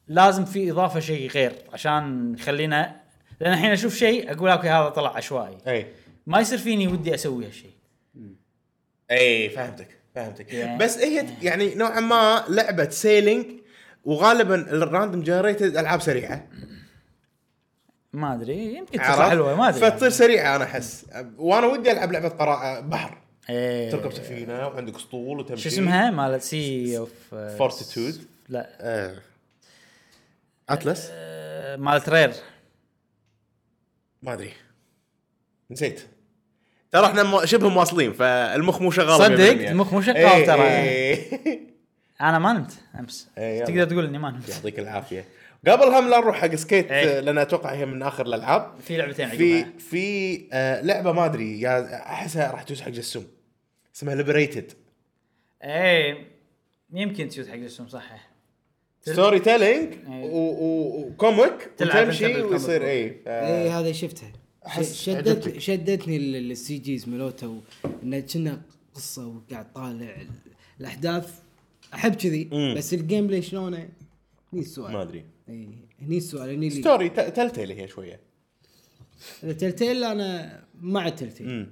[0.08, 2.96] لازم في إضافة شيء غير عشان يخلينا
[3.40, 5.58] لأن الحين أشوف شيء أقول okay هذا طلع عشوائي.
[5.68, 5.88] أي.
[6.28, 7.72] ما يصير فيني ودي أسوي هالشيء.
[9.12, 10.54] أي فهمتك فهمتك.
[10.54, 13.46] يعني- بس هي يعني نوعا ما لعبة sailing
[14.04, 16.48] وغالبا ال random generated ألعاب سريعة.
[18.14, 19.82] ما أدري يمكن تصير؟ حلوة ما أدري.
[19.92, 21.06] فتصير سريعة أنا أحس.
[21.38, 23.23] وأنا ودي ألعب لعبة قراءة بحر.
[23.50, 23.92] إيه.
[23.92, 27.10] تركب سفينة وعندك اسطول وتمشي شو اسمها مالت سي اوف
[27.58, 29.16] فورتيتود لا آه.
[30.70, 32.34] اتلس آه، مالت رير
[34.22, 34.54] ما أدري
[35.72, 36.02] نسيت
[36.92, 39.70] ترى إحنا شبه مواصلين فالمخ مو شغال صدق 100%.
[39.70, 40.62] المخ مو شغال إيه، ترى.
[40.64, 41.60] إيه.
[42.22, 43.66] أنا ما نمت أمس إيه،.
[43.66, 45.26] تقدر تقول إني ما نمت يعطيك العافية
[45.68, 46.88] قبل هم لا نروح حق سكيت.
[46.92, 48.80] آه، لأن أتوقع هي من آخر الألعاب.
[48.82, 53.28] في لعبتين في عقبها في آه لعبة ما أدري يا أحسها راح تدوس حق جسوم.
[53.96, 54.72] اسمها ليبريتد
[55.64, 56.28] إيه
[56.94, 58.30] يمكن تشوت حق السم صح.
[59.02, 59.94] ستوري تيلينج.
[60.10, 62.52] وكوميك بالكوميك.
[62.52, 64.32] ويصير اي اي إيه، هذا شفتها
[64.82, 65.58] شدت.
[65.60, 67.62] شدتني ال- السي جيز ملوته
[68.04, 68.62] إنه كنا
[68.96, 70.28] قصة وقاعد طالع ال-
[70.80, 71.40] الأحداث.
[71.94, 72.74] أحب كذي.
[72.78, 73.90] بس ال gameplay شلونه؟
[74.54, 75.26] هني السؤال ما أدري.
[75.50, 75.70] إي
[76.02, 78.20] هني السؤال هني اللي ستوري تلتيل هي شوية.
[79.44, 81.68] إذا Telltale أنا مع ال Telltale امم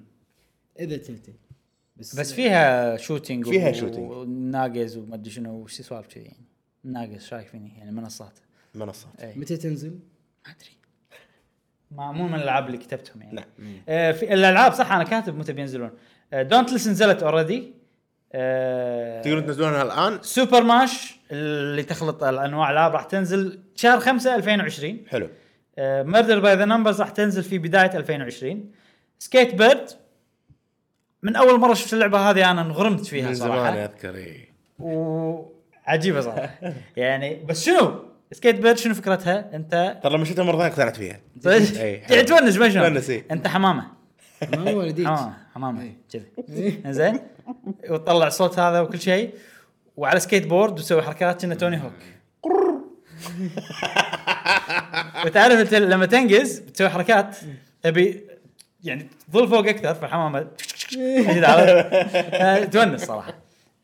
[0.80, 1.36] إذا Telltale.
[1.98, 4.12] بس بس فيها shooting فيها و- shooting.
[4.12, 6.46] وناقز وما أدري شنو وش سوالف كذي يعني
[6.84, 8.40] ناقز شايك فيني؟ يعني منصات.
[8.76, 9.22] منصات.
[9.22, 9.36] إي.
[9.40, 9.90] متى تنزل؟
[10.46, 10.72] ما أدري.
[11.92, 13.36] ما مو من الألعاب اللي كتبتهم يعني.
[13.36, 13.82] نعم.
[13.90, 15.92] آه في الألعاب صح أنا كاتب متى بينزلون.
[16.34, 17.74] Dauntless نزلت already
[18.32, 25.30] تقدرون تنزلونها الآن؟ Super Mash اللي تخلط الأنواع الالعاب راح تنزل شهر 5 2020 حلو.
[25.80, 28.72] Murder by the Numbers راح تنزل في بداية 2020
[29.20, 29.90] SkateBIRD
[31.24, 33.58] من أول مرة شفت اللعبة هذه أنا انغرمت فيها من صراحة.
[33.72, 34.50] زمان اذكر إي.
[34.80, 36.50] وعجيبة صراحة.
[36.98, 41.20] يعني بس شنو؟ SkateBIRD شنو فكرتها؟ أنت ترى لما شفتها مرة ثانية اقتنعت فيها.
[42.08, 42.24] حلو.
[42.26, 43.24] تونس ما شلون؟ إي.
[43.32, 44.01] أنت حمامة.
[44.50, 45.94] ما هو ولديك حمامه حمامه إي.
[46.14, 46.92] كذي إيه.
[46.92, 47.20] زين
[47.90, 49.34] وتطلع الصوت هذا وكل شيء
[49.98, 51.94] وعلى سكيت بورد وتسوي حركات كأنه توني هوك.
[55.26, 57.36] وتعرف أنت لما تنقز بتسوي حركات
[57.84, 58.22] تبي
[58.84, 60.48] يعني تظل فوق أكثر فالحمامه؟
[60.98, 63.34] آه، تونس صراحة.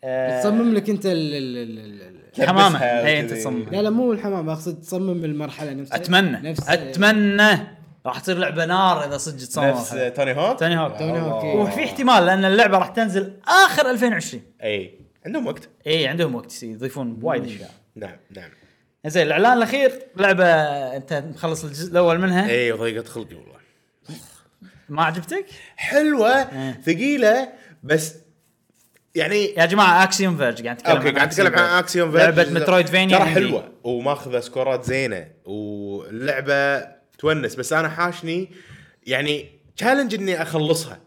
[0.03, 2.01] آه، تصمم لك أنت ال ال ال ال
[2.41, 2.69] ال حمامه.
[2.69, 3.33] تلبسها هي أنت.
[3.33, 3.65] تصمم.
[3.71, 5.95] لا لا مو الحمام أقصد تصمم المرحله نفسها.
[5.95, 7.76] أتمنى نفس أتمنى.
[8.05, 9.89] راح تصير لعبة نار إذا صدق تصمم نفس.
[10.15, 10.97] توني هوك؟ توني هوك.
[10.97, 11.57] توني هوك، إي.
[11.57, 13.33] وفي احتمال لأن اللعبة راح تنزل
[13.65, 14.99] آخر 2020 إي.
[15.25, 15.69] عندهم وقت.
[15.87, 17.71] إي عندهم وقت يضيفون وايد أشياء.
[17.95, 18.49] نعم نعم.
[19.05, 20.45] زين الإعلان الأخير لعبة
[20.95, 22.49] أنت مخلص الجزء الأول منها.
[22.49, 23.57] إي وضيقت خلقي والله.
[24.89, 25.45] ما عجبتك؟
[25.75, 26.81] حلوة إيه.
[26.85, 27.49] ثقيلة
[27.83, 28.15] بس
[29.15, 33.27] يعني يا جماعة Axiom Verge قاعد نتكلم أوكي قاعد اتكلم عن Axiom لعبة Metroidvania ترى
[33.27, 38.51] حلوة وماخذة score ات زينة واللعبة تونس بس أنا حاشني
[39.07, 41.01] يعني challenge إني أخلصها.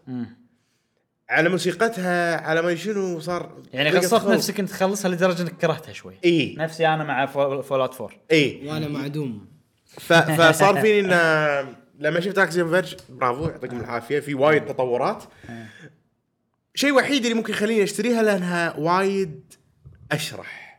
[1.30, 4.28] على موسيقتها على ما شنو صار يعني خلق.
[4.28, 6.18] نفسك إنت تخلصها لدرجة إنك كرهتها شوي.
[6.24, 6.54] إي.
[6.58, 8.62] نفسي أنا مع Fallout 4 إي.
[8.68, 9.46] وأنا معدوم.
[9.86, 10.12] ف...
[10.12, 15.24] فصار فيني إن لما شفت Axiom Verge برافو يعطيكم العافية في وايد تطورات.
[16.74, 19.54] شيء وحيد اللي ممكن يخليني أشتريها لأنها وايد
[20.12, 20.69] أشرح.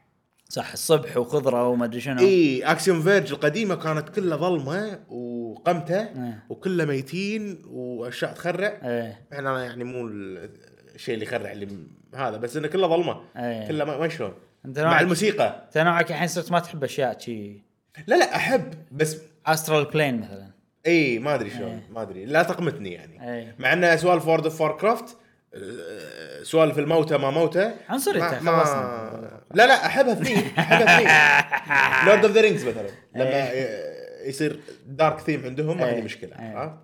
[0.51, 2.19] صح الصبح وخضرة وما أدري شنو.
[2.19, 6.43] إي Axiom Verge القديمة كانت كلها ظلمة وقمتة إيه.
[6.49, 8.79] وكلها ميتين وأشياء تخرع.
[8.83, 9.21] إيه.
[9.33, 11.67] إحنا يعني مو الشيء اللي يخرع اللي
[12.15, 13.21] هذا بس إنه كله ظلمة.
[13.37, 13.67] إيه.
[13.67, 14.33] كله ما شلون؟
[14.65, 15.63] مع الموسيقى.
[15.65, 17.63] أنت نوعك الحين صرت ما تحب أشياء شي.
[18.07, 20.51] لا لا أحب بس astral plane مثلا.
[20.87, 23.33] إي ما أدري شلون ما أدري لا تقمتني يعني.
[23.33, 23.55] إيه.
[23.59, 25.17] مع ان سوالف World of Warcraft
[26.43, 27.73] سوالف الموتى ما موتى.
[27.89, 29.41] عنصريته، خلصنا.
[29.53, 32.89] لا لا أحبها ثيم أحبها theme Lord of the Rings مثلا.
[33.15, 36.03] لما ي- يصير dark theme عندهم ما عندي إيه.
[36.03, 36.57] مشكلة إيه.
[36.57, 36.75] عرفت؟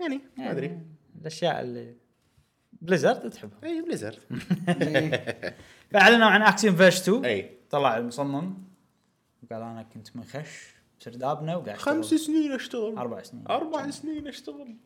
[0.00, 0.78] يعني ما أدري.
[1.20, 1.94] الأشياء اللي
[2.72, 3.58] Blizzard تحبها.
[3.64, 4.18] اي Blizzard
[5.92, 8.54] فأعلنوا عن Axiom Verge 2 اي طلع المصمم.
[9.42, 12.06] وقال أنا كنت منخش بسردابنا وقاعد خمس.
[12.06, 12.98] سنين أشتغل.
[12.98, 13.44] أربع سنين.
[13.50, 14.76] أربع سنين أشتغل.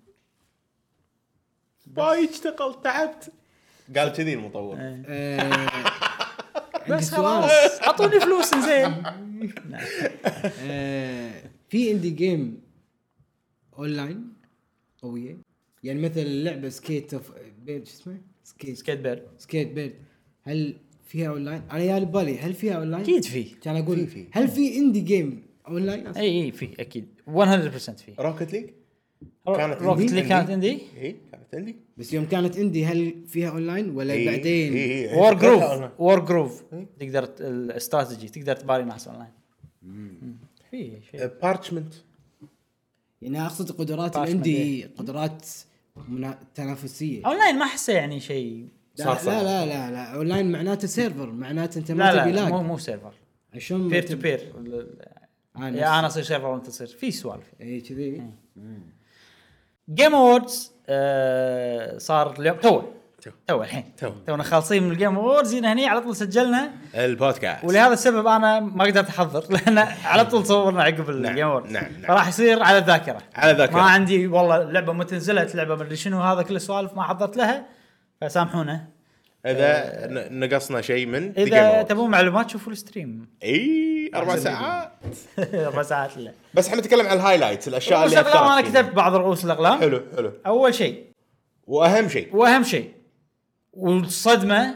[1.97, 3.32] باي اشتغل تعبت.
[3.97, 4.76] قال كذي المطور.
[4.80, 5.41] آه،
[6.74, 9.03] عندي بس سؤال؟ خلاص أعطوني فلوس زين.
[10.61, 12.61] آه، في indie game
[13.79, 14.33] online
[15.03, 15.36] قوية؟
[15.84, 17.33] يعني مثلا اللعبه Skate of
[17.64, 19.95] Bird شو اسمه؟ Skate SkateBird SkateBird
[20.43, 20.76] هل
[21.07, 23.43] فيها اونلاين؟ أنا يا بالي هل فيها اونلاين؟ أكيد في.
[23.45, 24.09] كان أقول.
[24.30, 27.09] هل في indie game online؟ اي اي في أكيد.
[27.26, 28.14] 100% في.
[28.19, 28.71] Rocket League
[29.47, 30.14] كانت Rocket indie.
[30.14, 31.77] لي كانت indie؟ اي كانت indie.
[31.97, 34.73] بس يوم كانت indie هل فيها اونلاين ولا إي، بعدين؟
[35.14, 36.62] Wargroove Wargroove
[36.99, 39.31] تقدر الاستراتيجي تقدر تباري ناس اونلاين
[40.71, 41.95] في شيء بارشمنت
[43.23, 45.47] يعني أقصد قدرات ال indie قدرات
[46.09, 46.39] منا...
[46.55, 47.27] تنافسية.
[47.27, 49.43] اونلاين ما احسه يعني شيء لا صار لا.
[49.43, 50.14] لا لا لا.
[50.14, 53.12] اونلاين معناته server معناته أنت ما لا تبي لا lag مو مو server
[53.59, 54.53] شلون peer to peer
[55.59, 56.87] يا أنا أصير server وأنت تصير.
[56.87, 57.53] في سوالف.
[57.61, 58.31] اي كذي.
[59.95, 60.73] Game Awards
[61.99, 62.82] صار اليوم تو
[63.49, 63.62] تو.
[63.62, 64.11] الحين تو.
[64.26, 68.61] تونا خالصين من ال Game Awards هنا هني على طول سجلنا البودكاست ولهذا السبب أنا
[68.61, 72.03] ما قدرت أحضر لأن على طول صورنا عقب ال Game Awards نعم، نعم.
[72.03, 73.77] فراح يصير على الذاكرة على الذاكرة.
[73.77, 77.66] ما عندي والله لعبة متى نزلت لعبه مدري شنو هذا كل السوالف ما حضرت لها
[78.20, 78.98] فسامحونا
[79.51, 81.83] إذا نقصنا شيء من إذا.
[81.83, 83.27] تبون معلومات شوفوا ال stream.
[83.43, 84.93] إي أربع ساعات.
[85.39, 86.33] أربع ساعات لا.
[86.55, 88.61] بس إحنا نتكلم عن ال highlights الأشياء رؤوس اللي الاقلام أنا.
[88.61, 89.79] كتبت بعض رؤوس الأقلام.
[89.81, 90.33] حلو حلو.
[90.47, 91.05] أول شيء.
[91.66, 92.37] وأهم شيء.
[92.37, 92.93] وأهم شيء.
[93.73, 94.75] والصدمة.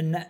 [0.00, 0.24] إن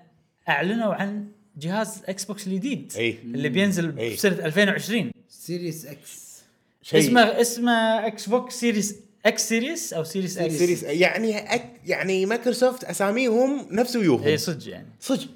[0.49, 1.27] أعلنوا عن
[1.57, 2.93] جهاز Xbox الجديد
[3.25, 3.93] اللي بينزل.
[3.93, 6.43] بسنة 2020 Series X
[6.83, 7.01] شيء.
[7.01, 8.97] اسمه اسمه Xbox Series
[9.27, 14.69] X Series أو Series X Series يعني أك يعني مايكروسوفت أساميهم نفس ويوهم اي صدق
[14.69, 14.89] يعني.
[15.01, 15.29] صدق.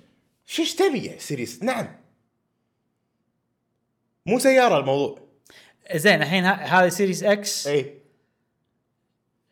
[0.47, 1.97] شش تبي يا Series نعم.
[4.27, 5.19] مو سيارة الموضوع.
[5.95, 7.95] زين الحين ه- هذه Series X اي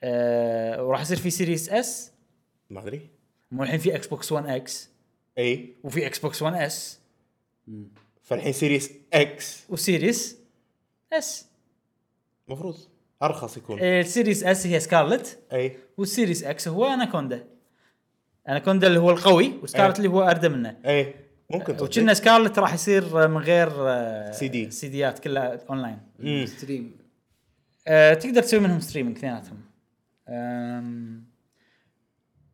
[0.02, 2.10] آه وراح يصير في Series S
[2.70, 3.08] ما أدري.
[3.50, 4.88] مو الحين في Xbox 1 X
[5.38, 6.98] اي وفي Xbox 1 S
[8.22, 10.36] فالحين Series X و Series
[11.12, 11.46] S
[12.48, 12.78] المفروض
[13.22, 13.80] أرخص يكون.
[13.80, 15.38] ال Series S هي Scarlett.
[15.52, 15.76] أي.
[15.96, 17.44] وال Series X هو أناكوندا.
[18.48, 20.06] أناكوندا اللي هو القوي و Scarlett إيه.
[20.06, 20.76] اللي هو اردى منه.
[20.86, 21.14] أي.
[21.50, 21.82] ممكن تصدق.
[22.00, 24.70] وكنا Scarlett راح يصير من غير آه، سي دي.
[24.70, 25.98] سيديات كلها online.
[26.46, 26.96] stream.
[27.88, 29.60] آه، تقدر تسوي منهم streaming اثنيناتهم.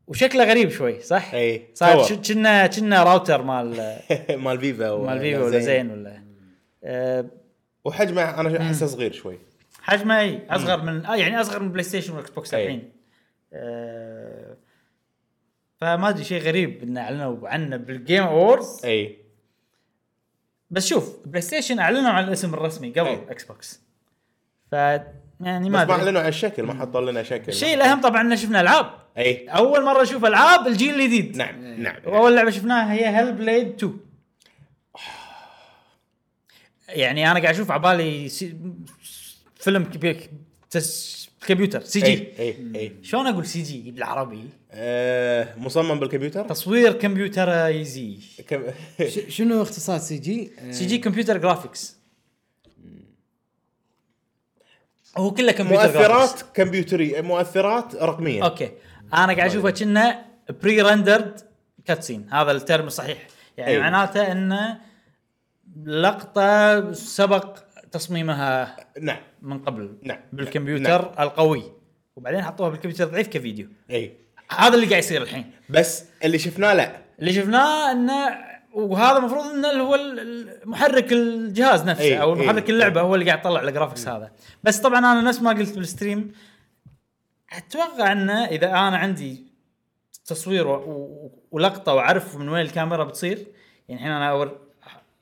[0.07, 3.97] وشكله غريب شوي صح؟ إي، صار كنا كنا راوتر مال
[4.45, 5.91] مال Viva ولا مال Viva ولا زين.
[5.91, 6.23] ولا.
[6.85, 7.25] آه،
[7.85, 9.39] وحجمه أنا أحسه صغير شوي.
[9.83, 10.47] حجمه إي.
[10.51, 12.55] أصغر من آه يعني أصغر من PlayStation وال Xbox.
[12.55, 12.93] الحين.
[13.53, 14.57] آه،
[15.81, 19.19] فما أدري شيء غريب إن أعلنوا عنه بال Game Awards إي.
[20.71, 23.27] بس شوف PlayStation أعلنوا عن الاسم الرسمي قبل أي.
[23.31, 23.83] Xbox.
[24.71, 25.11] ف يعني
[25.41, 25.93] بس ما ما أدري.
[25.93, 27.49] أعلنوا عن الشكل ما حطوا لنا شكل.
[27.49, 28.91] الشيء الأهم طبعا إن شفنا العاب.
[29.19, 29.49] إي.
[29.49, 31.37] أول مرة نشوف العاب الجيل الجديد.
[31.37, 31.97] نعم نعم.
[32.07, 33.99] واول لعبة شفناها هي Hellblade 2
[36.89, 38.57] يعني أنا قاعد أشوف عبالي C...
[39.63, 40.31] فيلم كبير
[40.71, 41.23] تس...
[41.47, 42.07] كمبيوتر CG.
[42.07, 48.63] اي اي اي شلون أقول CG بالعربي؟ آه، مصمم بالكمبيوتر؟ تصوير computerized كم...
[49.29, 51.97] شنو اختصاص CG؟ آه، CG computer graphics
[55.19, 55.87] هو كله كمبيوتر.
[55.87, 58.45] مؤثرات كمبيوتري مؤثرات رقمية.
[58.45, 58.71] أوكي.
[59.15, 60.25] أنا قاعد أشوفه كأنه
[60.63, 61.41] pre-rendered
[61.85, 63.27] cutscene هذا ال term الصحيح
[63.57, 63.81] يعني أي.
[63.81, 64.79] معناته إنه
[65.85, 67.59] لقطة سبق
[67.93, 69.21] تصميمها نعم.
[69.43, 70.19] من قبل نعم.
[70.33, 71.15] بالكمبيوتر نعم.
[71.29, 71.63] القوي.
[72.17, 73.69] وبعدين حطوها بالكمبيوتر الضعيف كفيديو.
[73.91, 74.13] إي.
[74.51, 75.51] هذا اللي قاعد يصير الحين.
[75.69, 76.97] بس اللي شفناه لا.
[77.21, 78.13] اللي شفناه إنه
[78.75, 79.99] وهذا المفروض إنه اللي هو
[80.65, 82.47] محرك الجهاز نفسه أي، أو أي.
[82.47, 84.31] محرك اللعبة هو اللي قاعد يطلع ال graphics هذا.
[84.65, 86.33] بس طبعا أنا نفس ما قلت بال stream
[87.57, 89.45] أتوقع إنه إذا أنا عندي
[90.27, 93.39] تصوير و- و- ولقطة واعرف من وين الكاميرا بتصير
[93.89, 94.59] يعني الحين أنا أور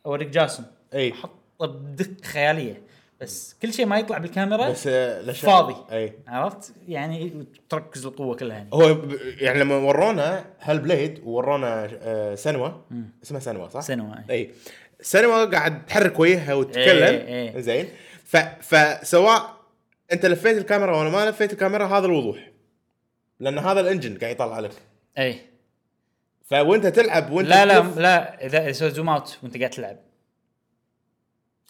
[0.07, 0.65] أوريك جاسم
[0.95, 1.13] إي.
[1.13, 2.83] احطه بدقه خيالية.
[3.21, 5.77] بس كل شيء ما يطلع بالكاميرا بس آه، لش- فاضي.
[5.93, 6.13] أي.
[6.29, 8.97] عرفت؟ يعني تركز القوة كلها هنا هو
[9.39, 12.71] يعني لما ورونا Hellblade وورونا آه، Senua
[13.23, 14.35] اسمها Senua صح؟ Senua، أي.
[14.35, 14.51] أي.
[15.01, 17.61] Senua قاعد تحرك وجهها وتتكلم.
[17.61, 17.89] زين.
[18.25, 18.37] ف...
[18.37, 19.57] فسواء
[20.13, 22.51] أنت لفيت الكاميرا ولا ما لفيت الكاميرا هذا الوضوح.
[23.41, 24.73] لأن هذا ال engine قاعد يطلع لك.
[25.19, 25.41] أي.
[26.45, 29.97] فوانت تلعب وانت لا لا لا إذا سويت zoom out وانت قاعد تلعب.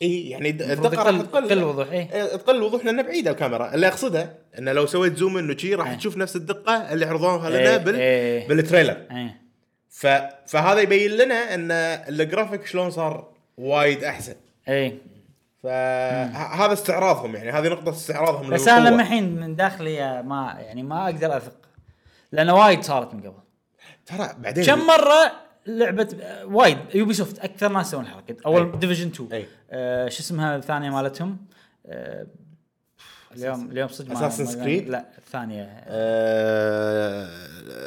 [0.02, 2.08] اي يعني الدقة راح يقل- تقل يقل الوضوح، إي.
[2.12, 5.88] إيه، تقل الوضوح لأنه بعيده الكاميرا اللي أقصده إنه لو سويت zoom إنه شي راح
[5.90, 5.96] إيه.
[5.96, 7.96] تشوف نفس الدقة اللي عرضوها إيه، لنا بال...
[7.96, 8.48] إيه.
[8.48, 9.30] بال trailer اي
[9.88, 10.06] ف...
[10.46, 11.70] فهذا يبين لنا إن
[12.08, 13.28] الجرافيك شلون صار
[13.58, 14.34] وايد أحسن
[14.68, 14.98] اي
[15.62, 18.68] فهذا استعراضهم يعني هذه نقطة استعراضهم بس.
[18.68, 21.56] أنا لما الحين من داخلي ما يعني ما أقدر أثق
[22.32, 23.32] لأن وايد صارت من قبل
[24.06, 25.32] ترى بعدين كم مرة
[25.78, 26.78] لعبة آه، وايد.
[26.94, 28.36] Ubisoft أكثر ناس يسوون الحركة.
[28.46, 28.78] أول.
[28.78, 29.46] Division 2 أي.
[29.70, 31.36] آه شو اسمها الثانية مالتهم؟
[31.86, 32.26] آه
[33.36, 35.64] اليوم اليوم صدق ما- Creed؟ لا الثانية.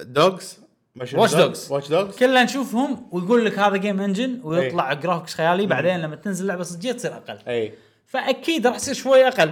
[0.03, 0.57] Dogs
[0.99, 1.71] Watch Dogs.
[1.71, 6.45] Watch Dogs كلنا نشوفهم ويقول لك هذا game engine ويطلع graphics خيالي بعدين لما تنزل
[6.47, 7.39] لعبة صجيه تصير أقل.
[7.47, 7.73] أي.
[8.05, 9.51] فأكيد راح يصير شوي أقل.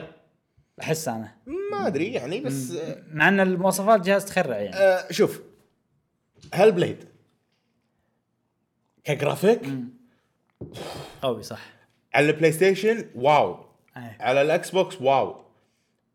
[0.81, 1.31] أحس أنا.
[1.71, 2.73] ما أدري يعني بس
[3.11, 4.75] مع إن المواصفات الجهاز تخرع يعني.
[4.75, 5.41] آه شوف.
[6.53, 6.97] Hellblade ك
[9.03, 9.61] graphic؟
[11.21, 11.59] قوي صح.
[12.13, 13.57] على ال PlayStation wow.
[13.97, 14.01] أي.
[14.19, 15.35] على ال Xbox wow.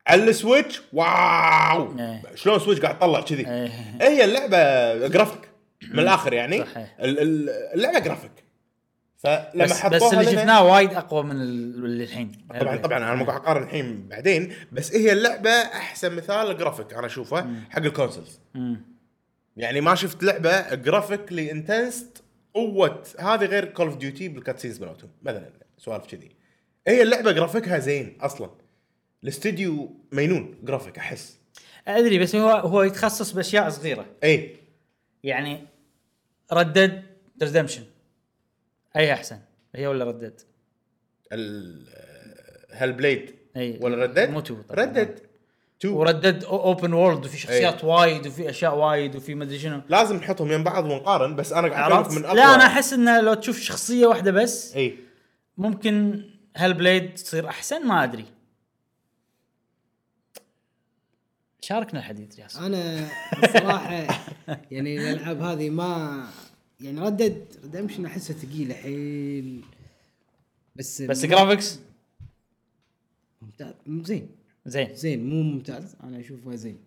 [0.07, 1.98] على ال Switch wow.
[1.99, 2.23] إيه.
[2.35, 3.69] شلون Switch قاعد تطلع كذي؟ إيه.
[4.01, 5.49] هي اللعبة جرافيك
[5.91, 6.59] من الآخر يعني.
[6.65, 6.95] صحيح.
[7.01, 8.31] ال- ال- اللعبة جرافيك
[9.19, 12.33] فلما بس, بس اللي شفناه وايد أقوى من ال- اللي الحين.
[12.61, 17.07] طبعا طبعا أنا ما قاعد أقارن الحين بعدين بس هي اللعبة أحسن مثال جرافيك أنا
[17.07, 18.81] أشوفه حق ال consoles مم.
[19.57, 22.23] يعني ما شفت لعبة graphically intense
[22.57, 26.31] قوة هذه غير Call of Duty بال cutscenes مالتهم مثلا سوالف كذي.
[26.87, 28.51] هي اللعبة جرافيكها زين أصلا.
[29.23, 31.39] الاستديو مينون جرافيك أحس.
[31.89, 34.07] أدري بس هو هو يتخصص بأشياء صغيرة.
[34.24, 34.57] إي.
[35.24, 35.66] يعني
[36.53, 37.03] Red Dead
[37.43, 37.85] Redemption
[38.97, 39.39] أي أحسن؟
[39.74, 40.40] هي ولا Red Dead
[42.73, 43.78] Hellblade إي.
[43.81, 44.65] ولا ردد.
[44.70, 45.20] ردد
[45.81, 49.81] تو وردد اوبن وورلد وفي شخصيات وايد وفي أشياء وايد وفي مدري شنو.
[49.89, 52.36] لازم نحطهم يم بعض ونقارن بس أنا قاعد أقول؟ من أقوى.
[52.36, 54.98] لا أنا أحس إنه لو تشوف شخصية واحدة بس اي
[55.59, 56.24] ممكن
[56.57, 58.24] Hellblade تصير أحسن ما أدري.
[61.61, 62.66] شاركنا الحديث ياسر.
[62.66, 63.09] أنا
[63.44, 63.93] الصراحه
[64.73, 66.24] يعني الألعاب هذه ما
[66.81, 69.65] يعني Red Dead Redemption أحسها ثقيلة حيل
[70.77, 71.78] بس بس graphics
[73.43, 74.36] ممتاز زين.
[74.66, 74.94] زين.
[74.94, 75.97] زين مو ممتاز.
[76.05, 76.78] أنا أشوفه زين.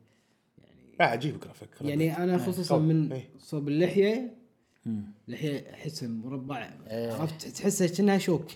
[1.00, 2.84] لا عجيب جرافيك يعني أنا خصوصا قوي.
[2.84, 3.30] من إيه.
[3.40, 4.34] صوب اللحية
[5.28, 6.70] اللحيه احسها مربع.
[6.90, 7.14] إيه.
[7.14, 8.48] عرفت؟ تحسها كأنها شوك.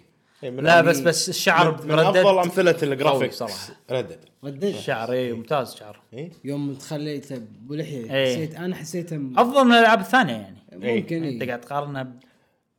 [0.44, 3.74] لا بس بس الشعر من, من أفضل أمثلة الجرافيك صراحة.
[3.92, 4.20] Red Dead.
[4.44, 4.64] Red Dead.
[4.64, 6.00] الشعر اي ممتاز شعر.
[6.14, 8.36] اي يوم تخليته بلحيه إيه.
[8.36, 10.58] حسيت أنا حسيته م- أفضل من الألعاب الثانية يعني.
[10.74, 11.48] ممكن أنت إيه.
[11.48, 12.14] قاعد تقارنها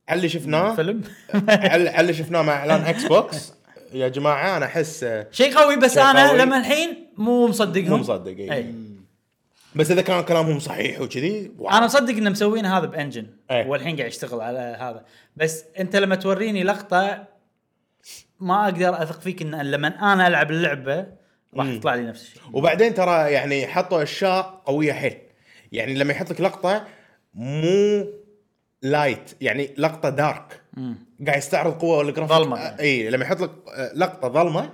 [0.09, 0.73] على اللي شفناه.
[0.73, 1.03] بفيلم؟
[1.49, 3.53] على على اللي شفناه مع إعلان Xbox
[3.95, 6.39] يا جماعة أنا أحس شيء قوي بس شيء أنا قوي.
[6.39, 8.53] لما الحين مو مصدقهم مو مصدق.
[8.53, 8.75] اي
[9.75, 11.51] بس إذا كان كلامهم صحيح وكذي.
[11.71, 13.67] أنا مصدق انه مسوين هذا ب engine إيه.
[13.67, 15.05] والحين قاعد يشتغل على هذا
[15.37, 17.25] بس أنت لما توريني لقطة
[18.41, 21.07] ما أقدر أثق فيك إن لما أنا ألعب اللعبة
[21.55, 21.73] راح مم.
[21.73, 25.19] يطلع لي نفس الشيء وبعدين ترى يعني حطوا أشياء قوية حيل
[25.73, 26.87] يعني لما يحط لك لقطة
[27.35, 28.07] مو
[28.83, 30.61] light يعني لقطة dark
[31.27, 32.37] قاعد يستعرض قوة الجرافيك.
[32.37, 32.57] ظلمة.
[32.59, 34.71] آه، اي لما يحط لك آه، لقطة ظلمة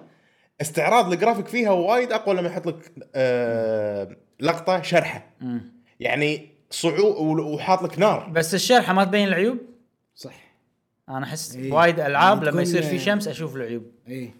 [0.60, 5.26] استعراض الجرافيك فيها وايد أقوى لما يحط لك آه لقطة شرحة.
[6.00, 8.28] يعني صعود وحاط لك نار.
[8.28, 9.58] بس الشرحة ما تبين العيوب؟
[10.14, 10.34] صح.
[11.08, 11.72] أنا أحس إيه.
[11.72, 13.82] وايد ألعاب يعني لما يصير في شمس أشوف العيوب.
[14.08, 14.30] اي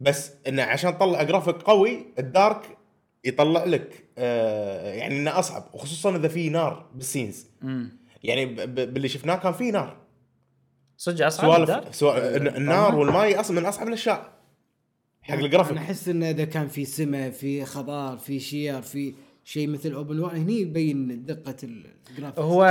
[0.00, 2.76] بس انه عشان تطلع جرافيك قوي ال dark
[3.24, 7.46] يطلع لك آه يعني إنه أصعب وخصوصا إذا في نار بال scenes.
[8.24, 9.96] يعني ب- ب- باللي شفناه كان في نار.
[10.96, 12.36] صدق أصعب؟ سوالف سوا...
[12.36, 14.32] الن- النار والماي أصلا من أصعب الأشياء.
[15.22, 15.72] حق الجرافيك.
[15.72, 19.14] أنا أحس انه إذا كان في سماء في خضار في شير في
[19.44, 22.64] شيء مثل open world هني يبين دقة ال graphics هو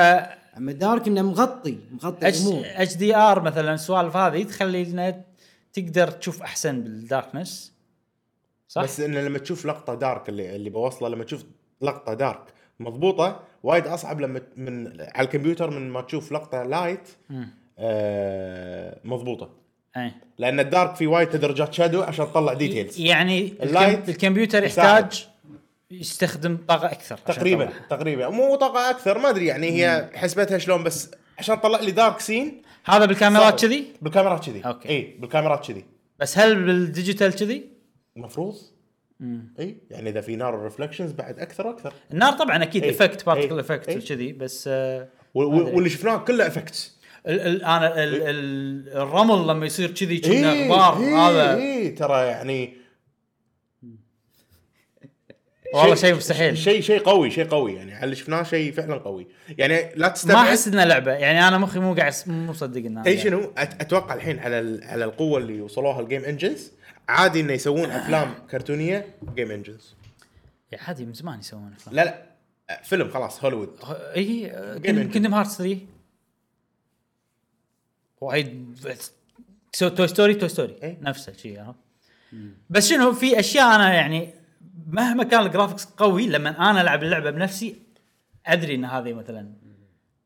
[0.57, 2.64] أما dark إنه مغطي مغطي الأمور.
[2.65, 5.22] HDR مثلا السوالف هذه تخلي لنا
[5.73, 7.73] تقدر تشوف أحسن بال darkness
[8.68, 11.43] صح؟ بس انه لما تشوف لقطة dark اللي اللي بوصله لما تشوف
[11.81, 12.43] لقطة dark
[12.80, 17.10] مضبوطة وايد أصعب لما من على الكمبيوتر من ما تشوف لقطة light
[19.03, 19.49] مضبوطة
[19.97, 24.11] اي لأن ال dark في وايد تدرجات shadow عشان تطلع details يعني ال light الكم-
[24.11, 24.64] الكمبيوتر.
[24.64, 25.27] يحتاج
[25.91, 27.69] يستخدم طاقة أكثر تقريبا.
[27.89, 32.19] تقريبا مو طاقة أكثر ما أدري يعني هي حسبتها شلون بس عشان تطلع لي dark
[32.19, 33.61] scene هذا بالكاميرات.
[33.61, 34.89] كذي بالكاميرات كذي أوكي.
[34.89, 35.85] اي بالكاميرات كذي
[36.19, 37.64] بس هل بال digital كذي؟
[38.18, 38.56] المفروض
[39.60, 42.84] اي يعني إذا في نار reflections بعد أكثر وأكثر النار طبعا أكيد.
[42.84, 43.60] effect particle.
[43.60, 43.89] effect.
[43.89, 46.94] وكذي بس آه واللي شفناه كله effects
[47.27, 51.89] ال ال أنا ال ال الرمل لما يصير كذي كنا إيه، غبار إيه، هذا اي
[51.89, 52.73] ترى يعني
[55.73, 56.57] والله شيء مستحيل.
[56.57, 57.73] شيء شيء قوي شيء قوي.
[57.73, 59.27] يعني على اللي شفناه شيء فعلا قوي.
[59.57, 61.11] يعني لا ما تستبعد أحس انها لعبة.
[61.11, 63.18] يعني أنا مخي مو قاعد مو مصدق انها لعبة.
[63.18, 66.72] شنو؟ أتوقع الحين على على القوة اللي وصلوها ال game engines
[67.10, 69.95] عادي إنه يسوون أفلام كرتونية game engines
[70.73, 71.95] يا عادي من زمان يسوون أفلام.
[71.95, 72.35] لا لا
[72.84, 73.69] فيلم خلاص هوليوود.
[74.15, 74.49] إي.
[74.84, 75.77] كندم هارتس 3
[78.21, 78.77] وايد
[79.73, 80.76] سو Toy Story Toy Story.
[80.83, 80.97] إيه.
[81.01, 81.79] نفسه شيء عرفت؟
[82.69, 84.33] بس شنو في أشياء أنا يعني
[84.87, 87.75] مهما كان ال graphics قوي لما أنا ألعب اللعبة بنفسي
[88.45, 89.53] أدري إن هذه مثلا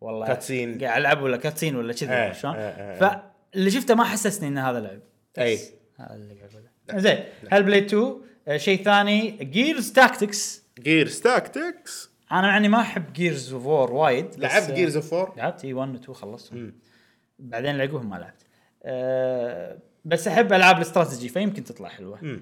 [0.01, 0.83] والله cutscene.
[0.83, 2.99] قاعد ألعب ولا cutscene ولا كذي إيه، عرفت شلون؟ إيه، إيه.
[2.99, 4.99] فاللي شفته ما حسسني إن هذا لعب.
[5.37, 5.59] أي.
[5.99, 6.49] هذا اللي قاعد
[6.89, 7.01] أقوله.
[7.01, 13.13] زين هل بلاي 2 آه، شيء ثاني Gears Tactics Gears Tactics أنا يعني ما أحب
[13.13, 16.73] Gears of War وايد لعبت Gears of 4 لعبت إي 1 و 2 خلصتهم.
[17.39, 18.45] بعدين اللي عقبهم ما لعبت.
[18.83, 22.39] أه بس أحب ألعاب الاستراتيجي فيمكن تطلع حلوة.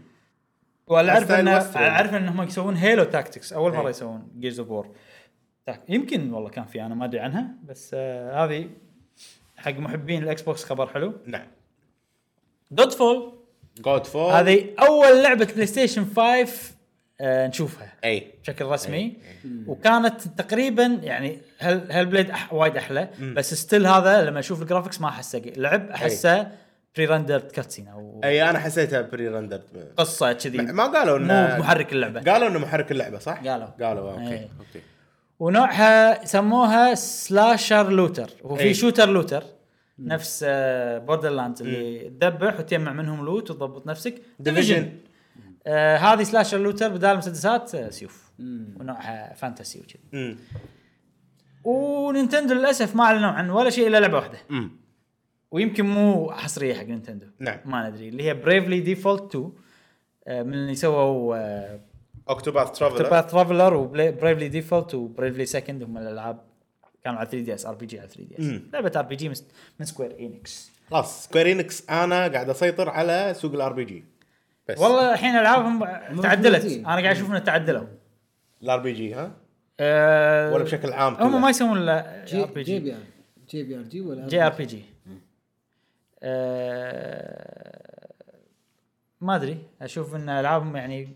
[0.87, 1.47] ولا اعرف ان.
[1.47, 3.89] أعرف انهم يسوون Halo Tactics أول مرة إيه.
[3.89, 4.95] يسوون Gears of War
[5.89, 8.69] يمكن والله كان في أنا ما أدري عنها بس آه هذه
[9.57, 11.13] حق محبين ال Xbox خبر حلو.
[11.25, 11.47] نعم.
[12.71, 13.33] دوت فول
[13.79, 16.76] جود فور هذه أول لعبة PlayStation 5 آه
[17.21, 18.33] نشوفها أي.
[18.43, 19.17] بشكل رسمي.
[19.67, 24.66] وكانت تقريبا يعني هل هل blade أح وايد أحلى بس still هذا لما أشوف ال
[24.66, 26.47] graphics ما أحسه لعب أحسه
[26.95, 30.57] pre-rendered cutscene أو أي أنا حسيتها pre-rendered قصة كذي.
[30.57, 32.31] ما قالوا إنه مو محرك اللعبة.
[32.31, 33.67] قالوا إنه محرك اللعبة صح؟ قالوا.
[33.67, 34.49] قالوا أوكي إيه.
[34.59, 34.81] أوكي.
[35.39, 38.73] ونوعها سموها slasher looter وفي أي.
[38.73, 39.43] shooter looter
[39.99, 40.45] نفس
[41.05, 44.15] Borderlands اللي تذبح وتجمع منهم loot وتضبط نفسك.
[44.39, 44.89] Division
[45.67, 48.31] آه هذه slasher looter بدال مسدسات آه، سيوف.
[48.39, 49.99] ونوعها fantasy وكذي.
[50.13, 50.37] امم
[51.63, 54.37] و Nintendo للأسف ما أعلنوا عن ولا شيء إلا لعبة واحدة.
[54.51, 54.71] امم
[55.51, 57.25] ويمكن مو حصرية حق Nintendo.
[57.39, 57.59] نعم.
[57.65, 58.09] ما ندري.
[58.09, 59.51] اللي هي Bravely Default 2
[60.27, 61.79] آه، من اللي سووا آه،
[62.29, 66.39] Octopath Traveler Octopath Traveler و Bravely Default و Bravely Second هم الألعاب
[67.03, 68.69] كانوا على 3DS ار بي جي على 3 دي اس مم.
[68.73, 69.29] لعبة ار بي جي
[69.79, 74.03] من Square Enix خلاص Square Enix أنا قاعد أسيطر على سوق ال RPG
[74.69, 74.79] بس.
[74.79, 75.85] والله الحين ألعابهم
[76.21, 76.65] تعدلت.
[76.65, 77.87] أنا قاعد أشوف انها تعدلوا.
[78.63, 79.31] ال RPG ها؟
[79.79, 82.79] أه ولا بشكل عام؟ هم ما يسوون الا جي ار بي جي جي.
[82.79, 82.99] بي آر.
[83.49, 84.83] جي بي آر جي ولا جي آر بي جي.
[86.23, 88.07] آه،
[89.21, 89.57] ما أدري.
[89.81, 91.15] أشوف إن ألعابهم يعني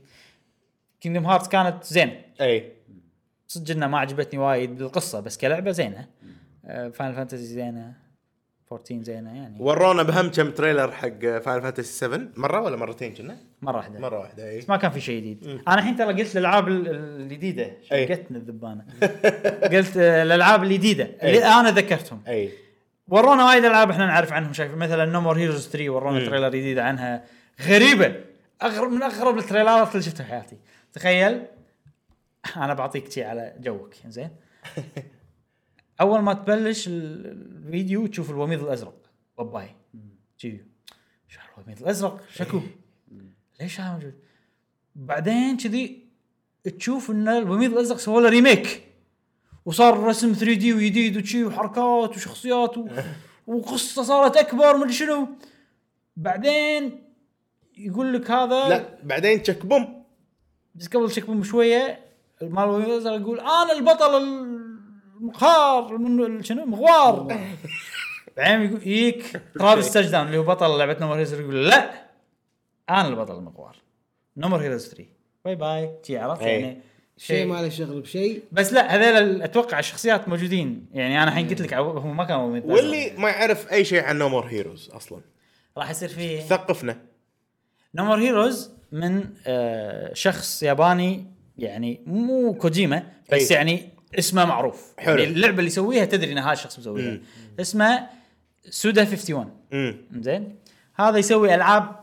[1.02, 2.22] Kingdom Hearts كانت زين.
[2.42, 2.72] إي.
[3.48, 6.08] صدق إنها ما عجبتني وايد بالقصة بس كلعبة زينة.
[6.64, 7.94] Final Fantasy زينة.
[8.72, 9.56] 14 زينة يعني.
[9.60, 14.00] ورونا بهم كم trailer حق Final Fantasy 7 مرة ولا مرتين كنا؟ مرة واحدة.
[14.00, 15.62] مرة واحدة اي بس ما كان في شيء جديد.
[15.68, 16.88] أنا الحين ترى قلت الألعاب ال-
[17.22, 17.72] الجديدة.
[17.90, 18.86] شقتني الذبانة؟
[19.78, 21.10] قلت آه، الألعاب الجديدة.
[21.24, 22.22] اللي أنا ذكرتهم.
[22.28, 22.50] اي
[23.08, 24.54] ورونا وايد ألعاب إحنا نعرف عنهم.
[24.54, 26.26] شايف مثلا No More Heroes 3 ورونا.
[26.30, 27.24] trailer جديد عنها.
[27.68, 28.16] غريبة.
[28.64, 30.58] اغرب من أغرب ال trailerات اللي شفتها في حياتي.
[30.94, 31.42] تخيل.
[32.58, 34.30] أنا بعطيك شيء على joke زين؟
[36.02, 37.26] أول ما تبلش ال-
[37.66, 38.94] الفيديو تشوف الوميض الأزرق.
[39.38, 39.76] باباي
[40.40, 40.66] جي
[41.28, 42.62] شو الوميض الأزرق؟ شكو.
[43.62, 44.14] ليش هذا موجود؟
[44.96, 46.06] بعدين كذي
[46.80, 48.84] تشوف إن الوميض الأزرق سووا له ريميك
[49.66, 52.88] وصار رسم 3 دي وجديد وشي وحركات وشخصيات و...
[53.48, 55.28] وقصة صارت أكبر مدري شنو.
[56.18, 57.04] بعدين
[57.78, 60.04] يقول لك هذا لا بعدين تشك بوم.
[60.76, 62.00] بس قبل شك بشوية
[62.42, 64.16] مال الوميض الأزرق يقول أنا البطل
[65.22, 67.38] من شنو؟ مغوار.
[68.38, 71.92] بعدين يقول يجيك Travis Touchdown اللي هو بطل لعبة No More Heroes يقول لا
[72.90, 73.76] أنا البطل المغوار.
[74.38, 75.06] No More Heroes 3
[75.46, 76.62] باي باي شي عرفت؟ إيه.
[76.62, 76.82] يعني
[77.18, 80.86] شيء ما له شغل بشيء بس لا هذول أتوقع الشخصيات موجودين.
[80.94, 82.72] يعني أنا الحين قلت لك هم ما كانوا موجودين.
[82.72, 85.22] واللي ما يعرف أي شيء عن No More Heroes أصلا.
[85.78, 87.02] راح يصير فيه ثقفنا.
[87.96, 91.26] No More Heroes من آه شخص ياباني
[91.58, 93.04] يعني مو كوجيما
[93.34, 93.58] بس أي.
[93.58, 93.90] يعني
[94.20, 94.94] اسمه معروف.
[94.98, 95.20] حلو.
[95.20, 97.20] يعني اللعبة اللي يسويها تدري إن هذا الشخص مسويها.
[97.60, 98.08] اسمه
[98.70, 100.56] سودا 51 امم زين.
[100.96, 101.96] هذا يسوي ألعاب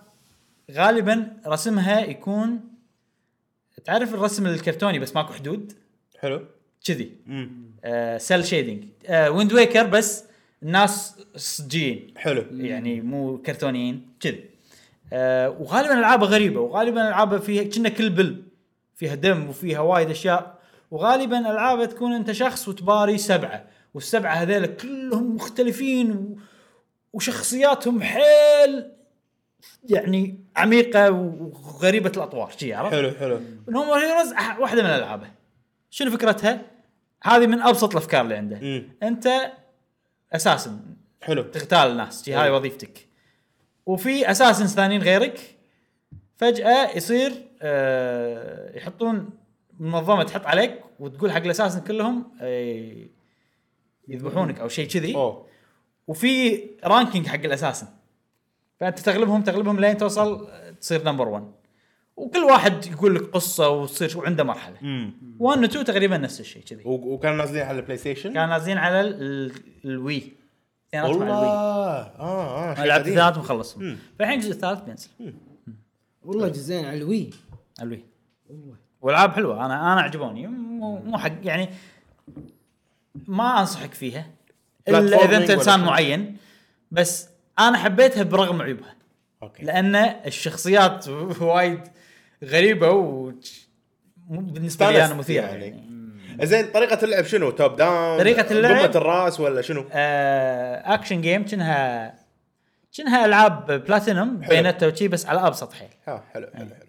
[0.73, 2.61] غالبا رسمها يكون
[3.85, 5.73] تعرف الرسم الكرتوني بس ماكو حدود؟
[6.19, 6.45] حلو.
[6.85, 7.13] كذي.
[7.85, 10.25] آه cel shading آه Wind Waker بس
[10.63, 12.15] الناس صجيين.
[12.17, 12.45] حلو.
[12.53, 14.45] يعني مو كرتونيين كذي.
[15.13, 18.43] آه وغالبا ألعابه غريبة وغالبا ألعابه فيها كنا كل بل.
[18.97, 20.58] فيها دم وفيها وايد أشياء.
[20.91, 26.37] وغالبا العابه تكون أنت شخص وتباري سبعة والسبعة هذيل كلهم مختلفين.
[27.13, 28.93] وشخصياتهم حيل
[29.85, 35.27] يعني عميقة وغريبة الأطوار شي عرفت؟ حلو حلو نومر هيروز واحدة من الالعابه
[35.91, 36.61] شنو فكرتها؟
[37.23, 38.89] هذه من أبسط الأفكار اللي عنده مم.
[39.03, 39.29] أنت
[40.33, 40.81] assassin
[41.23, 42.51] حلو تغتال الناس هاي.
[42.51, 43.09] وظيفتك
[43.87, 45.41] وفي assassin ثانيين غيرك
[46.37, 47.33] فجأة يصير
[47.63, 49.31] آه يحطون
[49.79, 53.07] منظمه تحط عليك وتقول حق ال assassin كلهم آه
[54.09, 55.15] يذبحونك أو شيء كذي.
[55.15, 55.47] أوه.
[56.07, 57.87] وفي ranking حق ال assassin.
[58.81, 60.49] فأنت تغلبهم تغلبهم لين توصل
[60.81, 61.53] تصير number 1
[62.17, 64.77] وكل واحد يقول لك قصة وتصير وعنده مرحلة.
[64.83, 66.83] امم 1 و 2 تقريبا نفس الشيء كذي.
[66.85, 69.53] وكانوا نازلين على ال PlayStation كانوا نازلين على ال- ال-
[69.85, 70.33] ال Wii
[70.95, 71.25] مع والله.
[71.25, 73.07] ال Wii آه آه شيء لعبت.
[73.07, 75.09] الثلاث مخلصهم فالحين الجزء الثالث بينزل.
[76.23, 77.31] والله جزئين على ال
[77.83, 77.93] Wii.
[77.93, 78.05] ال Wii.
[79.01, 79.67] والعاب حلوة.
[79.67, 81.69] أنا أنا عجبوني مو مو حق يعني
[83.27, 84.27] ما أنصحك فيها.
[84.89, 85.81] إلا إذا أنت إنسان.
[85.81, 86.37] معين.
[86.91, 88.95] بس أنا حبيتها برغم عيوبها.
[89.43, 89.63] okay.
[89.65, 91.09] لأن الشخصيات
[91.41, 91.81] وايد
[92.45, 93.33] غريبة و
[94.29, 95.45] بالنسبة لي أنا مثيرة.
[95.45, 95.65] يعني.
[95.67, 101.21] يعني, زين طريقة اللعب شنو؟ top down طريقة اللعب- ضمة الرأس ولا شنو؟ آه action
[101.21, 102.15] game كأنها
[102.97, 104.37] كأنها ألعاب بلاتينوم.
[104.37, 105.89] بيونيتا وشي بس على أبسط حيل.
[106.09, 106.88] ها حلو حلو حلو.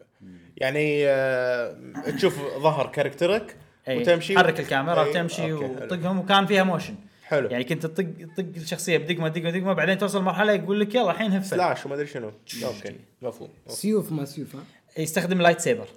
[0.60, 1.76] يعني آه
[2.18, 3.56] تشوف ظهر character ك
[3.88, 3.98] أي.
[3.98, 5.54] وتمشي تحرك الكاميرا أي، وتمشي.
[5.54, 6.96] وتطقهم وكان فيها motion.
[7.24, 7.50] حلو.
[7.50, 8.06] يعني كنت تطق
[8.38, 11.96] تطق الشخصية بدقمة دقمه دقمه بعدين توصل مرحله يقول لك يلا الحين هفه slash وما
[11.96, 12.32] أدري شنو.
[12.64, 14.64] okay مفهوم سيوف ما سيوف ها؟
[14.98, 15.88] يستخدم lightsaber.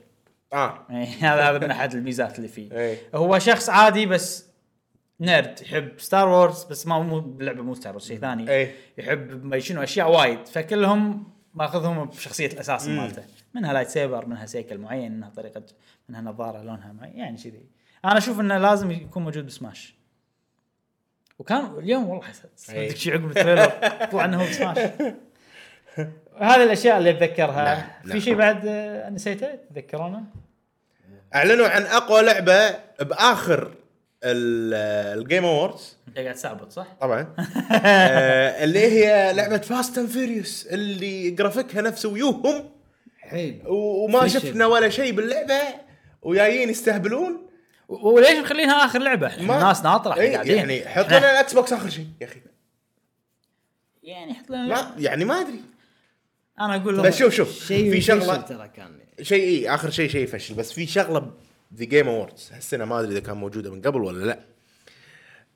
[0.53, 0.87] آه.
[0.91, 2.73] يعني هذا هذا من أحد الميزات اللي فيه.
[2.73, 4.47] اي هو شخص عادي بس
[5.21, 8.69] nerd يحب Star Wars بس ما مو باللعبه مو Star Wars شيء ثاني.
[8.99, 10.47] يحب ما شنو أشياء وايد.
[10.47, 11.25] فكلهم
[11.55, 13.23] ماخذهم بشخصية الأساس مالته.
[13.55, 15.63] منها lightsaber منها سيكل معين منها طريقة
[16.09, 17.67] منها نظارة لونها معين يعني كذي.
[18.05, 19.95] أنا أشوف إنه لازم يكون موجود بسماش.
[21.39, 22.89] وكان اليوم والله حسيت أي.
[22.89, 23.73] صدق شيء عقب ال trailer
[24.13, 24.79] طلع إنه هو بسماش.
[26.39, 27.65] هذه الأشياء اللي أتذكرها.
[27.65, 28.21] نعم، في نعم.
[28.21, 28.67] شيء بعد
[29.13, 30.25] نسيته؟ تذكرونه؟
[31.35, 32.71] أعلنوا عن أقوى لعبة
[33.01, 33.75] بآخر
[34.25, 37.21] ال Game Awards أنت قاعد تستعبط صح؟ طبعا.
[37.85, 42.71] آه، اللي هي لعبة Fast and Furious اللي graphics ها نفس ويوههم
[43.23, 44.41] حيل وما فشل.
[44.41, 45.61] شفنا ولا شيء باللعبة
[46.23, 47.49] وجايين يستهبلون.
[47.89, 50.57] وليش مخلينها آخر لعبة؟ الناس ناطرة قاعدين.
[50.57, 52.41] يعني حط لنا ال Xbox آخر شيء يا أخي.
[54.03, 55.61] يعني حط لنا ما يعني ما أدري.
[56.61, 58.99] أنا أقول لهم بس شوف شوف شيء في فشل شغله ترى كان.
[59.23, 61.33] شيء إيه آخر شيء شيء فشل بس في شغلة
[61.75, 64.41] The Game Awards هالسنة ما أدري إذا كان موجودة من قبل ولا لا.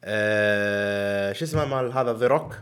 [0.05, 2.55] آه شو اسمه مال هذا؟ The Rock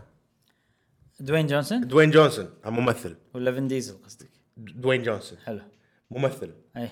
[1.19, 5.61] دوين جونسون؟ دوين جونسون ممثل ولا فين ديزل قصدك؟ دوين جونسون حلو.
[6.11, 6.51] ممثل.
[6.77, 6.87] اي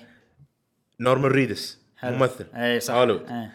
[1.00, 2.16] نورمان ريدس حلو.
[2.16, 2.46] ممثل.
[2.54, 2.94] اي صح.
[2.94, 3.48] هوليوود اي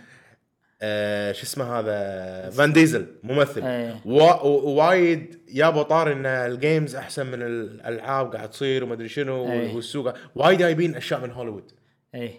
[0.81, 3.63] آه شو اسمه هذا؟ فين ديزل ممثل.
[3.63, 4.01] إيه.
[4.05, 9.09] وا- و- وايد يابا طار إن ال games أحسن من الألعاب قاعد تصير وما أدري
[9.09, 9.75] شنو إيه.
[9.75, 10.13] والسوق.
[10.35, 11.71] وايد جايبين أشياء من هوليوود
[12.15, 12.31] اي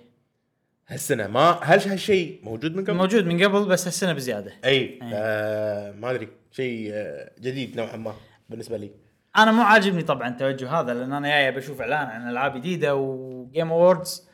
[0.88, 4.52] هالسنة ما هل هالشيء موجود من قبل؟ موجود من قبل بس هالسنة بزيادة.
[4.64, 6.28] اي آه ما أدري.
[6.52, 8.14] شيء آه جديد نوعا ما
[8.48, 8.90] بالنسبة لي.
[9.36, 13.12] أنا مو عاجبني طبعا التوجه هذا لأن أنا جاي بشوف إعلان عن ألعاب جديدة و
[13.12, 14.28] Game Awards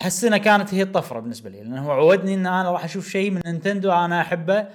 [0.00, 3.40] هالسنه كانت هي الطفرة بالنسبة لي لأنه هو عودني إن أنا راح أشوف شيء من
[3.46, 4.68] نينتندو أنا أحبه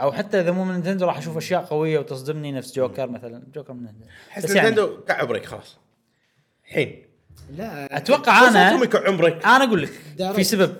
[0.00, 3.72] أو حتى إذا مو من نينتندو راح أشوف أشياء قوية وتصدمني نفس جوكر مثلا جوكر
[3.72, 4.06] من نينتندو.
[4.30, 5.78] أحس يعني نينتندو كع break خلاص.
[6.66, 7.02] الحين.
[7.50, 9.90] لا أتوقع أنا break أنا أقول لك.
[10.32, 10.76] في سبب.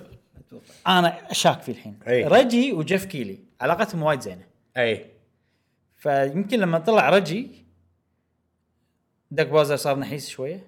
[0.47, 0.99] أتوقع.
[0.99, 1.99] أنا شاك فيه الحين.
[2.07, 2.27] أي.
[2.27, 4.43] ريجي وجيف كيلي علاقتهم وايد زينة.
[4.77, 5.05] أي.
[5.95, 7.66] فيمكن لما طلع ريجي
[9.31, 10.67] داك باوزر صار نحيس شوية؟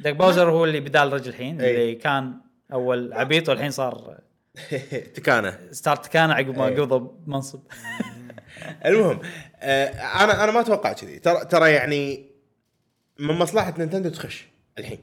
[0.00, 1.60] داك باوزر هو اللي بدال ريجي الحين.
[1.60, 2.34] اللي كان
[2.72, 4.18] أول عبيط والحين صار
[5.14, 5.58] تكانه.
[5.70, 6.64] ستارت كان عقب ما.
[6.66, 7.60] قبض منصب.
[8.86, 9.20] المهم
[9.56, 9.86] آه
[10.24, 11.18] أنا أنا ما أتوقع كذي.
[11.18, 12.30] ترى ترى يعني
[13.18, 14.46] من مصلحة نينتندو تخش
[14.78, 14.98] الحين.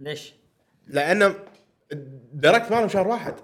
[0.00, 0.34] ليش؟
[0.86, 1.34] لأن
[2.32, 3.34] Direct مالهم شهر واحد.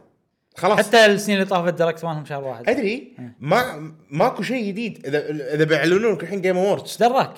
[0.56, 0.78] خلاص.
[0.78, 2.68] حتى السنين اللي طافت Direct مالهم شهر واحد.
[2.68, 3.12] أدري.
[3.40, 5.06] ما ماكو شيء جديد.
[5.06, 7.34] اذا إذا بيعلنون لك الحين Game Awards إيش دراك؟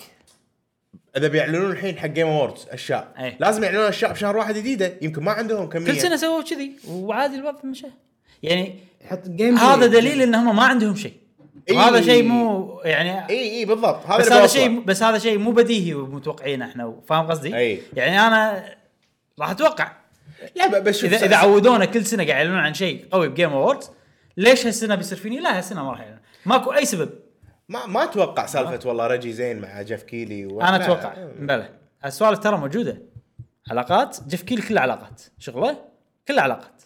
[1.17, 3.15] إذا بيعلنون الحين حق Game Awards أشياء.
[3.19, 3.37] أي.
[3.41, 4.93] لازم يعلنون أشياء بشهر واحد جديدة.
[5.03, 5.87] يمكن ما عندهم كمية.
[5.87, 7.87] كل سنة سووا كذي وعادي الوضع مشى.
[8.43, 8.75] يعني
[9.11, 11.15] حط جيم هذا دليل انهم ما عندهم شيء.
[11.71, 11.77] إي.
[11.77, 14.07] وهذا شيء مو يعني إي إي بالضبط.
[14.07, 14.47] هذا بس هذا.
[14.47, 17.81] شيء بس هذا شيء مو بديهي ومتوقعينه إحنا فاهم قصدي؟ أي.
[17.93, 18.65] يعني أنا
[19.41, 19.93] راح أتوقع
[20.57, 23.33] لا ب- بس شوف إذا اذا عودونا كل سنة قاعد يعلنون عن شيء قوي ب
[23.33, 23.91] Game Awards
[24.37, 27.11] ليش هالسنة بيصير فيني؟ لا هالسنة ما راح يعلنون ماكو أي سبب.
[27.69, 30.61] ما ما أتوقع سالفة والله ريجي زين مع جيف كيلي و...
[30.61, 30.85] أنا.
[30.85, 31.15] أتوقع.
[31.39, 31.69] بلى.
[32.05, 33.03] السوالف ترى موجودة.
[33.71, 35.23] علاقات جيف كيلي كله علاقات.
[35.39, 35.77] شغلة؟
[36.29, 36.83] كله علاقات.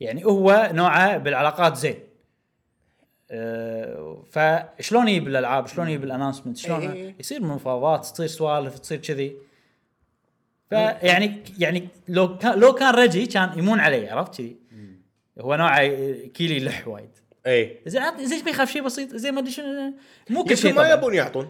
[0.00, 1.98] يعني هو نوعه بالعلاقات زين.
[3.30, 7.14] أه فشلون يجيب الألعاب؟ شلون يجيب ال announcement شلون إيه.
[7.20, 9.36] يصير مفاوضات؟ تصير سوالف؟ تصير كذي.
[10.76, 14.56] فيعني يعني لو كان لو كان ريجي كان يمون علي عرفت كذي
[15.40, 15.86] هو نوعه
[16.34, 17.10] كيلي لح وايد.
[17.46, 17.80] إي.
[17.86, 19.94] زين عط- زين ما يخاف شيء بسيط زين ما أدري شنو
[20.30, 20.88] مو كل شيء ما.
[20.90, 21.48] يبون يعطون.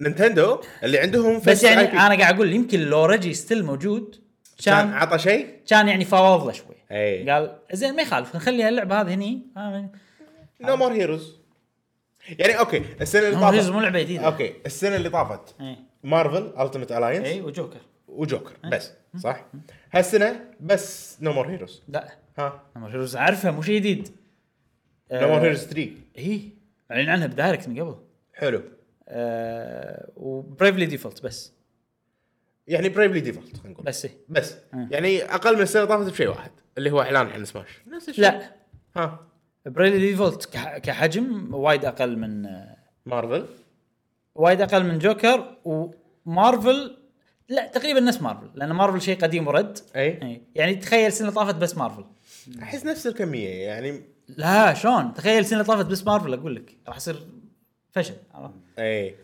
[0.00, 1.90] نينتندو اللي عندهم بس يعني IP.
[1.90, 4.16] أنا قاعد أقول يمكن لو ريجي still موجود
[4.64, 6.76] كان عطى شيء؟ كان يعني فاوض له شوي.
[6.92, 7.30] إي.
[7.30, 9.42] قال زين ما يخالف نخلي اللعبة هذه هني.
[10.60, 11.36] No More Heroes
[12.38, 14.26] يعني أوكي السنة اللي طافت مو لعبة جديدة.
[14.26, 15.54] أوكي السنة اللي طافت
[16.04, 17.80] Marvel Ultimate Alliance إي وجوكر.
[18.20, 18.52] وجوكر.
[18.72, 19.46] بس صح؟
[19.92, 22.08] هالسنة بس No More Heroes لا.
[22.38, 24.08] ها؟ No More Heroes عارفه مو شيء جديد.
[25.12, 26.48] No More Heroes 3 اي
[26.90, 27.96] أعلن عنها ب Direct من قبل.
[28.34, 28.62] حلو.
[29.08, 31.52] آه و Bravely Default بس.
[32.66, 33.84] يعني Bravely Default خلينا نقول.
[33.84, 34.12] بس إيه.
[34.28, 34.56] بس.
[34.74, 34.88] آه.
[34.90, 38.24] يعني أقل من السنة اللي طافت بشيء واحد اللي هو إعلان عن سماش نفس الشيء.
[38.24, 38.52] لا.
[38.96, 39.26] ها.
[39.66, 42.76] Bravely Default كح- كحجم وايد أقل من آه،
[43.06, 43.46] مارفل
[44.34, 46.96] وايد أقل من Joker و Marvel
[47.50, 50.42] لا تقريبا نفس مارفل لأن مارفل شيء قديم ورد أي.
[50.54, 52.04] يعني تخيل اللي طافت بس مارفل
[52.62, 57.26] أحس نفس الكمية يعني لا شلون تخيل اللي طافت بس مارفل أقول لك راح يصير
[57.90, 59.14] فشل عرفت؟ أي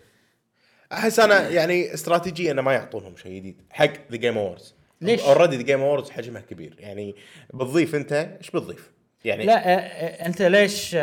[0.93, 5.56] أحس أنا يعني استراتيجيه انه ما يعطونهم شيء جديد حق The Game Awards ليش؟ already
[5.56, 7.15] The Game Awards حجمها كبير يعني
[7.55, 8.93] بتضيف أنت إيش بتضيف؟
[9.24, 10.94] يعني لا آه، أنت ليش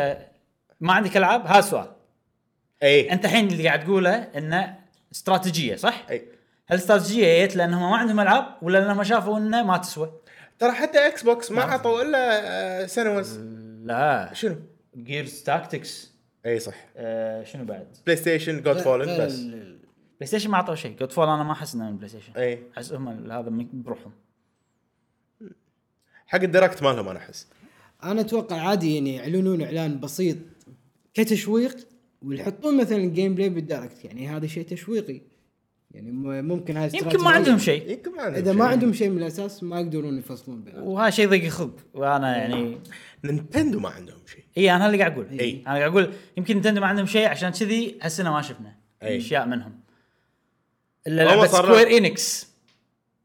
[0.80, 1.92] ما عندك ألعاب هذا السؤال
[2.82, 4.78] أي أنت الحين اللي قاعد تقوله إنه
[5.12, 6.33] استراتيجية صح؟ أي
[6.66, 10.12] هل الاستراتيجيه جت لأنهم ما عندهم ألعاب ولا لأنهم شافوا إنه ما تسوى؟
[10.58, 13.38] ترى حتى X box ما عطوا إلا سنوز
[13.84, 14.30] لا.
[14.32, 14.56] شنو؟
[14.96, 16.12] Gears Tactics
[16.46, 16.74] إي صح.
[16.96, 19.40] آه شنو بعد؟ PlayStation Godfall بس.
[19.40, 20.96] PlayStation ما اعطوا شيء.
[20.96, 22.62] Godfall أنا ما أحس إنه من PlayStation إي.
[22.76, 24.12] أحس هم هذا من- بروحهم.
[26.26, 27.46] حق ال Direct مالهم أنا أحس.
[28.04, 30.36] أنا أتوقع عادي يعني يعلنون إعلان بسيط
[31.14, 31.76] كتشويق
[32.22, 35.20] ويحطون مثلا gameplay بال Direct يعني هذا شيء تشويقي.
[35.94, 36.10] يعني
[36.42, 37.90] ممكن هذا يمكن ما عندهم شيء.
[37.90, 38.60] يمكن ما عندهم إذا شيء.
[38.60, 42.78] ما عندهم شيء من الأساس ما يقدرون يفصلون بينهم وهذا شيء ضيق الخلق وأنا يعني
[43.24, 44.44] Nintendo ما عندهم شيء.
[44.58, 45.38] اي أنا اللي قاعد أقول.
[45.40, 45.62] إي.
[45.66, 49.16] أنا قاعد أقول يمكن Nintendo ما عندهم شيء عشان كذي هالسنة ما شفنا إي.
[49.16, 49.80] أشياء منهم.
[51.06, 52.54] إلا لعبة Square Enix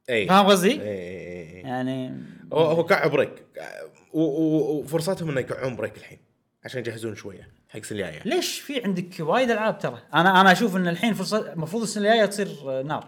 [0.10, 2.14] اي فاهم قصدي؟ اي اي اي يعني
[2.54, 3.44] هو هو break
[4.14, 6.20] وفرصتهم إنه يكعون break الحين
[6.66, 7.59] عشان يجهزون شوية.
[7.70, 8.22] حق السنة الجاية.
[8.26, 12.26] ليش في عندك وايد ألعاب ترى؟ أنا أنا أشوف إن الحين فرصه المفروض السنة الجاية
[12.26, 13.08] تصير نار.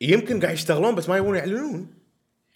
[0.00, 1.94] يمكن قاعد يشتغلون بس ما يبون يعلنون.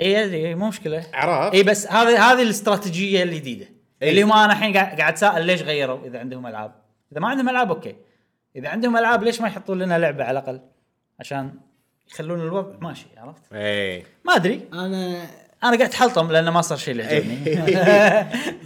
[0.01, 1.07] إي أدري مو مشكلة.
[1.15, 3.67] عرفت؟ إي بس هذه هذه الاستراتيجية الجديدة.
[4.03, 4.11] إي.
[4.11, 6.73] اللي هم أنا الحين قاعد قاعد أتساءل ليش غيروا إذا عندهم ألعاب.
[7.13, 7.97] إذا ما عندهم ألعاب أوكي.
[8.57, 10.61] إذا عندهم ألعاب ليش ما يحطون لنا لعبة على الأقل؟
[11.21, 11.55] عشان
[12.11, 14.05] يخلون الوضع ماشي عرفت؟ إي.
[14.25, 14.69] ما أدري.
[14.73, 15.27] أنا
[15.65, 17.63] أنا قاعد احلطم لأنه ما صار شيء اللي يعجبني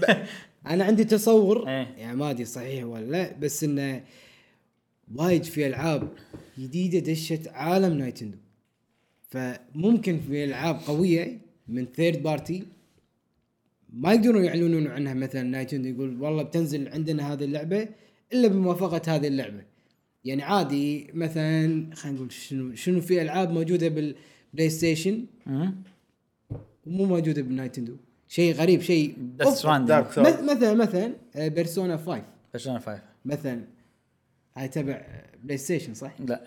[0.67, 1.95] أنا عندي تصور إيه.
[1.99, 4.05] يعني ما أدري صحيح ولا لا بس إنه
[5.15, 6.09] وايد في ألعاب
[6.59, 8.39] جديدة دشت عالم Nintendo
[9.29, 11.39] فممكن في ألعاب قوية
[11.69, 12.63] من third party
[13.93, 17.89] ما يقدرون يعلنون عنها مثلا Nintendo يقول والله بتنزل عندنا هذه اللعبة
[18.33, 19.63] إلا بموافقة هذه اللعبة
[20.25, 25.75] يعني عادي مثلا خلينا نقول شنو شنو في ألعاب موجودة بال PlayStation مم.
[26.87, 27.97] ومو موجودة ب Nintendo
[28.29, 29.17] شيء غريب شيء.
[29.41, 29.65] مث-
[30.51, 32.23] مثلا مثلا Persona 5
[32.53, 33.65] Persona 5 مثلا
[34.57, 35.03] هاي تبع
[35.45, 36.45] PlayStation صح؟ لا.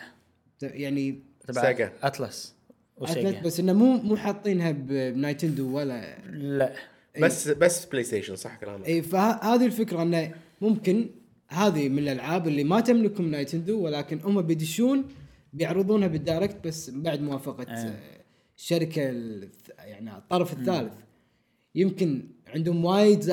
[0.61, 1.91] يعني تبع Sega.
[2.03, 2.55] Atlus
[2.97, 6.73] Atlus و Sega بس إنه مو مو حاطينها ب- ب Nintendo ولا لا.
[7.21, 8.87] بس بس PlayStation صح كلامك.
[8.87, 10.31] اي فهذه الفكرة إنه
[10.61, 11.09] ممكن
[11.47, 15.05] هذه من الألعاب اللي ما تملكهم Nintendo ولكن هم بيدشون
[15.53, 17.93] بيعرضونها بال Direct بس بعد موافقة آه.
[18.57, 20.93] الشركة الث- يعني الطرف الثالث.
[21.79, 23.23] يمكن عندهم وايد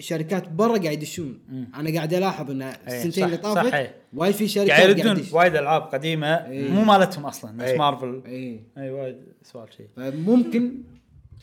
[0.00, 1.38] شركات برا قاعد يدشون.
[1.74, 3.94] أنا قاعد ألاحظ إن السنتين صح- اللي طافت إيه.
[4.14, 5.24] وايد في شركات قاعد يردون.
[5.32, 6.26] وايد ألعاب قديمة.
[6.46, 6.68] إيه.
[6.70, 7.78] مو مالتهم أصلا نفس إيه.
[7.78, 8.22] مارفل.
[8.26, 10.74] اي اي وايد سوالف شيء فممكن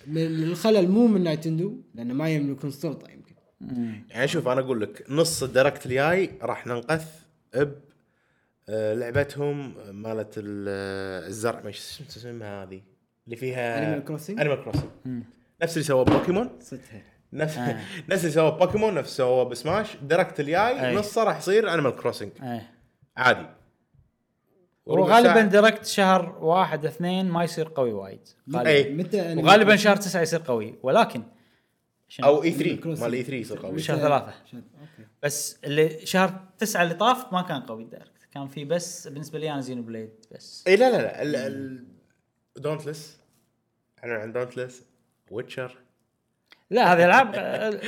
[0.07, 3.33] من الخلل مو من Nintendo لأن ما يملكون سلطة يمكن.
[4.09, 7.05] يعني شوف أنا أقول لك نص ال Direct الجاي راح ننقث
[7.55, 7.71] ب
[8.69, 12.81] آه، لعبتهم مالت ال- آه، الزرع مش شو اسمها هذه
[13.25, 15.23] اللي فيها Animal Crossing؟ Animal Crossing
[15.61, 16.59] نفس اللي سوى بوكيمون.
[16.61, 17.01] صدها
[17.33, 17.81] نفس آه.
[18.09, 20.95] نفس اللي سوى بوكيمون نفس اللي سوى ب Smash Direct الجاي أي.
[20.95, 22.31] نصه راح يصير Animal Crossing
[23.17, 23.45] عادي.
[24.85, 28.27] وغالبا ديركت شهر واحد اثنين ما يصير قوي وايد.
[28.53, 28.69] غالبا.
[28.69, 30.75] اي متى وغالبا؟ شهر تسعة يصير قوي.
[30.83, 31.23] ولكن؟
[32.23, 33.01] أو اي Animal 3 Crossing.
[33.01, 33.79] مال اي 3 يصير قوي.
[33.79, 34.33] شهر ثلاثة.
[35.23, 39.51] بس اللي شهر تسعة اللي طاف ما كان قوي دايركت كان في بس بالنسبة لي
[39.51, 40.63] أنا زينو بليد بس.
[40.67, 41.21] اي لا لا لا.
[41.21, 41.85] ال- ال
[42.57, 43.17] دونتلس
[43.99, 44.83] إحنا عن دونتلس
[45.31, 45.77] ويتشر
[46.69, 47.35] لا هذه ألعاب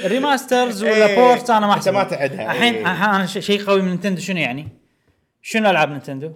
[0.06, 2.74] ريماسترز ولا إيه، بورت أنا ما احسبها ما تعدها، الحين.
[2.74, 4.68] الحين أنا ش- شيء قوي من نينتندو شنو يعني؟
[5.42, 6.32] شنو ألعاب Nintendo؟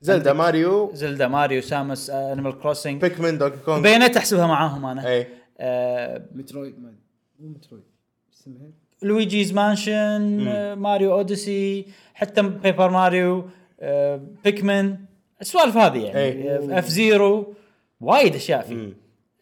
[0.00, 0.90] Zelda Mario.
[0.94, 5.08] Zelda Mario Samus Animal Crossing Pikmin Donkey Kong Bayonetta احسبها معاهم أنا.
[5.08, 5.26] اي
[5.58, 6.92] آه Metroid ما
[7.40, 7.84] مو Metroid.
[8.34, 8.70] اسمها؟
[9.02, 13.48] Luigi's Mansion آه Mario Odyssey حتى Paper Mario
[13.80, 14.96] آه Pikmin
[15.40, 16.18] السوالف هذه يعني.
[16.18, 16.78] إيه.
[16.78, 17.54] F Zero
[18.00, 18.94] وايد أشياء في مم.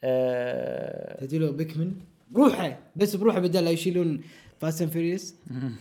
[0.05, 1.93] آه تدري لو Pikmin؟
[2.31, 4.21] بروحه بس بروحه بدل لا يشيلون
[4.61, 5.35] Fast and Furious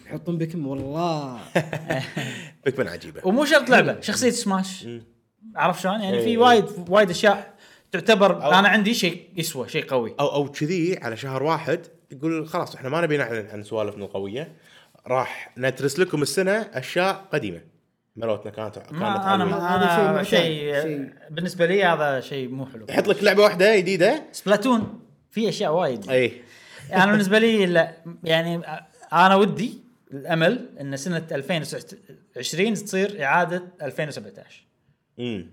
[0.06, 1.40] يحطون Pikmin والله.
[2.66, 3.22] Pikmin عجيبة.
[3.28, 4.88] ومو شرط لعبة شخصية سماش
[5.56, 6.38] عرفت شلون؟ يعني في إيه.
[6.38, 7.54] وايد وايد أشياء
[7.92, 10.16] تعتبر أنا عندي شيء يسوى شيء قوي.
[10.20, 11.80] أو أو كذي على شهر واحد
[12.12, 14.52] يقول خلاص إحنا ما نبي نعلن عن سوالفنا القوية.
[15.08, 17.62] راح ندرس لكم السنة أشياء قديمة.
[18.18, 19.46] ملوتنا كانت كانت ما أنا.
[19.46, 20.24] ما هذا شيء أنا معتاد.
[20.26, 22.86] شيء شيء- بالنسبة لي هذا شيء مو حلو.
[22.90, 25.00] يحط لك لعبة واحدة جديدة؟ Splatoon.
[25.32, 26.10] في أشياء وايد.
[26.10, 26.42] أي.
[26.94, 28.62] أنا بالنسبة لي لا يعني
[29.14, 29.74] أنا ودي
[30.14, 34.66] الأمل إن سنة 2020 تصير إعادة 2017
[35.20, 35.50] امم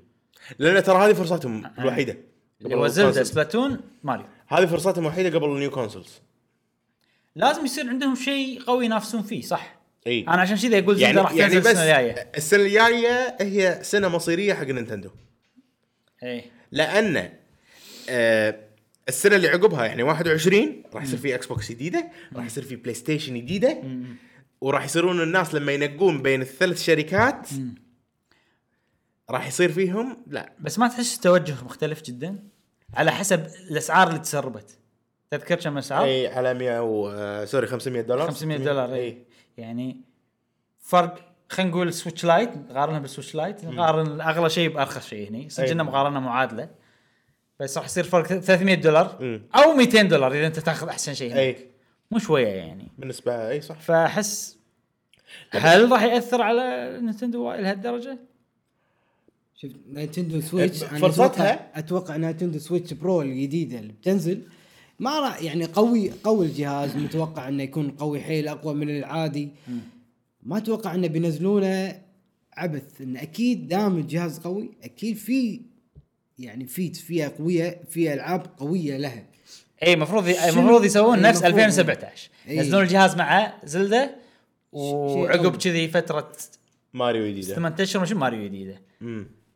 [0.58, 2.16] لأن ترى هذه فرصتهم الوحيدة
[2.62, 4.26] اللي هو Zelda Splatoon Mario.
[4.48, 6.20] هذه فرصتهم الوحيده قبل ال new consoles.
[7.36, 9.76] لازم يصير عندهم شيء قوي ينافسون فيه صح؟
[10.06, 10.24] إي.
[10.28, 12.31] أنا عشان كذا أقول Zelda يعني راح يعني تنزل السنة الجاية.
[12.36, 15.10] السنة الجاية هي سنة مصيرية حق Nintendo.
[16.22, 16.44] إي.
[16.72, 17.31] لأن
[18.10, 18.56] آه
[19.09, 23.82] السنة اللي عقبها يعني 21 راح يصير في Xbox جديدة راح يصير في PlayStation جديده
[24.60, 27.48] وراح يصيرون الناس لما ينقون بين الثلاث شركات
[29.31, 30.52] راح يصير فيهم لا.
[30.60, 32.39] بس ما تحس توجه مختلف جدا؟
[32.94, 34.78] على حسب الأسعار اللي تسربت.
[35.31, 38.28] تذكر كم اسعار؟ إي على 100 و آه، sorry 500 دولار.
[38.31, 39.24] 500 دولار إي.
[39.59, 40.01] يعني
[40.81, 45.48] فرق خلينا نقول Switch Lite نقارنها بال Switch Lite نقارن أغلى شيء بأرخص شيء هني.
[45.72, 46.68] انه مقارنة معادلة.
[47.60, 49.43] بس راح يصير فرق 300 دولار مم.
[49.55, 51.39] أو 200 دولار إذا أنت تاخذ أحسن شيء هناك.
[51.39, 51.68] اي
[52.10, 52.89] مو شوية يعني.
[52.98, 53.81] بالنسبة أي صح.
[53.81, 54.59] فأحس
[55.51, 58.18] هل راح يأثر على Nintendo لهالدرجة؟
[59.56, 64.43] شوف Nintendo Switch أه، فرصتها- أتوقع أتوقع Nintendo Switch Pro الجديدة اللي بتنزل
[64.98, 69.48] ما راح يعني قوي قوي الجهاز متوقع إنه يكون قوي حيل أقوى من العادي.
[70.42, 72.00] ما أتوقع إنه بينزلونه
[72.52, 75.60] عبث انه أكيد دام الجهاز قوي أكيد في
[76.38, 79.26] يعني فيت فيها قويه في ألعاب قوية لها.
[79.82, 81.60] اي المفروض المفروض يسوون إي، نفس المفروض.
[81.60, 82.56] 2017 إي.
[82.56, 84.14] ينزلون الجهاز مع Zelda
[84.72, 85.56] وعقب.
[85.56, 86.32] كذي فترة
[86.94, 88.80] ماريو جديده 8 اشهر مش ماريو جديده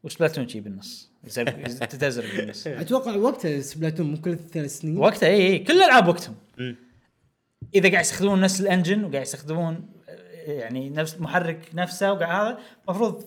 [0.02, 1.10] و Splatoon شي بالنص.
[1.80, 2.66] تتزرق بالنص.
[2.82, 4.98] أتوقع وقتها Splatoon مو كل ثلاث سنين.
[4.98, 6.34] وقتها اي اي كل الالعاب وقتهم.
[7.74, 12.58] إذا قاعد يستخدمون نفس ال engine وقاعد يستخدمون آه، يعني نفس المحرك نفسه وقاعد هذا
[12.88, 13.24] المفروض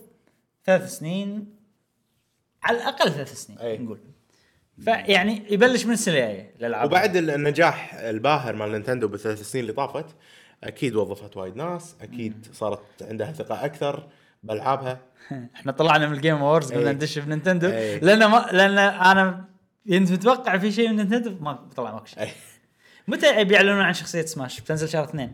[0.65, 1.55] ثلاث سنين
[2.63, 3.77] على الأقل ثلاث سنين أي.
[3.77, 3.99] نقول.
[4.83, 10.05] فيعني يبلش من السنة الجايه الالعاب وبعد النجاح الباهر مال Nintendo بالثلاث سنين اللي طافت
[10.63, 14.07] أكيد وظفت وايد ناس أكيد صارت عندها ثقة أكثر.
[14.43, 14.99] بالعابها
[15.55, 16.93] إحنا طلعنا من ال Game Awards قلنا أي.
[16.95, 17.99] ندش ب Nintendo أي.
[17.99, 19.45] لأن ما لأن أنا
[19.89, 22.19] كنت متوقع في شيء من Nintendo ما طلع ماكو شيء.
[22.19, 22.29] أي.
[23.07, 25.33] متى بيعلنون عن شخصية سماش بتنزل شهر اثنين.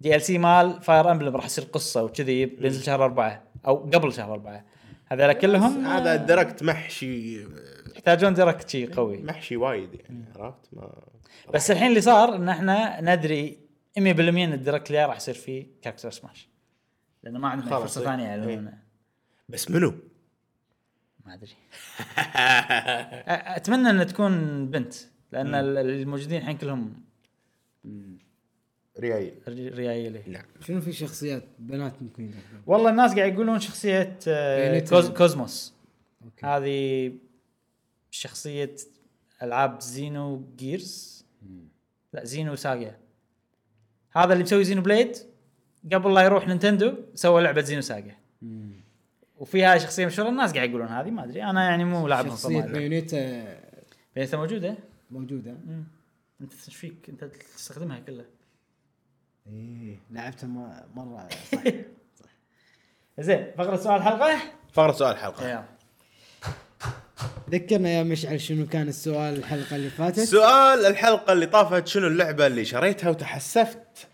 [0.00, 4.64] DLC مال Fire Emblem راح يصير قصة وكذي بينزل شهر أربعة أو قبل شهر أربعة.
[5.06, 7.46] هذول كلهم هذا ال Direct محشي
[7.94, 9.22] يحتاجون Direct شي قوي.
[9.22, 10.92] محشي وايد يعني عرفت؟ ما
[11.54, 13.58] بس الحين اللي صار إن إحنا ندري
[13.98, 16.49] 100% إن ال Direct اللي راح يصير فيه character Smash
[17.22, 18.06] لأنه ما عندنا خلاص، فرصة إيه.
[18.06, 18.78] ثانية يعلنونه
[19.48, 19.94] بس منو؟
[21.26, 21.50] ما أدري.
[23.56, 24.94] أتمنى ان تكون بنت
[25.32, 26.94] لأن ال- الموجودين الحين كلهم
[28.98, 29.34] ريايل.
[29.48, 30.44] ري- ريايلي نعم.
[30.60, 35.74] شنو في شخصيات بنات ممكن يدخلون؟ والله الناس قاعد يقولون شخصية آه، كوز KOS-MOS.
[36.44, 37.12] هذه
[38.10, 38.76] شخصية
[39.42, 41.24] ألعاب Xenogears.
[42.12, 42.96] لا Xenosaga
[44.12, 45.16] هذا اللي مسوي Xenoblade؟
[45.92, 48.14] قبل لا يروح Nintendo سوى لعبة Xenosaga
[49.38, 51.44] وفيها شخصية مشهورة الناس قاعد يقولون هذه ما أدري.
[51.44, 52.72] أنا يعني مو فما أدري.
[52.72, 53.46] Bayonetta
[54.14, 54.74] بينتا موجودة؟
[55.10, 55.50] موجودة.
[55.52, 55.84] مم.
[56.40, 58.24] أنت إيش فيك؟ أنت تستخدمها كلها.
[59.46, 61.28] إيه لعبتها م- مرة.
[62.20, 62.28] صح.
[63.18, 64.38] زين فقرة سؤال الحلقة
[64.72, 65.64] فقرة سؤال الحلقة يلا
[67.50, 70.20] ذكرنا يا مشعل شنو كان السؤال الحلقة اللي فاتت.
[70.20, 74.08] سؤال الحلقة اللي طافت شنو اللعبة اللي شريتها وتحسفت؟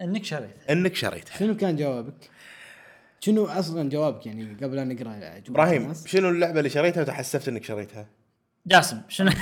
[0.00, 1.38] انك شريت انك شريتها.
[1.38, 2.30] شنو كان جوابك؟
[3.20, 8.06] شنو أصلا جوابك يعني قبل أن نقرأ إبراهيم؟ شنو اللعبة اللي شريتها وتحسفت إنك شريتها؟
[8.66, 9.30] جاسم شنو؟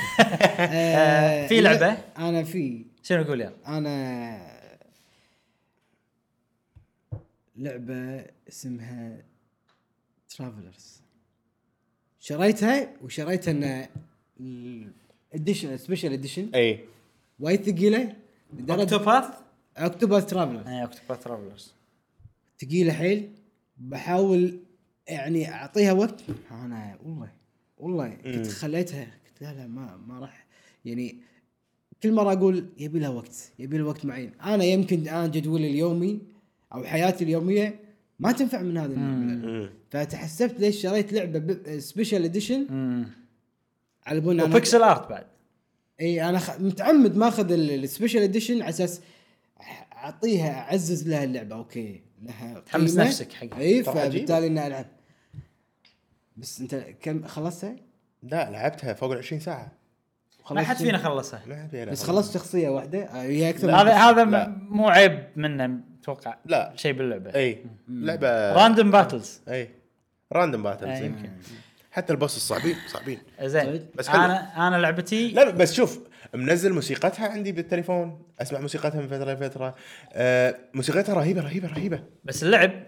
[0.58, 2.84] آه، في لعبة؟ أنا في.
[3.02, 4.54] شنو يقول يلا أنا
[7.56, 9.22] لعبة اسمها
[10.28, 11.00] Travelers
[12.20, 13.86] شريتها وشريتها إن
[15.34, 16.84] ال edition special edition إي.
[17.40, 18.16] وايد ثقيلة
[18.52, 18.96] لدرجه
[19.78, 21.74] Octopath Octopath Traveler اي Octopath Travelers
[22.60, 23.30] ثقيله حيل
[23.78, 24.58] بحاول
[25.08, 26.20] يعني أعطيها وقت.
[26.50, 27.28] أنا والله
[27.78, 30.46] والله كنت خليتها قلت لا لا ما ما راح.
[30.84, 31.16] يعني
[32.02, 34.32] كل مرة أقول يبي لها وقت يبي لها وقت معين.
[34.40, 36.20] أنا يمكن أنا جدولي اليومي
[36.74, 37.80] أو حياتي اليومية
[38.18, 39.68] ما تنفع من هذا النوع.
[39.90, 42.66] فتحسفت ليش شريت لعبة special edition
[44.06, 45.26] على بنا و pixel art بعد.
[46.00, 46.60] اي أنا خ...
[46.60, 49.00] متعمد ماخذ ال special edition على أساس
[50.04, 52.96] أعطيها أعزز لها اللعبة okay لها تحمس.
[52.96, 53.58] نفسك حقها.
[53.60, 53.82] إي.
[53.82, 54.86] فبالتالي اني العب
[56.36, 57.76] بس أنت كم خلصتها؟
[58.22, 59.72] لا لعبتها فوق ال 20 ساعة
[60.50, 62.10] ما حد فينا خلصها ما حد فينا بس خلص.
[62.16, 63.94] خلصت شخصية واحدة آه، هي أكثر من هذا.
[63.94, 64.24] هذا
[64.68, 69.70] مو عيب منه أتوقع لا شيء باللعبة إي لعبة random battles إي
[70.32, 71.02] random battles.
[71.02, 71.30] يمكن
[71.92, 74.20] حتى ال boss الصعبين صعبين زين بس حلو.
[74.20, 76.00] أنا أنا لعبتي لا بس شوف
[76.34, 78.22] منزل موسيقتها عندي بالتليفون.
[78.40, 79.74] أسمع موسيقتها من فترة لفترة.
[80.12, 82.04] آه موسيقتها رهيبة رهيبة رهيبة.
[82.24, 82.86] بس اللعب.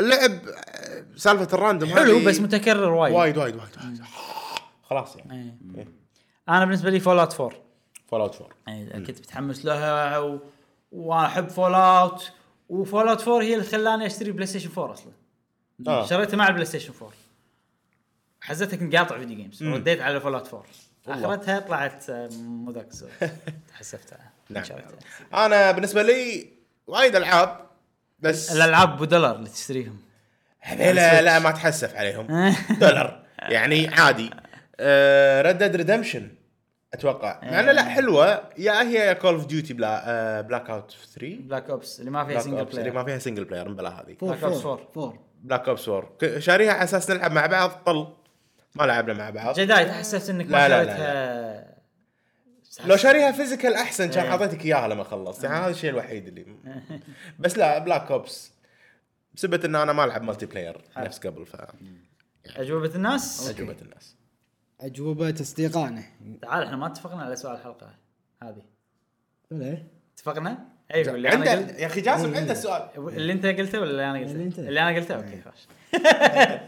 [0.00, 3.14] اللعب آه، سالفة ال random حلو بس متكرر وايد.
[3.14, 4.00] وايد وايد وايد, وايد.
[4.82, 5.58] خلاص يعني.
[5.74, 5.78] إيه.
[5.78, 5.88] إيه.
[6.48, 7.58] أنا بالنسبة لي Fallout 4
[8.06, 10.40] Fallout 4 يعني كنت متحمس لها و...
[10.92, 12.32] وأنا أحب Fallout
[12.68, 15.12] و Fallout 4 هي اللي خلاني أشتري PlayStation 4 أصلا.
[15.86, 16.06] آه.
[16.06, 17.12] شريتها مع ال PlayStation 4
[18.40, 20.66] حزتها كنت قاطع فيديو جيمز رديت على فول اوت 4
[21.08, 23.10] أخرتها طلعت آه، مو ذاك الزود.
[23.70, 24.18] تحسفتها
[24.50, 24.64] نعم.
[25.34, 26.46] أنا بالنسبة لي
[26.86, 27.60] وايد ألعاب
[28.18, 29.98] بس الألعاب بدولار اللي تشتريهم.
[30.78, 32.54] لا لا ما تحسف عليهم.
[32.80, 33.24] دولار.
[33.38, 34.30] يعني عادي.
[35.40, 36.28] ريد ديد ريدمشن
[36.94, 37.40] أتوقع.
[37.42, 38.48] مع إنه لا حلوة.
[38.58, 42.32] يا هي يا كول اوف ديوتي بلا بلاك اوت 3 بلاك اوبس اللي ما فيها
[42.32, 44.14] بلاك سنجل اوبس اللي بلاير ما فيها سنجل بلاير بلا هذه.
[44.14, 44.88] Ops فور 4.
[44.94, 48.12] فور بلاك اوبس 4 شاريها على أساس نلعب مع بعض طل.
[48.74, 49.60] ما لعبنا مع بعض.
[49.60, 51.74] جداي تحسفت إنك لا، ما لا، لا، شريتها
[52.86, 54.30] لو شاريها physical احسن كان إيه.
[54.30, 55.44] اعطيتك إياها لما خلصت.
[55.44, 56.46] يعني هذا الشيء الوحيد اللي
[57.38, 58.52] بس لا Black Ops
[59.34, 61.56] بسبب ان أنا ما ألعب multiplayer نفس قبل ف
[62.56, 64.16] أجوبة الناس؟ أجوبة الناس.
[64.80, 66.02] أجوبة اصدقائنا
[66.42, 67.94] تعال إحنا ما اتفقنا على سؤال الحلقة
[68.42, 68.62] هذه.
[69.50, 69.78] ولا؟
[70.14, 70.58] اتفقنا؟
[70.94, 74.18] أيوه اللي عنده قلت يا أخي جاسم عنده السؤال اللي أنت قلته ولا اللي أنا
[74.18, 74.58] قلته؟ اللي أنت.
[74.58, 75.68] اللي أنا قلته؟ okay خلاص.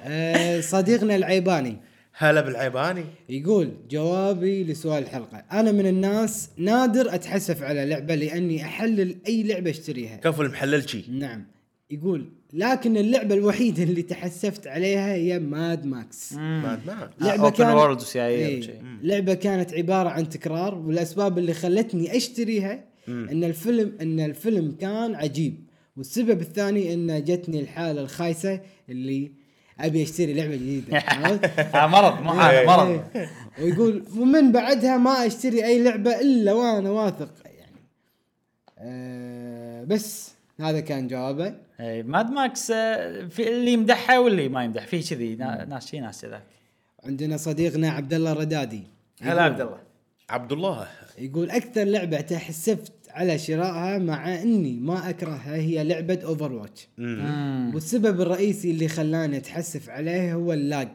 [0.04, 1.80] آه، صديقنا العيباني.
[2.18, 3.04] هلا بالعيباني.
[3.28, 5.44] يقول جوابي لسؤال الحلقة.
[5.52, 10.16] أنا من الناس نادر أتحسف على لعبة لأني أحلل أي لعبة أشتريها.
[10.16, 11.04] كفو المحلل شي.
[11.08, 11.44] نعم.
[11.90, 18.02] يقول لكن اللعبة الوحيدة اللي تحسفت عليها هي ماد ماكس ما ما لعبة Open كانت
[18.02, 18.82] وسيايير إيه،.
[19.02, 25.54] لعبة كانت عبارة عن تكرار والأسباب اللي خلتني أشتريها إن الفيلم إن الفيلم كان عجيب
[25.96, 29.32] والسبب الثاني إن جتني الحالة الخايسة اللي
[29.80, 33.02] أبي أشتري لعبة جديدة عرفت؟ آه مرض مو حاله مرض.
[33.16, 33.30] إيه.
[33.62, 37.28] ويقول ومن بعدها ما أشتري أي لعبة إلا وأنا واثق.
[37.44, 37.80] يعني
[38.78, 40.30] آه بس
[40.60, 41.54] هذا كان جوابه.
[41.80, 46.00] إيه، ماد ماكس آه، في اللي يمدحها واللي ما يمدح في كذي نا- ناس شي
[46.00, 46.42] ناس كذاك.
[47.04, 48.82] عندنا صديقنا عبد الله الردادي
[49.22, 49.78] هلا عبد الله
[50.30, 50.88] عبد الله.
[51.18, 57.70] يقول أكثر لعبة تحسفت على شرائها مع إني ما أكرهها هي لعبة Overwatch مم.
[57.74, 60.88] والسبب الرئيسي اللي خلاني أتحسف عليه هو ال lag.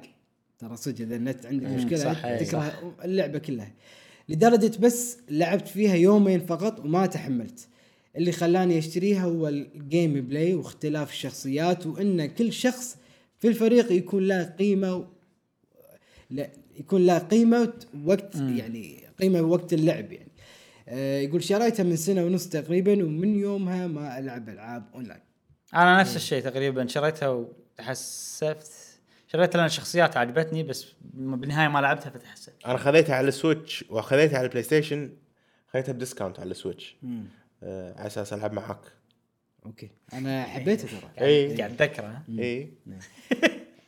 [0.60, 3.72] ترى صدق إذا النت عندك مشكلة صح، تكره اللعبة كلها.
[4.30, 7.68] لدرجة بس لعبت فيها يومين فقط وما تحملت.
[8.18, 12.98] اللي خلاني أشتريها هو ال gameplay واختلاف الشخصيات وإن كل شخص
[13.40, 15.06] في الفريق يكون له قيمة و...
[16.30, 16.50] لا
[16.80, 17.74] يكون له قيمة
[18.06, 20.26] وقت يعني قيمة وقت اللعب يعني.
[20.26, 20.31] آه
[20.98, 25.22] يقول شريتها من سنة ونص تقريبا ومن يومها ما ألعب ألعاب أونلاين.
[25.74, 28.72] أنا نفس الشيء تقريبا شريتها وتحسفت.
[29.28, 32.66] شريتها لأن الشخصيات عجبتني بس بالنهاية ما لعبتها فتحسفت.
[32.66, 35.14] أنا خذيتها على ال Switch واخذيتها على ال PlayStation
[35.68, 36.96] خذيتها ب discount على ال Switch.
[37.64, 38.82] آه على أساس ألعب معاك.
[39.66, 39.90] okay.
[40.14, 41.28] أنا حبيته ترى.
[41.28, 42.74] اي قاعد اتذكره اي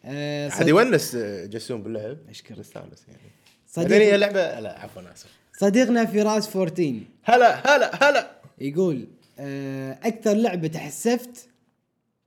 [0.05, 2.17] آه عاد يونس آه، جسوم باللعب.
[2.29, 2.57] أشكرك.
[2.57, 3.19] يستانس يعني.
[3.77, 5.42] بعدين هي لعبه لا عفوا آسف.
[5.59, 6.93] صديقنا فراس 14
[7.23, 8.31] هلا هلا هلا.
[8.61, 9.07] يقول
[9.39, 11.47] آه أكثر لعبة تحسفت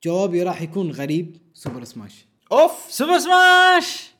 [0.05, 2.27] جوابي راح يكون غريب Super Smash.
[2.53, 2.73] أوف.
[2.89, 4.11] Super Smash!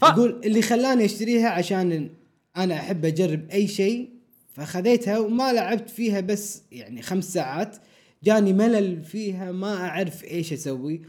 [0.00, 2.10] ف- يقول اللي خلاني أشتريها عشان
[2.56, 4.10] أنا أحب أجرب أي شيء
[4.52, 7.76] فخذيتها وما لعبت فيها بس يعني خمس ساعات.
[8.24, 11.02] جاني ملل فيها ما أعرف إيش أسوي.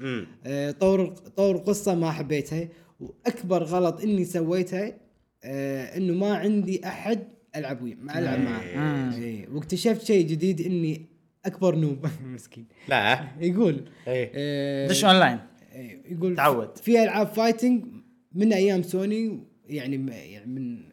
[0.46, 1.08] آه، طور
[1.38, 2.68] طور قصة ما حبيتها.
[3.00, 4.94] وأكبر غلط إني سويتها
[5.44, 7.20] آه، إنه ما عندي أحد
[7.56, 9.16] ألعب وياه ما ألعب معاه.
[9.18, 11.06] إيه، واكتشفت شيء جديد إني
[11.46, 12.08] أكبر noob.
[12.34, 12.66] مسكين.
[12.90, 13.28] لا.
[13.40, 15.40] يقول اي آه، دش اونلاين
[15.74, 16.78] إيه، يقول تعود.
[16.78, 17.86] في ألعاب fighting
[18.34, 20.84] من أيام سوني يعني يعني من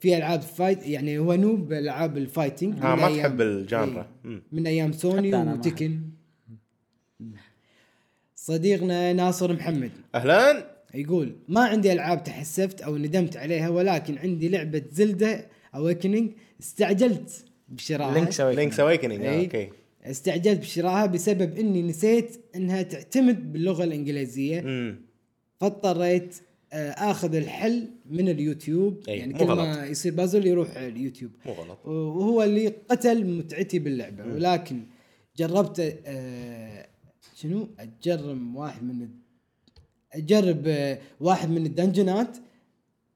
[0.00, 4.00] في ألعاب fight يعني هو noob بألعاب ال fighting آه من ما تحب ال genre.
[4.24, 4.42] إيه، مم.
[4.52, 6.00] من أيام سوني و Tekken.
[8.34, 9.90] صديقنا ناصر محمد.
[10.14, 10.71] أهلا.
[10.94, 18.14] يقول ما عندي ألعاب تحسفت أو ندمت عليها ولكن عندي لعبة Zelda Awakening استعجلت بشرائها
[18.14, 18.40] Link's.
[18.40, 19.24] Link's Awakening.
[19.24, 19.68] okay.
[20.04, 24.94] استعجلت بشرائها بسبب إني نسيت إنها تعتمد باللغة الإنجليزية.
[25.60, 26.36] فاضطريت
[26.74, 29.08] آه، آخذ الحل من اليوتيوب.
[29.08, 29.58] أي، يعني مو كل غلط.
[29.60, 31.30] ما يصير بازل يروح على اليوتيوب.
[31.46, 31.86] مو غلط.
[31.86, 34.24] وهو اللي قتل متعتي باللعبة.
[34.24, 34.80] ولكن
[35.36, 36.86] جربت آه،
[37.36, 39.08] شنو؟ اجرب واحد من
[40.14, 42.36] اجرب آه، واحد من ال dungeon ات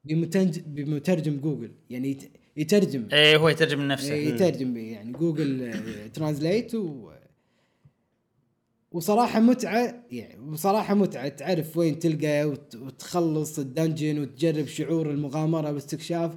[0.05, 3.07] بمتنج- بمترجم جوجل يعني يت- يترجم.
[3.13, 4.13] إيه هو يترجم من نفسه.
[4.13, 7.09] إيه، يترجم يعني جوجل آه، Translate و
[8.91, 11.27] وصراحة متعة يعني وصراحة متعة.
[11.27, 16.31] تعرف وين تلقى وت- وتخلص ال dungeon وتجرب شعور المغامرة والاستكشاف.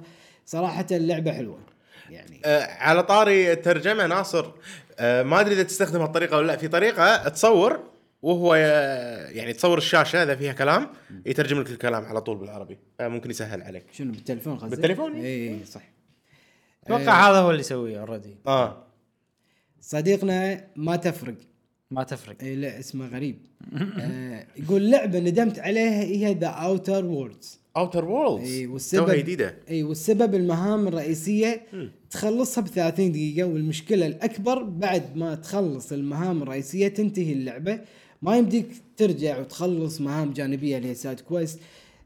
[0.45, 1.59] صراحة اللعبة حلوة
[2.09, 2.41] يعني.
[2.45, 4.51] آه على طاري الترجمة ناصر
[4.99, 6.57] آه ما أدري إذا تستخدم هالطريقه ولا لا.
[6.57, 7.79] في طريقة تصور
[8.21, 10.87] وهو يعني تصور الشاشة اذا فيها كلام
[11.25, 12.77] يترجم لك الكلام على طول بالعربي.
[12.99, 13.85] آه ممكن يسهل عليك.
[13.91, 15.91] شنو بالتليفون قصدك؟ بالتليفون؟ اي صح.
[16.83, 18.83] أتوقع هذا هو اللي يسويه already آه.
[19.81, 21.35] صديقنا ما تفرق.
[21.91, 22.35] ما تفرق.
[22.41, 23.37] إيه لا اسمه غريب.
[23.99, 29.55] آه يقول لعبة ندمت عليها هي The Outer Worlds Outer Worlds اي والسبب جديدة.
[29.69, 31.61] اي والسبب المهام الرئيسية
[32.11, 37.79] تخلصها ب 30 دقيقة والمشكلة الأكبر بعد ما تخلص المهام الرئيسية تنتهي اللعبة.
[38.21, 38.67] ما يمديك
[38.97, 41.59] ترجع وتخلص مهام جانبية اللي هي side quest.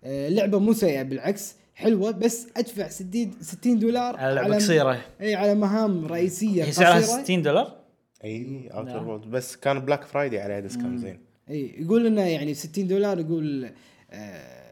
[0.03, 5.01] آه لعبه مو سيئة بالعكس حلوة بس أدفع 60 60 دولار على لعبه قصيرة.
[5.21, 7.23] إي على مهام رئيسية هي سعرها قصيرة.
[7.23, 7.75] 60 دولار؟
[8.23, 11.19] إي Outer World بس كان Black Friday عليها discount زين.
[11.49, 13.71] إي يقول إنه يعني 60 دولار يقول
[14.11, 14.65] آه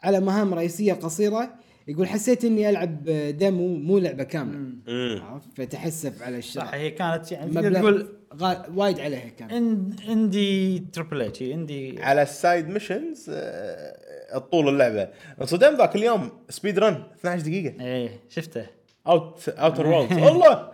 [0.00, 1.54] على مهام رئيسية قصيرة.
[1.88, 3.04] يقول حسيت إني ألعب
[3.38, 4.56] ديمو مو لعبة كاملة.
[4.88, 9.48] امم عرفت؟ فتحسف على صح الشراء هي كانت يعني تقول غا- وايد عليها كان.
[9.48, 15.08] إن- إندي تربل اتش إندي على السايد ميشنز آه طول اللعبة.
[15.40, 17.80] انصدم ذاك اليوم سبيد رن 12 دقيقة.
[17.86, 18.66] إيه شفته.
[19.06, 20.72] اوت اوتر وورلد الله!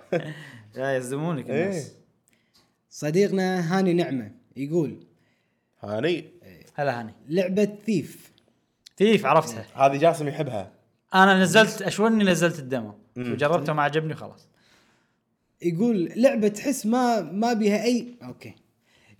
[0.74, 1.64] لا يصدمونك إيه.
[1.64, 1.92] الناس
[2.90, 5.06] صديقنا هاني نعمة يقول
[5.80, 6.24] هاني.
[6.74, 7.14] هلا هاني.
[7.28, 8.32] لعبة Thief.
[8.96, 9.64] Thief عرفتها.
[9.74, 10.72] هذه جاسم يحبها.
[11.14, 14.48] أنا نزلت اشوني نزلت ال demo وجربته ما عجبني وخلاص
[15.62, 18.52] يقول لعبة تحس ما ما بها اي أوكي.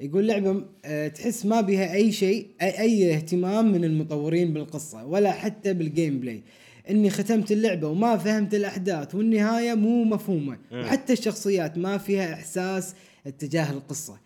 [0.01, 5.33] يقول لعبة آه، تحس ما بها أي شيء اي, أي اهتمام من المطورين بالقصة ولا
[5.33, 6.43] حتى بال gameplay
[6.91, 10.59] إني ختمت اللعبة وما فهمت الأحداث والنهاية مو مفهومة.
[10.73, 12.95] وحتى الشخصيات ما فيها إحساس
[13.27, 14.19] اتجاه القصة.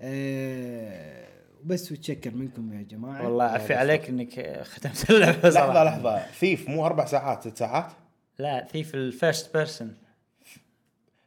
[0.00, 1.33] أه
[1.64, 3.24] بس وتشكر منكم يا جماعة.
[3.24, 5.84] والله عفي عليك إنك ختمت اللعبة لحظه صراحة.
[5.84, 7.92] لحظة Thief مو أربع ساعات ست ساعات؟
[8.38, 9.96] لا Thief ال first person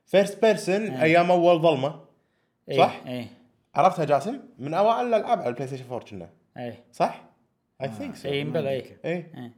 [0.05, 2.05] first person أيام أول ظلمة
[2.77, 3.27] صح؟ اي
[3.75, 6.29] عرفتها جاسم؟ من أوائل الألعاب على ال PlayStation 4 كنا.
[6.57, 7.23] اي صح؟
[7.81, 9.51] I think so اي بلا اي اي.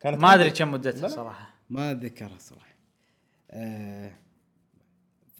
[0.00, 1.54] كانت ما أدري كم مدتها صراحة.
[1.70, 2.74] ما اتذكرها صراحة.
[3.50, 4.12] أه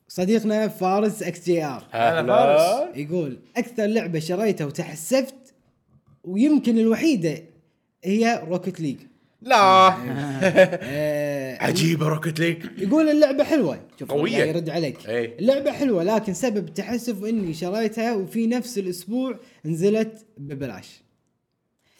[0.08, 1.82] صديقنا فارس XGR.
[1.90, 2.96] هلا فارس.
[2.96, 5.34] يقول أكثر لعبة شريتها وتحسفت
[6.24, 7.42] ويمكن الوحيدة
[8.04, 8.96] هي Rocket League
[9.42, 9.56] لا.
[10.82, 13.80] آه عجيبة Rocket League يقول اللعبة حلوة.
[14.00, 14.36] شوف قوية.
[14.36, 15.08] الله يرد عليك.
[15.08, 15.38] إيه.
[15.38, 21.02] اللعبة حلوة لكن سبب التحسف إني شريتها وفي نفس الأسبوع نزلت ببلاش.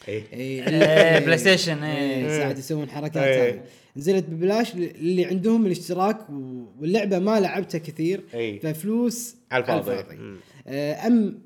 [0.09, 1.82] إيه، PlayStation،.
[1.83, 3.51] إيه، ساعات يسوون حركات إيه.
[3.51, 3.62] هذه.
[3.97, 6.31] نزلت ببلاش اللي عندهم الاشتراك
[6.78, 8.61] واللعبة ما لعبتها كثير إيه.
[8.61, 10.19] ففلوس على الفاضي.
[10.66, 11.39] آه، أم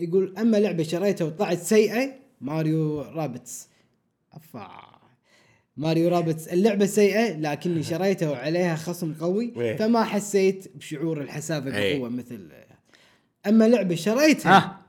[0.00, 2.10] يقول أما لعبة شريتها وطلعت سيئة
[2.40, 3.68] ماريو رابتس.
[4.32, 4.68] أفا.
[5.76, 6.48] ماريو رابتس.
[6.48, 9.76] اللعبة سيئة لكني شريتها وعليها خصم قوي إيه.
[9.76, 11.70] فما حسيت بشعور الحسافه.
[11.70, 12.48] بقوة مثل.
[13.46, 14.80] أما لعبة شريتها ها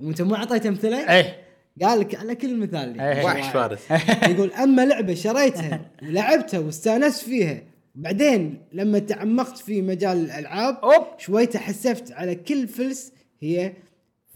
[0.00, 1.41] وأنت ما اعطيت امثله إيه.
[1.82, 3.12] قال لك على كل مثال لي.
[3.12, 3.24] إيه.
[3.24, 3.90] وحش فارس.
[4.32, 7.62] يقول أما لعبة شريتها ولعبتها واستانست فيها
[7.94, 11.06] بعدين لما تعمقت في مجال الألعاب أوبس.
[11.18, 13.72] شوي تحسفت على كل فلس هي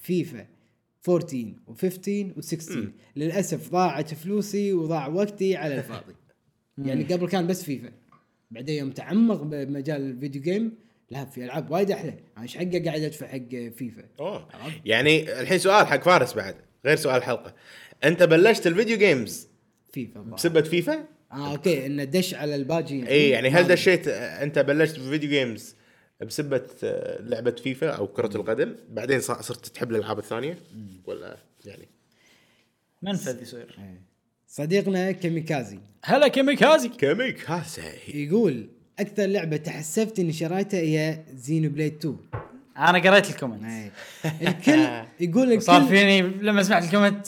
[0.01, 0.47] فيفا.
[1.09, 2.77] 14 و15 و16
[3.17, 6.15] للأسف ضاعت فلوسي وضاع وقتي على الفاضي.
[6.87, 7.93] يعني قبل كان بس فيفا.
[8.51, 10.73] بعدين يوم تعمق بمجال ال video game
[11.11, 12.15] لا في ألعاب وايد أحلى.
[12.37, 14.49] أنا إيش حقة قاعد أدفع حق فيفا؟ أوه.
[14.85, 16.65] يعني الحين سؤال حق فارس بعد.
[16.87, 17.55] غير سؤال الحلقة
[18.05, 19.48] أنت بلشت ال video games
[19.93, 20.35] فيفا الظاهر.
[20.37, 23.09] بسبه فيفا؟ آه أوكي إنه دش على الباجي.
[23.09, 25.74] إي يعني هل ما- دشيت أنت بلشت ب video games
[26.27, 30.59] بسبه آه، لعبة فيفا أو كرة القدم؟ بعدين صا- صرت تحب الألعاب الثانية؟
[31.07, 31.89] ولا يعني؟
[33.03, 33.77] منفذ يصير؟
[34.49, 37.83] صديقنا كيميكازي هلا كيميكازي كاميكازي.
[38.15, 38.69] يقول
[38.99, 42.17] أكثر لعبة تحسفت إني شريتها هي زينو بليد 2
[42.78, 43.65] أنا قريت ال comment.
[43.65, 43.90] أي.
[44.48, 44.86] الكل
[45.20, 47.27] يقول صار الكل فيني لما سمعت الكومنت.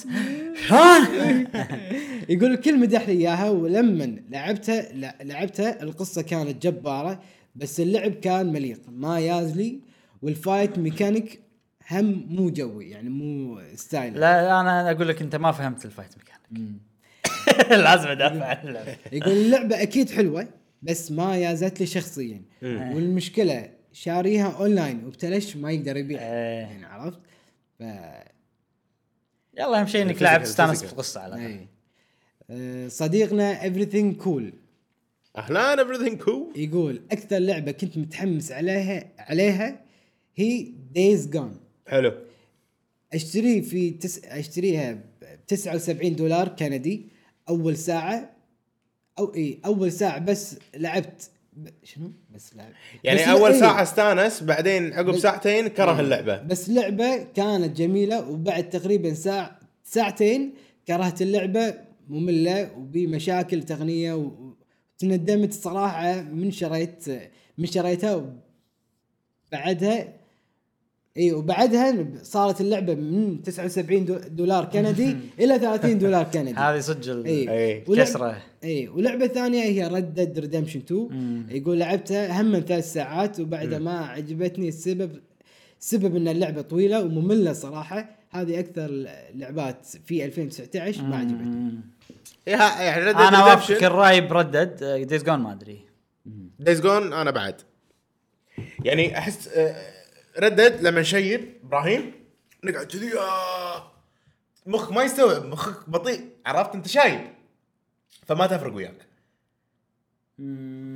[0.68, 1.08] ها
[2.28, 4.92] يقول الكل مدح لي إياها ولما لعبتها
[5.22, 7.20] لعبتها القصة كانت جبارة
[7.56, 9.80] بس اللعب كان مليق ما يازلي
[10.22, 11.40] وال fight mechanic
[11.90, 14.20] هم مو جوي يعني مو ستايل.
[14.20, 16.72] لا أنا أقول لك أنت ما فهمت ال fight mechanic.
[17.84, 18.44] لازم أدافع.
[18.46, 20.48] عن اللعبه يقول اللعبة أكيد حلوة
[20.82, 22.42] بس ما يازت لي شخصيا.
[22.62, 26.60] والمشكلة شاريها أونلاين وبتلش ما يقدر يبيع إيه.
[26.60, 27.18] يعني عرفت
[27.78, 27.82] ف
[29.58, 30.90] يلا أهم شيء إنك لاعب تستأنس ال physical.
[30.90, 31.50] بالقصة على الأقل.
[31.50, 31.66] إيه.
[32.50, 34.42] آه، صديقنا everything cool
[35.36, 39.84] أهلا everything cool يقول أكثر لعبة كنت متحمس عليها عليها
[40.36, 42.12] هي دايز جون حلو
[43.12, 44.24] أشتري في تس...
[44.24, 47.06] أشتريها ب 79 دولار كندي
[47.48, 48.36] أول ساعة
[49.18, 51.68] أو اي أول ساعة بس لعبت ب...
[51.84, 52.72] شنو؟ بس لعب
[53.04, 53.60] يعني بس أول إيه.
[53.60, 56.42] ساعة استانس بعدين عقب بس- ساعتين كره اللعبة.
[56.42, 60.54] بس لعبة كانت جميلة وبعد تقريبا ساعه ساعتين
[60.88, 61.74] كرهت اللعبة
[62.08, 64.54] مملة وبمشاكل تقنية و-
[65.02, 67.04] وتندمت صراحة من شريت
[67.58, 68.14] من شريتها
[69.52, 70.12] وبعدها
[71.18, 76.52] إي وبعدها صارت اللعبة من 79 دو- دولار كندي إلى 30 دولار كندي.
[76.64, 77.80] هذه صدق إي.
[77.80, 78.36] كسرة.
[78.64, 83.78] إي ولعبة ثانية هي ريد ديد ريدمشن 2 يقول لعبتها هم من ثلاث ساعات وبعدها
[83.78, 85.10] ما عجبتني السبب
[85.80, 88.18] سبب إن اللعبة طويلة ومملة صراحة.
[88.30, 91.80] هذه أكثر اللعبات في 2019 ما عجبتني.
[92.46, 94.76] يعني ريد أنا وافقك الرأي بردد
[95.08, 95.78] دايز جون ما أدري.
[96.58, 97.54] دايز جون أنا بعد.
[98.84, 99.48] يعني أحس
[100.38, 102.12] ردد لما نشيب إبراهيم
[102.64, 103.92] نقعد كذي آه،
[104.66, 107.20] مخك ما يستوعب مخك بطيء عرفت أنت شايب
[108.26, 109.06] فما تفرق وياك.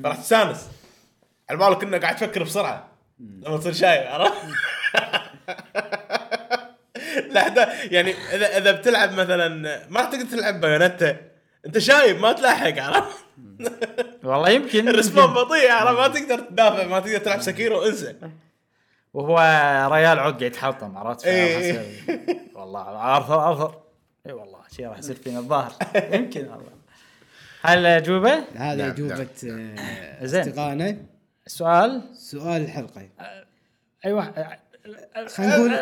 [0.04, 0.68] فراح تستانس.
[1.50, 2.88] على بالك انك قاعد تفكر بسرعة.
[3.20, 4.36] لما تصير شايب عرفت؟
[7.32, 9.48] لا يعني إذا إذا بتلعب مثلا
[9.88, 11.16] ما راح تقدر تلعب بايونتا
[11.66, 13.24] أنت شايب ما تلاحق عرفت؟
[14.24, 15.26] والله يمكن الرسبون.
[15.26, 18.14] بطيء عرفت؟ ما تقدر تدافع ما تقدر تلعب سكيرو انسى
[19.14, 19.36] وهو
[19.92, 21.82] ريال عود قاعد يتحطم عرفت؟ إيه.
[22.56, 23.80] والله أرثر أرثر.
[24.26, 25.72] إي والله شيء راح يصير فينا الظاهر.
[26.14, 26.72] يمكن والله.
[27.62, 30.40] هل اجوبه؟ هذه نعم، اجوبه آه، زين.
[30.40, 30.96] أصدقائنا.
[31.46, 33.08] السؤال سؤال الحلقة.
[34.04, 34.32] أيوه.
[35.26, 35.72] خلينا نقول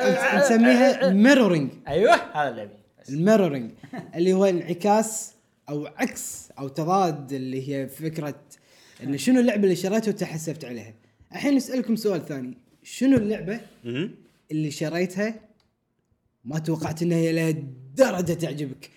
[0.40, 2.72] نسميها ميرورينج أيوه هذا اللي أبي.
[3.08, 3.70] ال mirroring
[4.14, 5.34] اللي هو انعكاس
[5.68, 8.34] أو عكس أو تضاد اللي هي فكرة
[9.02, 10.94] إن شنو اللعبة اللي شريتها وتحسفت عليها.
[11.32, 13.60] الحين نسألكم سؤال ثاني، شنو اللعبة.
[14.50, 15.40] اللي شريتها
[16.44, 18.90] ما توقعت إنها هي لهالدرجه تعجبك؟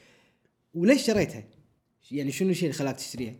[0.73, 1.43] وليش شريتها؟
[2.11, 3.33] يعني شنو الشيء اللي خلاك تشتريها؟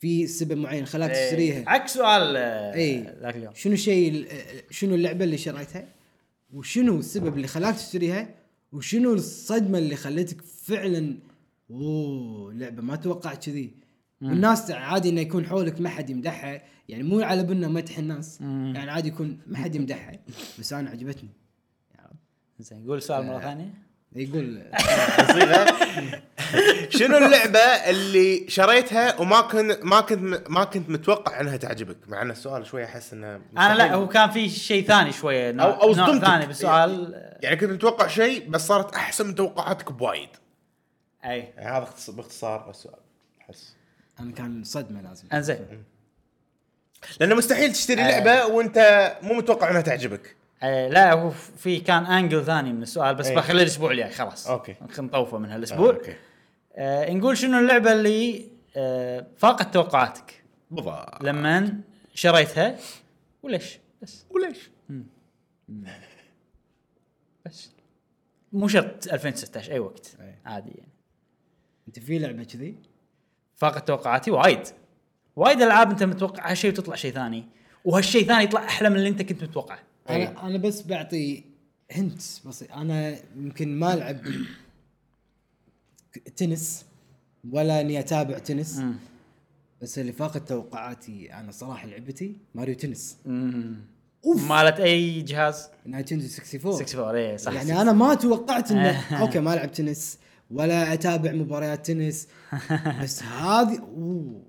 [0.00, 4.26] في سبب معين خلاك تشتريها؟ عكس سؤال آه، اي ذاك اليوم شنو الشيء ال-
[4.70, 5.88] شنو اللعبة اللي شريتها
[6.52, 8.34] وشنو السبب اللي خلاك تشتريها
[8.72, 11.18] وشنو الصدمة اللي خلتك فعلا
[11.70, 13.70] أوه لعبة ما توقعت كذي
[14.22, 18.42] والناس عادي إنه يكون حولك ما حد يمدحها يعني مو على بالنا مدح الناس.
[18.42, 18.72] مم.
[18.76, 20.12] يعني عادي يكون ما حد يمدحها
[20.58, 21.28] بس أنا عجبتني.
[22.58, 23.74] زين قول سؤال مرة ثانية.
[24.16, 24.62] يقول
[25.32, 25.66] صيغه
[26.98, 32.30] شنو اللعبة اللي شريتها وما كنت ما كنت ما كنت متوقع إنها تعجبك؟ مع إن
[32.30, 33.94] السؤال شوي أحس إنه أنا لا.
[33.94, 36.24] هو كان في شيء ثاني شوية نوع, أو أو نوع صدمتك.
[36.26, 37.14] ثاني بالسؤال.
[37.42, 40.28] يعني كنت متوقع شيء بس صارت أحسن من توقعاتك بوايد.
[41.24, 41.38] أي.
[41.56, 42.98] يعني هذا اختص- باختصار السؤال.
[43.40, 43.74] أحس.
[44.22, 45.24] أنا كان صدمة لازم.
[45.32, 45.84] انزين.
[47.20, 48.10] لأنه مستحيل تشتري آه.
[48.10, 48.78] لعبة وأنت
[49.22, 50.36] مو متوقع إنها تعجبك.
[50.62, 53.36] آه، لا هو في كان angle ثاني من السؤال بس إيه.
[53.36, 54.48] بخليه الأسبوع الجاي خلاص.
[54.48, 55.90] خلينا نطوفه من هالأسبوع.
[55.90, 56.16] آه، أوكي.
[56.74, 61.80] آه نقول شنو اللعبة اللي آه فاقت توقعاتك؟ بالضبط لما
[62.14, 62.76] شريتها
[63.42, 64.26] وليش؟ بس.
[64.30, 64.70] وليش؟
[67.46, 67.70] بس.
[68.52, 70.16] مو شرط 2016 أي وقت.
[70.20, 70.38] إيه.
[70.46, 70.92] عادي يعني.
[71.88, 72.76] أنت في لعبة كذي؟
[73.62, 74.60] فاقت توقعاتي وايد.
[75.36, 77.44] وايد ألعاب أنت متوقع هالشيء وتطلع شيء ثاني
[77.84, 79.78] وهالشيء ثاني يطلع أحلى من اللي أنت كنت متوقعه.
[80.10, 80.28] إيه.
[80.28, 81.44] أنا أنا بس بعطي
[81.92, 82.72] هنت بسيط.
[82.72, 84.16] أنا يمكن ما ألعب
[86.36, 86.84] تنس
[87.50, 88.94] ولا إني أتابع تنس مم.
[89.82, 93.16] بس اللي فاقت توقعاتي أنا صراحة لعبتي ماريو تنس.
[93.26, 93.74] مم.
[94.48, 99.54] مالت أي جهاز؟ نينتندو 64 64 اي صح يعني أنا ما توقعت انه أوكي ما
[99.54, 100.18] ألعب تنس.
[100.50, 102.28] ولا أتابع مباريات تنس.
[103.02, 104.42] بس هذه أوه.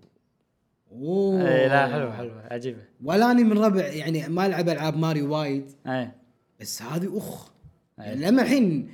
[0.91, 1.49] أوه.
[1.49, 2.81] إي لا حلوة حلوة عجيبة.
[3.03, 5.71] ولا اني من ربع يعني ما العب ألعاب ماريو وايد.
[5.87, 6.11] إي.
[6.59, 7.51] بس هذه أخ.
[7.99, 8.05] أي.
[8.05, 8.89] يعني لما الحين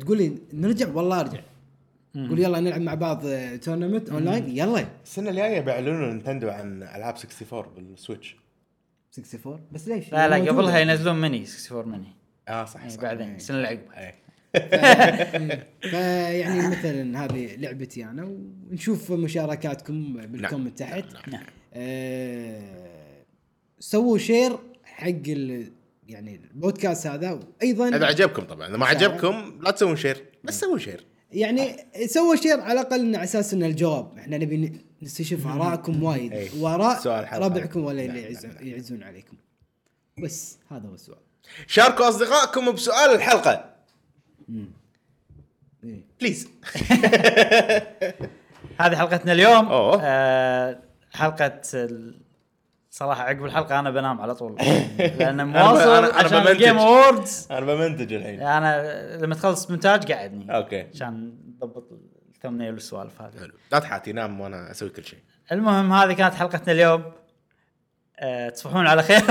[0.00, 1.40] تقول لي نرجع والله أرجع.
[2.14, 3.22] قول يلا نلعب مع بعض
[3.62, 4.86] tournament online يلا.
[5.04, 8.36] السنة الجاية بيعلنون نينتندو عن ألعاب 64 بالسويتش.
[9.18, 10.50] 64 بس ليش؟ لا لا.
[10.50, 12.08] قبلها ينزلون ميني 64 ميني.
[12.48, 13.02] آه صح صح.
[13.02, 14.14] بعدين السنة اللي عقبها.
[15.90, 18.24] فيعني مثلا هذه لعبتي أنا
[18.70, 21.04] ونشوف مشاركاتكم بال comment تحت.
[21.28, 21.42] نعم.
[21.74, 23.24] آه،
[23.78, 25.72] سووا share حق ال
[26.08, 28.68] يعني البودكاست هذا وأيضا اذا عجبكم طبعا.
[28.68, 31.76] إذا ما عجبكم لا تسوون share بس سووا share يعني
[32.06, 34.18] سووا شير على الأقل على أساس إن الجواب.
[34.18, 34.72] إحنا نبي
[35.02, 36.32] نستشف آرائكم وايد.
[36.32, 36.48] إي.
[36.58, 37.46] واراء سؤال حلقة.
[37.46, 39.08] ربعكم ولا نعم، اللي نعم، يعزون, نعم.
[39.08, 39.36] عليكم.
[40.22, 41.18] بس هذا هو السؤال.
[41.66, 43.50] شاركوا أصدقائكم بسؤال الحلقة.
[43.50, 43.77] إيه.
[46.20, 46.48] please
[48.80, 49.66] هذه حلقتنا اليوم.
[49.68, 50.00] أوه.
[50.02, 50.78] آه
[51.12, 51.60] حلقة
[52.90, 54.56] صراحة عقب الحلقة أنا بنام على طول.
[55.18, 56.46] لأن مواصل أنا- أنا عشان.
[56.48, 58.40] ال Game Awards أنا بمنتج الحين.
[58.42, 60.80] أنا لما تخلص مونتاج قعدني okay.
[60.94, 61.88] عشان نضبط
[62.34, 63.38] ال thumbnail والسوالف هذه.
[63.40, 63.52] حلو.
[63.72, 65.18] لا تحاتي نام وأنا أسوي كل شيء.
[65.52, 67.02] المهم هذه كانت حلقتنا اليوم.
[68.20, 69.20] أه تصبحون على خير.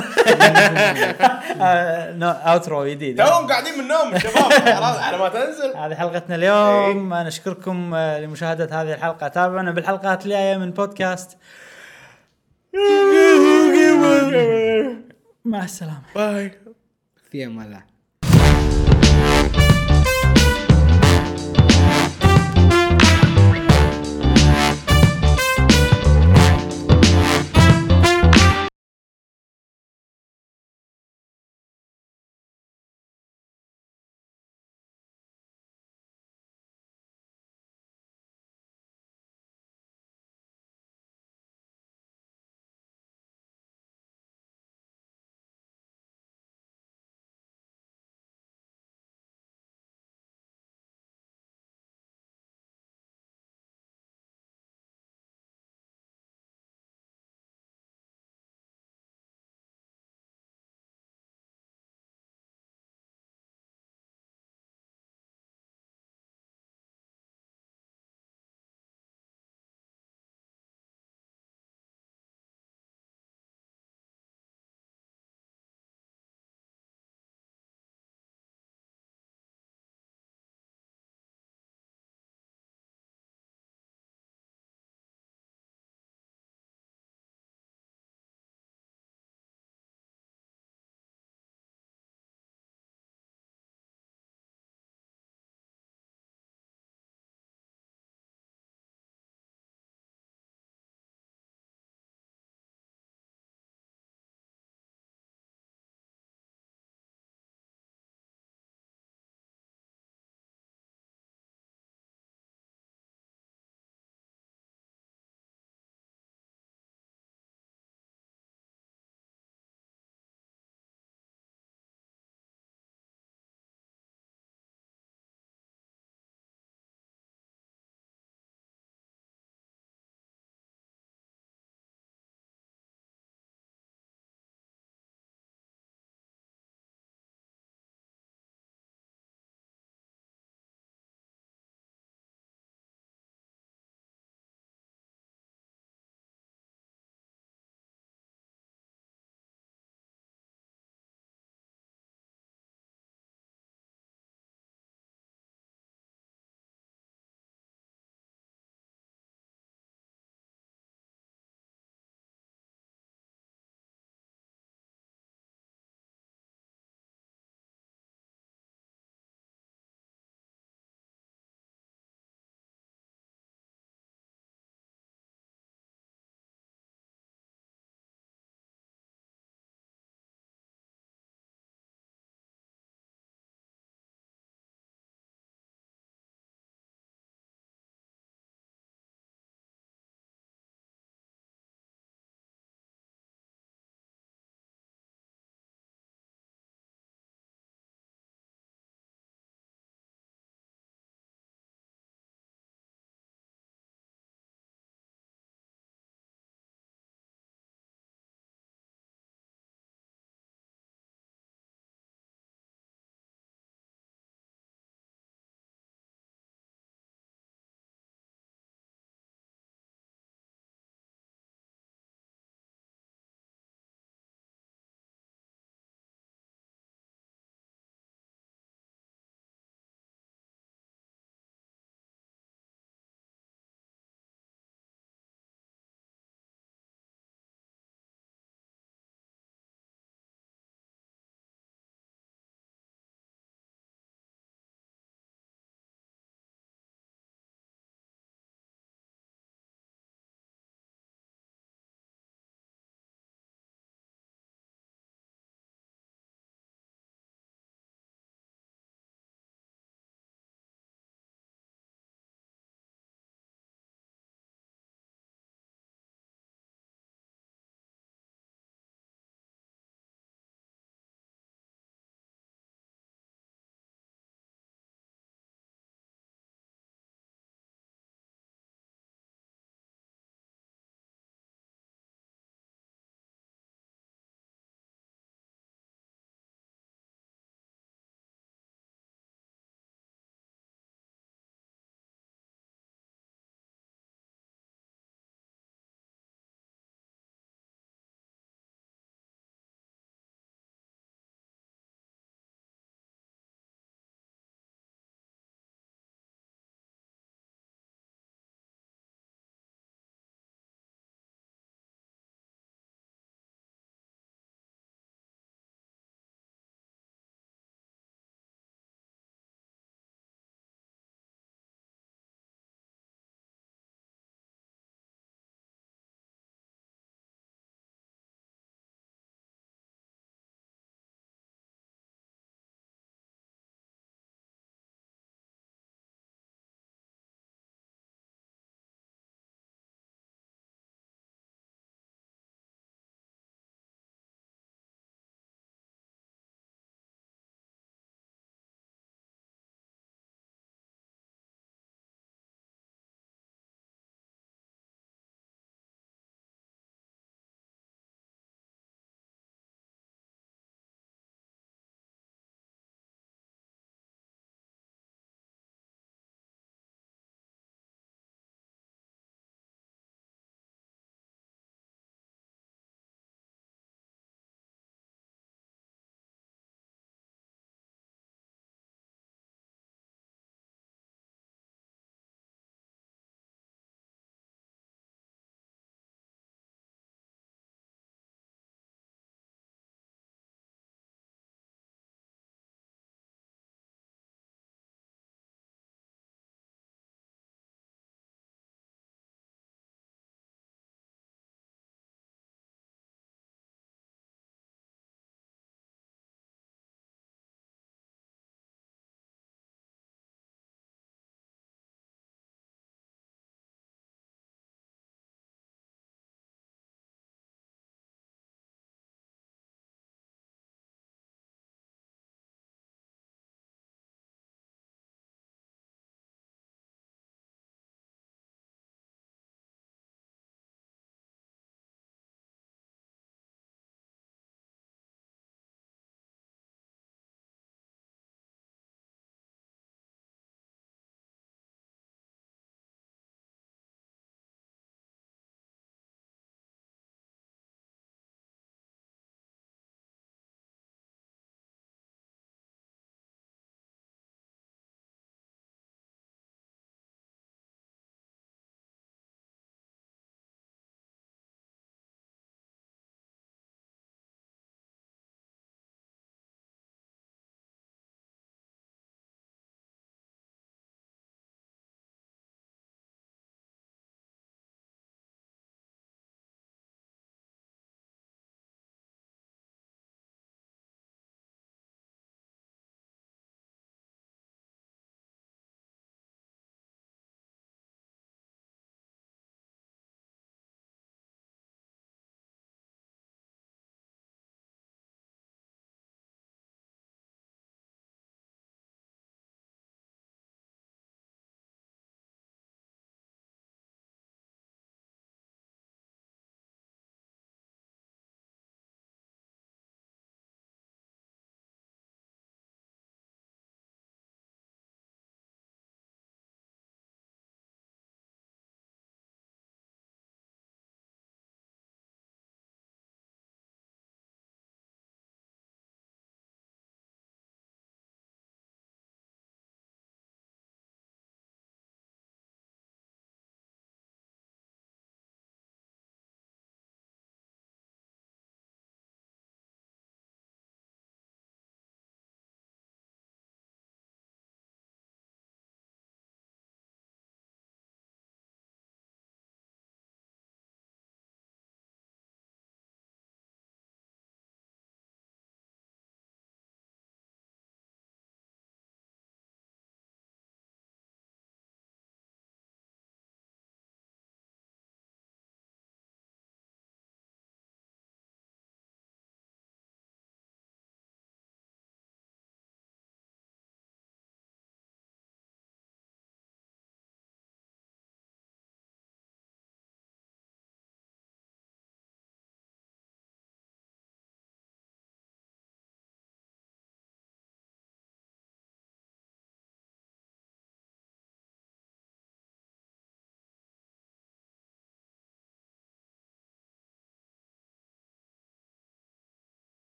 [1.62, 3.18] آه، no- outro جديد.
[3.18, 5.78] توهم قاعدين من النوم الشباب خلاص على ما تنزل.
[5.78, 7.14] هذه حلقتنا اليوم.
[7.14, 9.28] نشكركم آه، لمشاهدة هذه الحلقة.
[9.28, 11.38] تابعونا بالحلقات الجاية من بودكاست.
[15.46, 16.02] مع السلامة.
[16.16, 16.52] باي.
[17.32, 17.84] في أمان الله